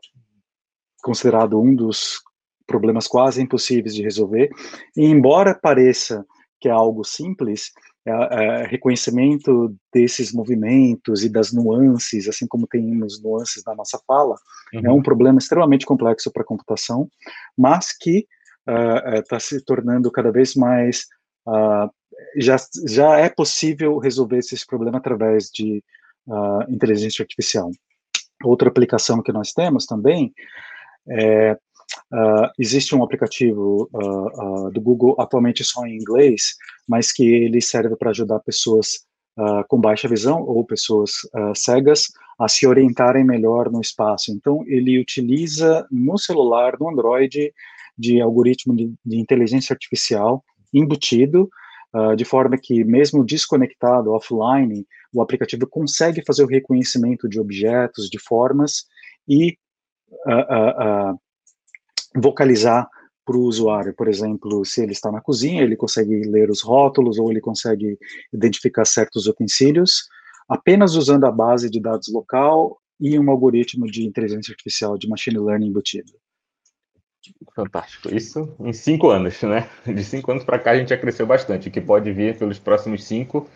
considerado 1.02 1.58
um 1.58 1.74
dos 1.74 2.20
problemas 2.68 3.08
quase 3.08 3.42
impossíveis 3.42 3.96
de 3.96 4.04
resolver, 4.04 4.50
e 4.98 5.06
embora 5.06 5.56
pareça 5.56 6.26
que 6.60 6.68
é 6.68 6.72
algo 6.72 7.06
simples, 7.06 7.72
é, 8.08 8.12
é, 8.12 8.68
reconhecimento 8.68 9.76
desses 9.92 10.32
movimentos 10.32 11.24
e 11.24 11.30
das 11.30 11.52
nuances, 11.52 12.28
assim 12.28 12.46
como 12.46 12.68
temos 12.68 13.20
nuances 13.20 13.64
na 13.66 13.74
nossa 13.74 14.00
fala, 14.06 14.36
uhum. 14.74 14.86
é 14.86 14.92
um 14.92 15.02
problema 15.02 15.40
extremamente 15.40 15.88
complexo 15.88 16.32
para 16.32 16.44
a 16.44 16.46
computação, 16.46 17.10
mas 17.58 17.98
que 17.98 18.28
está 18.68 19.36
uh, 19.36 19.38
uh, 19.38 19.42
se 19.42 19.60
tornando 19.64 20.12
cada 20.12 20.32
vez 20.32 20.54
mais 20.56 21.08
uh, 21.48 21.90
já 22.38 22.58
já 22.88 23.18
é 23.18 23.30
possível 23.30 23.98
resolver 23.98 24.38
esse 24.38 24.66
problema 24.66 24.98
através 25.00 25.50
de 25.50 25.84
inteligência 26.70 27.22
artificial. 27.22 27.70
Outra 28.44 28.68
aplicação 28.68 29.22
que 29.22 29.32
nós 29.32 29.52
temos 29.52 29.86
também 29.86 30.34
é 31.08 31.56
Uh, 32.12 32.50
existe 32.60 32.96
um 32.96 33.04
aplicativo 33.04 33.90
uh, 33.94 34.68
uh, 34.68 34.72
do 34.72 34.82
Google 34.82 35.16
atualmente 35.20 35.64
só 35.64 35.86
em 35.86 35.96
inglês, 35.96 36.56
mas 36.88 37.12
que 37.12 37.24
ele 37.26 37.62
serve 37.62 37.96
para 37.96 38.12
ajudar 38.12 38.40
pessoas 38.40 39.06
com 39.68 39.78
baixa 39.78 40.08
visão 40.08 40.42
ou 40.44 40.64
pessoas 40.64 41.12
cegas 41.58 42.06
a 42.40 42.48
se 42.48 42.66
orientarem 42.66 43.26
melhor 43.26 43.70
no 43.70 43.82
espaço. 43.82 44.32
Então, 44.32 44.64
ele 44.66 44.98
utiliza 44.98 45.86
no 45.92 46.18
celular, 46.18 46.78
no 46.80 46.90
Android, 46.90 47.54
de 47.98 48.22
algoritmo 48.22 48.74
de, 48.74 48.94
de 49.06 49.20
inteligência 49.20 49.74
artificial 49.74 50.42
embutido, 50.74 51.50
de 52.16 52.24
forma 52.24 52.58
que, 52.58 52.86
mesmo 52.86 53.26
desconectado, 53.26 54.14
offline, 54.14 54.88
o 55.14 55.22
aplicativo 55.22 55.68
consegue 55.68 56.24
fazer 56.26 56.44
o 56.44 56.48
reconhecimento 56.48 57.28
de 57.28 57.40
objetos, 57.40 58.10
de 58.10 58.20
formas 58.20 58.86
e 59.28 59.58
uh, 60.28 61.12
uh, 61.12 61.12
uh, 61.14 61.20
vocalizar 62.16 62.88
para 63.26 63.38
o 63.38 63.44
usuário. 63.44 63.94
Por 63.94 64.08
exemplo, 64.08 64.64
se 64.64 64.84
ele 64.84 64.92
está 64.92 65.12
na 65.12 65.20
cozinha, 65.20 65.64
ele 65.64 65.76
consegue 65.76 66.22
ler 66.26 66.50
os 66.50 66.62
rótulos 66.62 67.18
ou 67.18 67.32
ele 67.32 67.42
consegue 67.42 67.98
identificar 68.32 68.86
certos 68.86 69.26
utensílios, 69.26 70.08
apenas 70.48 70.96
usando 70.96 71.26
a 71.26 71.32
base 71.32 71.70
de 71.70 71.80
dados 71.80 72.08
local 72.14 72.80
e 73.00 73.18
um 73.18 73.30
algoritmo 73.30 73.88
de 73.88 74.06
inteligência 74.06 74.52
artificial 74.52 74.98
de 74.98 75.10
machine 75.10 75.40
learning 75.40 75.68
embutido. 75.68 76.14
Fantástico. 77.56 78.14
Isso 78.14 78.54
em 78.60 78.72
cinco 78.72 79.10
anos, 79.10 79.42
né? 79.42 79.68
De 79.84 80.04
cinco 80.04 80.32
anos 80.32 80.44
para 80.44 80.60
cá 80.60 80.72
a 80.72 80.78
gente 80.78 80.90
já 80.90 80.98
cresceu 80.98 81.26
bastante. 81.26 81.70
O 81.70 81.72
que 81.72 81.82
pode 81.82 82.12
vir 82.12 82.38
pelos 82.38 82.60
próximos 82.60 83.04
cinco, 83.04 83.50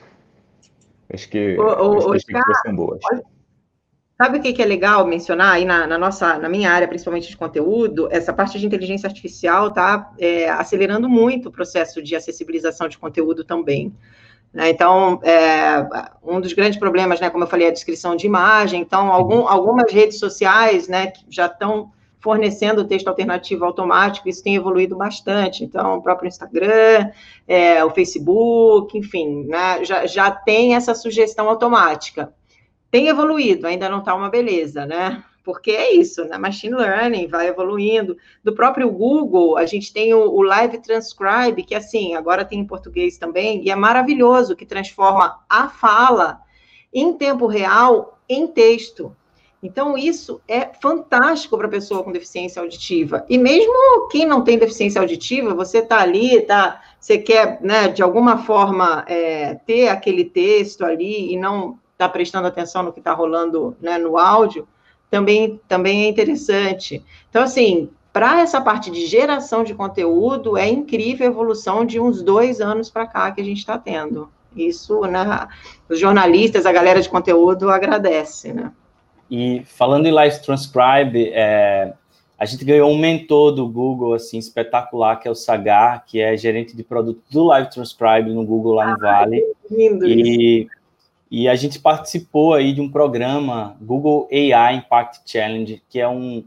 acho 1.13 1.29
que 1.29 1.55
o, 1.55 1.97
as 1.97 2.05
perspectivas 2.05 2.61
são 2.63 2.75
boas. 2.75 2.99
Sabe 4.21 4.37
o 4.37 4.41
que, 4.41 4.61
é 4.61 4.65
legal 4.65 5.07
mencionar 5.07 5.53
aí 5.53 5.63
na, 5.63 5.87
na, 5.87 5.97
nossa, 5.97 6.37
na 6.37 6.49
minha 6.49 6.69
área, 6.69 6.89
principalmente 6.89 7.29
de 7.29 7.37
conteúdo? 7.37 8.09
Essa 8.11 8.33
parte 8.33 8.59
de 8.59 8.65
inteligência 8.65 9.07
artificial 9.07 9.69
está 9.69 10.11
é, 10.19 10.49
acelerando 10.49 11.07
muito 11.07 11.47
o 11.47 11.51
processo 11.53 12.03
de 12.03 12.17
acessibilização 12.17 12.89
de 12.89 12.97
conteúdo 12.97 13.45
também. 13.45 13.95
Né? 14.53 14.71
Então, 14.71 15.21
é, 15.23 15.87
um 16.21 16.41
dos 16.41 16.51
grandes 16.51 16.77
problemas, 16.77 17.21
né, 17.21 17.29
como 17.29 17.45
eu 17.45 17.47
falei, 17.47 17.67
é 17.67 17.69
a 17.69 17.73
descrição 17.73 18.13
de 18.13 18.25
imagem. 18.25 18.81
Então, 18.81 19.09
algum, 19.09 19.47
algumas 19.47 19.89
redes 19.89 20.19
sociais 20.19 20.89
né, 20.89 21.13
já 21.29 21.45
estão 21.45 21.89
fornecendo 22.19 22.83
texto 22.83 23.07
alternativo 23.07 23.63
automático, 23.63 24.27
isso 24.27 24.43
tem 24.43 24.53
evoluído 24.53 24.97
bastante. 24.97 25.63
Então, 25.63 25.95
o 25.95 26.01
próprio 26.01 26.27
Instagram, 26.27 27.09
é, 27.47 27.85
o 27.85 27.91
Facebook, 27.91 28.97
enfim, 28.97 29.45
né, 29.45 29.85
já, 29.85 30.05
já 30.05 30.29
tem 30.29 30.75
essa 30.75 30.93
sugestão 30.93 31.47
automática 31.47 32.33
tem 32.91 33.07
evoluído, 33.07 33.67
ainda 33.67 33.89
não 33.89 33.99
está 33.99 34.15
uma 34.15 34.29
beleza, 34.29 34.85
né? 34.85 35.23
Porque 35.43 35.71
é 35.71 35.93
isso, 35.93 36.25
né? 36.25 36.37
Machine 36.37 36.75
learning 36.75 37.27
vai 37.27 37.47
evoluindo. 37.47 38.17
Do 38.43 38.53
próprio 38.53 38.91
Google, 38.91 39.57
a 39.57 39.65
gente 39.65 39.91
tem 39.91 40.13
o, 40.13 40.29
o 40.29 40.41
Live 40.41 40.79
Transcribe, 40.79 41.63
que 41.63 41.75
assim, 41.75 42.13
agora 42.15 42.45
tem 42.45 42.59
em 42.59 42.67
português 42.67 43.17
também, 43.17 43.63
e 43.63 43.71
é 43.71 43.75
maravilhoso, 43.75 44.55
que 44.55 44.65
transforma 44.65 45.39
a 45.49 45.69
fala 45.69 46.39
em 46.93 47.13
tempo 47.13 47.47
real 47.47 48.19
em 48.27 48.47
texto. 48.47 49.15
Então, 49.61 49.97
isso 49.97 50.41
é 50.47 50.69
fantástico 50.81 51.57
para 51.57 51.67
a 51.67 51.71
pessoa 51.71 52.03
com 52.03 52.11
deficiência 52.11 52.61
auditiva. 52.61 53.25
E 53.27 53.37
mesmo 53.37 54.07
quem 54.09 54.25
não 54.25 54.41
tem 54.41 54.57
deficiência 54.57 55.01
auditiva, 55.01 55.53
você 55.53 55.79
está 55.79 55.99
ali, 55.99 56.41
tá, 56.41 56.81
você 56.99 57.17
quer, 57.17 57.59
né, 57.61 57.89
de 57.89 58.01
alguma 58.01 58.37
forma, 58.37 59.03
é, 59.07 59.55
ter 59.55 59.89
aquele 59.89 60.23
texto 60.23 60.85
ali 60.85 61.33
e 61.33 61.37
não 61.37 61.77
está 61.99 62.07
prestando 62.07 62.47
atenção 62.47 62.81
no 62.81 62.93
que 62.93 62.99
está 62.99 63.13
rolando 63.13 63.75
né, 63.81 63.97
no 63.97 64.17
áudio, 64.17 64.65
também, 65.11 65.59
também 65.67 66.05
é 66.05 66.07
interessante. 66.07 67.03
Então, 67.29 67.43
assim, 67.43 67.89
para 68.13 68.39
essa 68.39 68.61
parte 68.61 68.89
de 68.89 69.05
geração 69.05 69.65
de 69.65 69.73
conteúdo, 69.73 70.57
é 70.57 70.67
incrível 70.69 71.27
a 71.27 71.29
evolução 71.29 71.85
de 71.85 71.99
uns 71.99 72.23
dois 72.23 72.61
anos 72.61 72.89
para 72.89 73.05
cá 73.05 73.29
que 73.31 73.41
a 73.41 73.43
gente 73.43 73.57
está 73.57 73.77
tendo. 73.77 74.29
Isso, 74.55 75.01
né, 75.01 75.47
os 75.89 75.99
jornalistas, 75.99 76.65
a 76.65 76.71
galera 76.71 77.01
de 77.01 77.09
conteúdo 77.09 77.69
agradece, 77.69 78.53
né? 78.53 78.71
E 79.29 79.61
falando 79.65 80.07
em 80.07 80.11
Live 80.11 80.41
Transcribe, 80.41 81.31
é, 81.33 81.93
a 82.37 82.45
gente 82.45 82.65
ganhou 82.65 82.89
um 82.89 82.97
mentor 82.97 83.51
do 83.51 83.67
Google, 83.67 84.13
assim, 84.13 84.39
espetacular, 84.39 85.17
que 85.17 85.27
é 85.27 85.31
o 85.31 85.35
Sagar, 85.35 86.03
que 86.05 86.19
é 86.19 86.35
gerente 86.35 86.75
de 86.75 86.83
produto 86.83 87.21
do 87.29 87.43
Live 87.43 87.69
Transcribe 87.69 88.33
no 88.33 88.43
Google 88.43 88.73
lá 88.73 88.87
no 88.87 88.93
ah, 88.93 88.97
Vale. 88.97 89.43
Lindo 89.69 90.07
e 90.07 90.61
isso. 90.61 90.78
E 91.31 91.47
a 91.47 91.55
gente 91.55 91.79
participou 91.79 92.53
aí 92.53 92.73
de 92.73 92.81
um 92.81 92.89
programa, 92.89 93.75
Google 93.79 94.27
AI 94.31 94.77
Impact 94.77 95.21
Challenge, 95.25 95.81
que 95.89 95.99
é 95.99 96.07
um, 96.07 96.43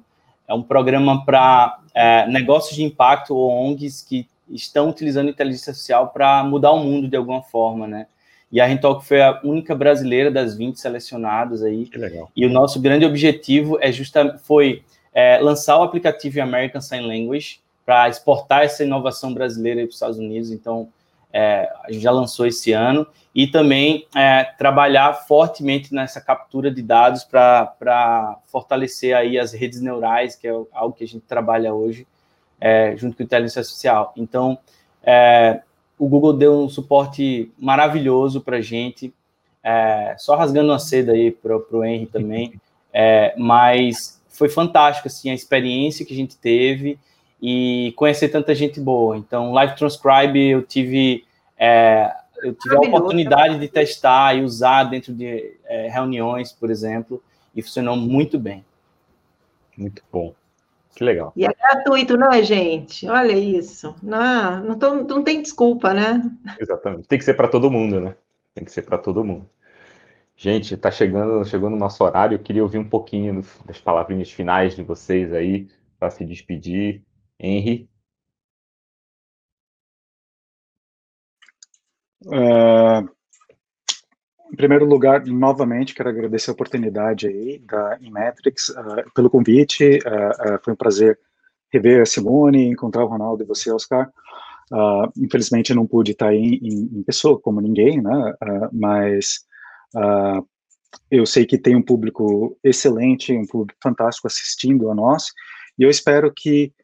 é 0.49 0.55
um 0.55 0.63
programa 0.63 1.25
para 1.25 1.79
é, 1.95 2.27
negócios 2.27 2.75
de 2.75 2.83
impacto 2.83 3.35
ou 3.35 3.51
ONGs 3.51 4.03
que 4.03 4.27
estão 4.51 4.91
utilizando 4.91 5.31
inteligência 5.31 5.71
artificial 5.71 6.09
para 6.09 6.43
mudar 6.43 6.73
o 6.73 6.83
mundo 6.83 7.09
de 7.09 7.17
alguma 7.17 7.43
forma, 7.43 7.87
né? 7.87 8.07
E 8.51 8.61
a 8.61 8.67
Rentalk 8.67 9.07
foi 9.07 9.23
a 9.23 9.41
única 9.43 9.75
brasileira 9.75 10.31
das 10.31 10.55
20 10.55 10.79
selecionadas 10.79 11.63
aí. 11.63 11.87
Que 11.87 11.97
legal. 11.97 12.31
E 12.37 12.45
o 12.45 12.51
nosso 12.51 12.79
grande 12.81 13.07
objetivo 13.07 13.79
é 13.81 13.91
justamente 13.91 14.39
foi 14.41 14.83
é, 15.15 15.39
lançar 15.39 15.79
o 15.79 15.83
aplicativo 15.83 16.43
American 16.43 16.81
Sign 16.81 17.07
Language 17.07 17.61
para 17.87 18.11
exportar 18.11 18.63
essa 18.63 18.85
inovação 18.85 19.33
brasileira 19.33 19.81
para 19.81 19.89
os 19.89 19.95
Estados 19.95 20.19
Unidos. 20.19 20.51
Então, 20.51 20.89
é, 21.33 21.73
a 21.83 21.91
gente 21.91 22.03
já 22.03 22.11
lançou 22.11 22.47
esse 22.47 22.73
ano, 22.73 23.07
e 23.35 23.47
também 23.47 24.07
é, 24.15 24.45
trabalhar 24.45 25.15
fortemente 25.15 25.95
nessa 25.95 26.21
captura 26.21 26.71
de 26.71 26.83
dados 26.83 27.25
para 27.25 28.39
fortalecer 28.47 29.17
aí 29.17 29.39
as 29.39 29.53
redes 29.53 29.81
neurais, 29.81 30.37
que 30.37 30.47
é 30.47 30.51
algo 30.51 30.95
que 30.95 31.05
a 31.05 31.09
gente 31.09 31.23
trabalha 31.23 31.73
hoje, 31.73 32.07
é, 32.61 32.95
junto 32.97 33.17
com 33.17 33.23
a 33.23 33.25
inteligência 33.25 33.61
artificial. 33.61 34.13
Então, 34.17 34.59
é, 35.03 35.63
o 35.99 36.07
Google 36.09 36.35
deu 36.35 36.61
um 36.61 36.69
suporte 36.69 37.51
maravilhoso 37.59 38.41
para 38.43 38.59
a 38.59 38.61
gente, 38.61 39.15
é, 39.65 40.15
só 40.19 40.37
rasgando 40.37 40.71
uma 40.71 40.79
seda 40.79 41.13
aí 41.13 41.31
para 41.31 41.57
o 41.57 41.85
Henry 41.85 42.07
também, 42.07 42.61
é, 42.93 43.35
mas 43.39 44.21
foi 44.29 44.49
fantástico, 44.49 45.09
assim, 45.09 45.31
a 45.31 45.35
experiência 45.35 46.05
que 46.05 46.13
a 46.13 46.17
gente 46.17 46.37
teve, 46.37 46.99
e 47.43 47.93
conhecer 47.97 48.29
tanta 48.29 48.55
gente 48.55 48.79
boa. 48.79 49.17
Então, 49.17 49.53
Live 49.53 49.75
Transcribe 49.75 50.39
eu 50.39 50.63
tive, 50.63 51.25
é, 51.59 52.15
eu 52.41 52.55
tive 52.55 52.77
a 52.77 52.79
oportunidade 52.79 53.59
de 53.59 53.67
testar 53.67 54.37
e 54.37 54.45
usar 54.45 54.85
dentro 54.85 55.13
de 55.13 55.59
é, 55.65 55.89
reuniões, 55.89 56.53
por 56.53 56.71
exemplo, 56.71 57.21
e 57.53 57.61
funcionou 57.61 57.97
muito 57.97 58.39
bem. 58.39 58.65
Muito 59.77 60.03
bom. 60.13 60.33
Que 60.95 61.03
legal. 61.03 61.33
E 61.35 61.45
é 61.45 61.49
gratuito, 61.49 62.17
não 62.17 62.31
é, 62.31 62.43
gente? 62.43 63.09
Olha 63.09 63.33
isso. 63.33 63.95
Não, 64.03 64.63
não, 64.63 64.79
tô, 64.79 64.95
não 64.95 65.25
tem 65.25 65.43
desculpa, 65.43 65.93
né? 65.93 66.23
Exatamente. 66.61 67.09
Tem 67.09 67.19
que 67.19 67.25
ser 67.25 67.35
para 67.35 67.49
todo 67.49 67.71
mundo, 67.71 67.99
né? 68.01 68.15
Tem 68.55 68.63
que 68.63 68.71
ser 68.71 68.83
para 68.83 68.99
todo 68.99 69.25
mundo. 69.25 69.49
Gente, 70.37 70.75
está 70.75 70.91
chegando, 70.91 71.45
chegando 71.45 71.75
o 71.75 71.79
nosso 71.79 72.05
horário. 72.05 72.37
Eu 72.37 72.39
queria 72.39 72.63
ouvir 72.63 72.79
um 72.79 72.89
pouquinho 72.89 73.43
das 73.65 73.81
palavrinhas 73.81 74.31
finais 74.31 74.77
de 74.77 74.83
vocês 74.83 75.33
aí, 75.33 75.67
para 75.99 76.11
se 76.11 76.25
despedir. 76.25 77.03
Henry? 77.43 77.89
Uh, 82.25 83.09
em 84.53 84.57
primeiro 84.57 84.85
lugar, 84.85 85.27
novamente, 85.27 85.95
quero 85.95 86.09
agradecer 86.09 86.51
a 86.51 86.55
oportunidade 86.55 87.27
aí 87.27 87.59
da 87.59 87.99
Inmetrics 88.01 88.69
uh, 88.69 89.11
pelo 89.13 89.29
convite. 89.29 89.99
Uh, 89.99 90.63
foi 90.65 90.73
um 90.73 90.77
prazer 90.77 91.19
rever 91.73 92.03
a 92.03 92.07
Simone, 92.07 92.67
encontrar 92.67 93.05
o 93.05 93.09
Ronaldo 93.09 93.43
e 93.43 93.47
você, 93.47 93.73
Oscar. 93.73 94.13
infelizmente, 95.17 95.75
não 95.75 95.87
pude 95.87 96.13
estar 96.13 96.29
aí 96.29 96.61
em, 96.63 96.99
em 96.99 97.03
pessoa, 97.03 97.41
como 97.41 97.63
ninguém, 97.63 98.01
né? 98.01 98.35
mas 98.71 99.47
eu 101.11 101.25
sei 101.25 101.47
que 101.47 101.57
tem 101.57 101.75
um 101.75 101.81
público 101.81 102.59
excelente, 102.63 103.33
um 103.33 103.47
público 103.47 103.79
fantástico 103.83 104.27
assistindo 104.27 104.91
a 104.91 104.95
nós, 104.95 105.29
e 105.79 105.83
eu 105.83 105.89
espero 105.89 106.31
que 106.31 106.75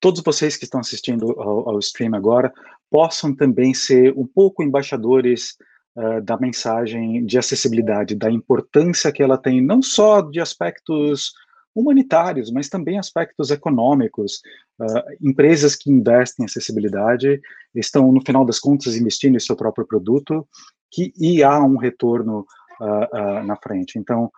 todos 0.00 0.22
vocês 0.22 0.56
que 0.56 0.64
estão 0.64 0.80
assistindo 0.80 1.30
ao, 1.40 1.68
ao, 1.68 1.78
stream 1.78 2.14
agora 2.14 2.52
possam 2.90 3.34
também 3.34 3.72
ser 3.72 4.12
um 4.16 4.26
pouco 4.26 4.62
embaixadores 4.62 5.56
uh, 5.96 6.20
da 6.20 6.36
mensagem 6.36 7.24
de 7.24 7.38
acessibilidade, 7.38 8.16
da 8.16 8.30
importância 8.30 9.12
que 9.12 9.22
ela 9.22 9.38
tem, 9.38 9.60
não 9.60 9.80
só 9.80 10.20
de 10.20 10.40
aspectos 10.40 11.32
humanitários, 11.74 12.50
mas 12.50 12.68
também 12.68 12.98
aspectos 12.98 13.50
econômicos. 13.50 14.40
Uh, 14.78 15.28
empresas 15.28 15.76
que 15.76 15.90
investem 15.90 16.42
em 16.42 16.46
acessibilidade 16.46 17.40
estão, 17.74 18.10
no 18.10 18.20
final 18.24 18.44
das 18.44 18.58
contas, 18.58 18.96
investindo 18.96 19.36
em 19.36 19.40
seu 19.40 19.54
próprio 19.54 19.86
produto 19.86 20.46
que, 20.90 21.12
e 21.16 21.42
há 21.42 21.62
um 21.62 21.76
retorno 21.76 22.46
uh, 22.80 23.40
uh, 23.40 23.44
na 23.44 23.56
frente. 23.56 23.98
Então, 23.98 24.30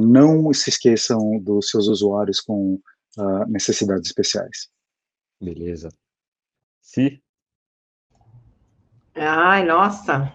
não 0.00 0.52
se 0.52 0.68
esqueçam 0.68 1.38
dos 1.38 1.70
seus 1.70 1.86
usuários 1.86 2.40
com 2.40 2.80
necessidades 3.48 4.06
especiais. 4.06 4.68
Beleza. 5.40 5.88
Sim. 6.80 7.20
Ai, 9.14 9.64
nossa, 9.64 10.32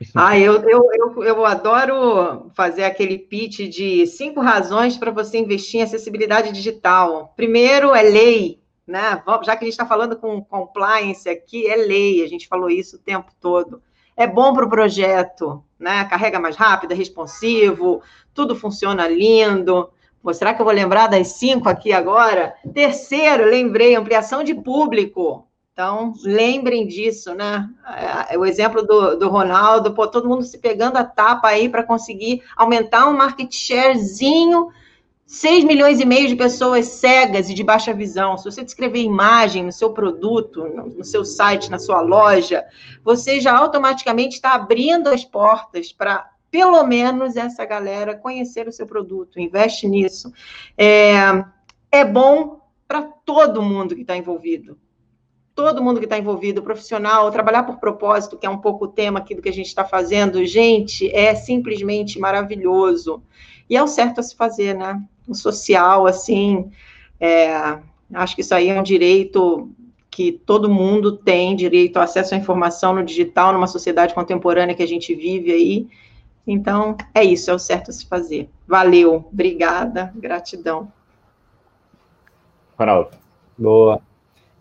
ah, 0.14 0.38
eu, 0.38 0.62
eu, 0.68 0.88
eu, 0.92 1.24
eu 1.24 1.46
adoro 1.46 2.50
fazer 2.54 2.84
aquele 2.84 3.18
pitch 3.18 3.68
de 3.68 4.06
cinco 4.06 4.40
razões 4.40 4.96
para 4.96 5.10
você 5.10 5.38
investir 5.38 5.80
em 5.80 5.82
acessibilidade 5.82 6.52
digital. 6.52 7.32
Primeiro 7.36 7.94
é 7.94 8.02
lei, 8.02 8.62
né? 8.86 9.22
Já 9.44 9.56
que 9.56 9.64
a 9.64 9.66
gente 9.66 9.72
está 9.72 9.86
falando 9.86 10.16
com 10.16 10.42
compliance 10.42 11.28
aqui, 11.28 11.66
é 11.66 11.76
lei, 11.76 12.22
a 12.24 12.28
gente 12.28 12.48
falou 12.48 12.70
isso 12.70 12.96
o 12.96 13.00
tempo 13.00 13.32
todo. 13.40 13.82
É 14.16 14.26
bom 14.26 14.52
para 14.54 14.66
o 14.66 14.70
projeto, 14.70 15.62
né? 15.78 16.04
Carrega 16.04 16.40
mais 16.40 16.56
rápido, 16.56 16.92
é 16.92 16.94
responsivo, 16.94 18.02
tudo 18.32 18.56
funciona 18.56 19.06
lindo. 19.08 19.90
Será 20.32 20.52
que 20.52 20.60
eu 20.60 20.64
vou 20.64 20.74
lembrar 20.74 21.06
das 21.06 21.28
cinco 21.28 21.68
aqui 21.68 21.92
agora? 21.92 22.54
Terceiro, 22.74 23.44
lembrei, 23.44 23.94
ampliação 23.94 24.44
de 24.44 24.54
público. 24.54 25.46
Então, 25.72 26.12
lembrem 26.22 26.86
disso, 26.86 27.34
né? 27.34 27.66
É, 28.28 28.36
o 28.36 28.44
exemplo 28.44 28.82
do, 28.82 29.16
do 29.16 29.30
Ronaldo, 29.30 29.94
pô, 29.94 30.06
todo 30.06 30.28
mundo 30.28 30.42
se 30.42 30.58
pegando 30.58 30.98
a 30.98 31.04
tapa 31.04 31.48
aí 31.48 31.70
para 31.70 31.82
conseguir 31.82 32.42
aumentar 32.54 33.08
um 33.08 33.16
market 33.16 33.50
sharezinho, 33.50 34.68
6 35.24 35.64
milhões 35.64 35.98
e 35.98 36.04
meio 36.04 36.28
de 36.28 36.36
pessoas 36.36 36.86
cegas 36.86 37.48
e 37.48 37.54
de 37.54 37.64
baixa 37.64 37.94
visão. 37.94 38.36
Se 38.36 38.44
você 38.44 38.62
descrever 38.62 39.00
imagem 39.00 39.64
no 39.64 39.72
seu 39.72 39.94
produto, 39.94 40.64
no 40.68 41.04
seu 41.04 41.24
site, 41.24 41.70
na 41.70 41.78
sua 41.78 42.02
loja, 42.02 42.62
você 43.02 43.40
já 43.40 43.56
automaticamente 43.56 44.34
está 44.34 44.52
abrindo 44.52 45.08
as 45.08 45.24
portas 45.24 45.92
para 45.92 46.28
pelo 46.50 46.82
menos 46.84 47.36
essa 47.36 47.64
galera 47.64 48.16
conhecer 48.16 48.66
o 48.66 48.72
seu 48.72 48.86
produto, 48.86 49.38
investe 49.38 49.86
nisso. 49.86 50.32
É, 50.76 51.44
é 51.90 52.04
bom 52.04 52.60
para 52.88 53.02
todo 53.02 53.62
mundo 53.62 53.94
que 53.94 54.02
está 54.02 54.16
envolvido 54.16 54.76
todo 55.54 55.82
mundo 55.82 55.98
que 55.98 56.06
está 56.06 56.18
envolvido, 56.18 56.62
profissional, 56.62 57.30
trabalhar 57.30 57.64
por 57.64 57.76
propósito, 57.78 58.38
que 58.38 58.46
é 58.46 58.50
um 58.50 58.58
pouco 58.58 58.86
o 58.86 58.88
tema 58.88 59.18
aqui 59.18 59.34
do 59.34 59.42
que 59.42 59.48
a 59.48 59.52
gente 59.52 59.66
está 59.66 59.84
fazendo, 59.84 60.44
gente, 60.46 61.14
é 61.14 61.34
simplesmente 61.34 62.18
maravilhoso. 62.18 63.22
E 63.68 63.76
é 63.76 63.82
o 63.82 63.86
certo 63.86 64.20
a 64.20 64.22
se 64.22 64.34
fazer, 64.34 64.74
né? 64.74 65.00
O 65.28 65.34
social, 65.34 66.06
assim, 66.06 66.70
é, 67.20 67.78
acho 68.14 68.34
que 68.34 68.40
isso 68.40 68.54
aí 68.54 68.68
é 68.68 68.80
um 68.80 68.82
direito 68.82 69.70
que 70.10 70.32
todo 70.32 70.70
mundo 70.70 71.16
tem, 71.18 71.54
direito 71.54 71.98
ao 71.98 72.02
acesso 72.02 72.34
à 72.34 72.38
informação 72.38 72.94
no 72.94 73.04
digital, 73.04 73.52
numa 73.52 73.66
sociedade 73.66 74.14
contemporânea 74.14 74.74
que 74.74 74.82
a 74.82 74.88
gente 74.88 75.14
vive 75.14 75.52
aí. 75.52 75.88
Então, 76.46 76.96
é 77.14 77.22
isso, 77.22 77.50
é 77.50 77.54
o 77.54 77.58
certo 77.58 77.90
a 77.90 77.92
se 77.92 78.06
fazer. 78.06 78.48
Valeu, 78.66 79.28
obrigada, 79.30 80.12
gratidão. 80.16 80.92
Ronaldo. 82.78 83.10
Boa. 83.58 84.00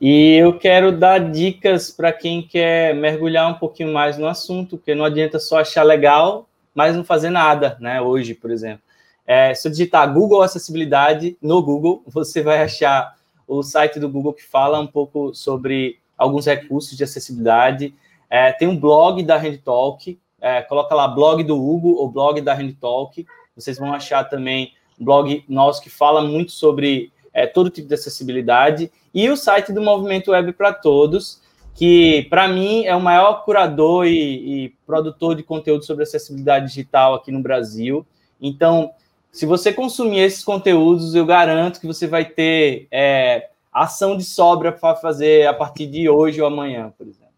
E 0.01 0.35
eu 0.35 0.57
quero 0.57 0.97
dar 0.97 1.31
dicas 1.31 1.91
para 1.91 2.13
quem 2.13 2.41
quer 2.41 2.95
mergulhar 2.95 3.49
um 3.49 3.55
pouquinho 3.55 3.93
mais 3.93 4.17
no 4.17 4.27
assunto, 4.27 4.77
porque 4.77 4.95
não 4.95 5.05
adianta 5.05 5.39
só 5.39 5.59
achar 5.59 5.83
legal, 5.83 6.47
mas 6.73 6.95
não 6.95 7.03
fazer 7.03 7.29
nada, 7.29 7.77
né? 7.79 8.01
Hoje, 8.01 8.33
por 8.33 8.51
exemplo. 8.51 8.81
É, 9.27 9.53
se 9.53 9.67
eu 9.67 9.71
digitar 9.71 10.11
Google 10.13 10.41
Acessibilidade 10.41 11.37
no 11.41 11.61
Google, 11.61 12.01
você 12.07 12.41
vai 12.41 12.61
achar 12.63 13.15
o 13.47 13.61
site 13.61 13.99
do 13.99 14.09
Google 14.09 14.33
que 14.33 14.43
fala 14.43 14.79
um 14.79 14.87
pouco 14.87 15.33
sobre 15.33 15.99
alguns 16.17 16.45
recursos 16.45 16.97
de 16.97 17.03
acessibilidade. 17.03 17.93
É, 18.29 18.51
tem 18.51 18.67
um 18.67 18.79
blog 18.79 19.21
da 19.23 19.37
HandTalk, 19.37 20.19
é, 20.41 20.61
coloca 20.61 20.93
lá 20.95 21.07
blog 21.07 21.43
do 21.43 21.55
Hugo 21.55 21.95
ou 21.95 22.09
blog 22.09 22.41
da 22.41 22.53
HandTalk. 22.53 23.25
Vocês 23.55 23.77
vão 23.77 23.93
achar 23.93 24.23
também 24.23 24.73
um 24.99 25.05
blog 25.05 25.43
nosso 25.47 25.81
que 25.81 25.89
fala 25.89 26.21
muito 26.21 26.51
sobre 26.51 27.11
é, 27.33 27.47
todo 27.47 27.69
tipo 27.69 27.87
de 27.87 27.93
acessibilidade, 27.93 28.91
e 29.13 29.29
o 29.29 29.37
site 29.37 29.71
do 29.71 29.81
Movimento 29.81 30.31
Web 30.31 30.53
para 30.53 30.73
Todos, 30.73 31.41
que 31.73 32.27
para 32.29 32.47
mim 32.47 32.85
é 32.85 32.95
o 32.95 33.01
maior 33.01 33.45
curador 33.45 34.05
e, 34.05 34.65
e, 34.65 34.69
produtor 34.85 35.35
de 35.35 35.43
conteúdo 35.43 35.85
sobre 35.85 36.03
acessibilidade 36.03 36.67
digital 36.67 37.13
aqui 37.13 37.31
no 37.31 37.41
Brasil. 37.41 38.05
Então, 38.41 38.91
se 39.31 39.45
você 39.45 39.71
consumir 39.71 40.19
esses 40.19 40.43
conteúdos, 40.43 41.15
eu 41.15 41.25
garanto 41.25 41.79
que 41.79 41.87
você 41.87 42.07
vai 42.07 42.25
ter 42.25 42.87
é, 42.91 43.49
ação 43.71 44.17
de 44.17 44.23
sobra 44.23 44.71
para 44.71 44.95
fazer 44.95 45.47
a 45.47 45.53
partir 45.53 45.87
de 45.87 46.09
hoje 46.09 46.41
ou 46.41 46.47
amanhã, 46.47 46.93
por 46.97 47.07
exemplo. 47.07 47.29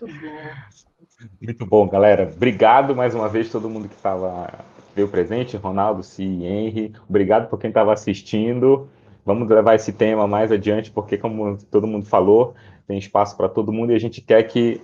Muito 0.00 0.20
bom. 0.20 0.91
Muito 1.40 1.66
bom, 1.66 1.88
galera. 1.88 2.30
Obrigado 2.34 2.94
mais 2.94 3.14
uma 3.14 3.28
vez 3.28 3.50
todo 3.50 3.68
mundo 3.68 3.88
que 3.88 3.94
estava 3.94 4.48
veio 4.94 5.08
presente, 5.08 5.56
Ronaldo, 5.56 6.02
Si, 6.02 6.22
Henry. 6.22 6.92
Obrigado 7.08 7.48
por 7.48 7.58
quem 7.58 7.68
estava 7.68 7.92
assistindo. 7.92 8.88
Vamos 9.24 9.48
levar 9.48 9.74
esse 9.74 9.92
tema 9.92 10.26
mais 10.26 10.50
adiante, 10.50 10.90
porque, 10.90 11.16
como 11.16 11.56
todo 11.70 11.86
mundo 11.86 12.04
falou, 12.04 12.54
tem 12.86 12.98
espaço 12.98 13.36
para 13.36 13.48
todo 13.48 13.72
mundo 13.72 13.92
e 13.92 13.94
a 13.94 13.98
gente 13.98 14.20
quer 14.20 14.42
que 14.44 14.80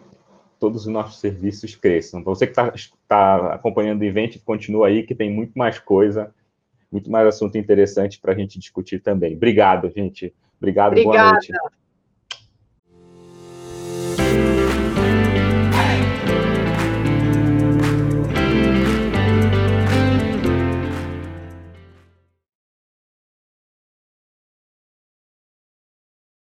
todos 0.58 0.82
os 0.82 0.92
nossos 0.92 1.20
serviços 1.20 1.74
cresçam. 1.74 2.20
Então, 2.20 2.34
você 2.34 2.46
que 2.46 2.52
está 2.52 2.72
tá 3.06 3.54
acompanhando 3.54 4.00
o 4.00 4.04
evento, 4.04 4.40
continua 4.44 4.88
aí, 4.88 5.02
que 5.02 5.14
tem 5.14 5.30
muito 5.30 5.58
mais 5.58 5.78
coisa, 5.78 6.32
muito 6.90 7.10
mais 7.10 7.26
assunto 7.26 7.58
interessante 7.58 8.18
para 8.20 8.32
a 8.32 8.36
gente 8.36 8.58
discutir 8.58 9.00
também. 9.00 9.34
Obrigado, 9.34 9.90
gente. 9.90 10.32
Obrigado, 10.60 10.92
Obrigada. 10.92 11.18
boa 11.18 11.32
noite. 11.32 11.52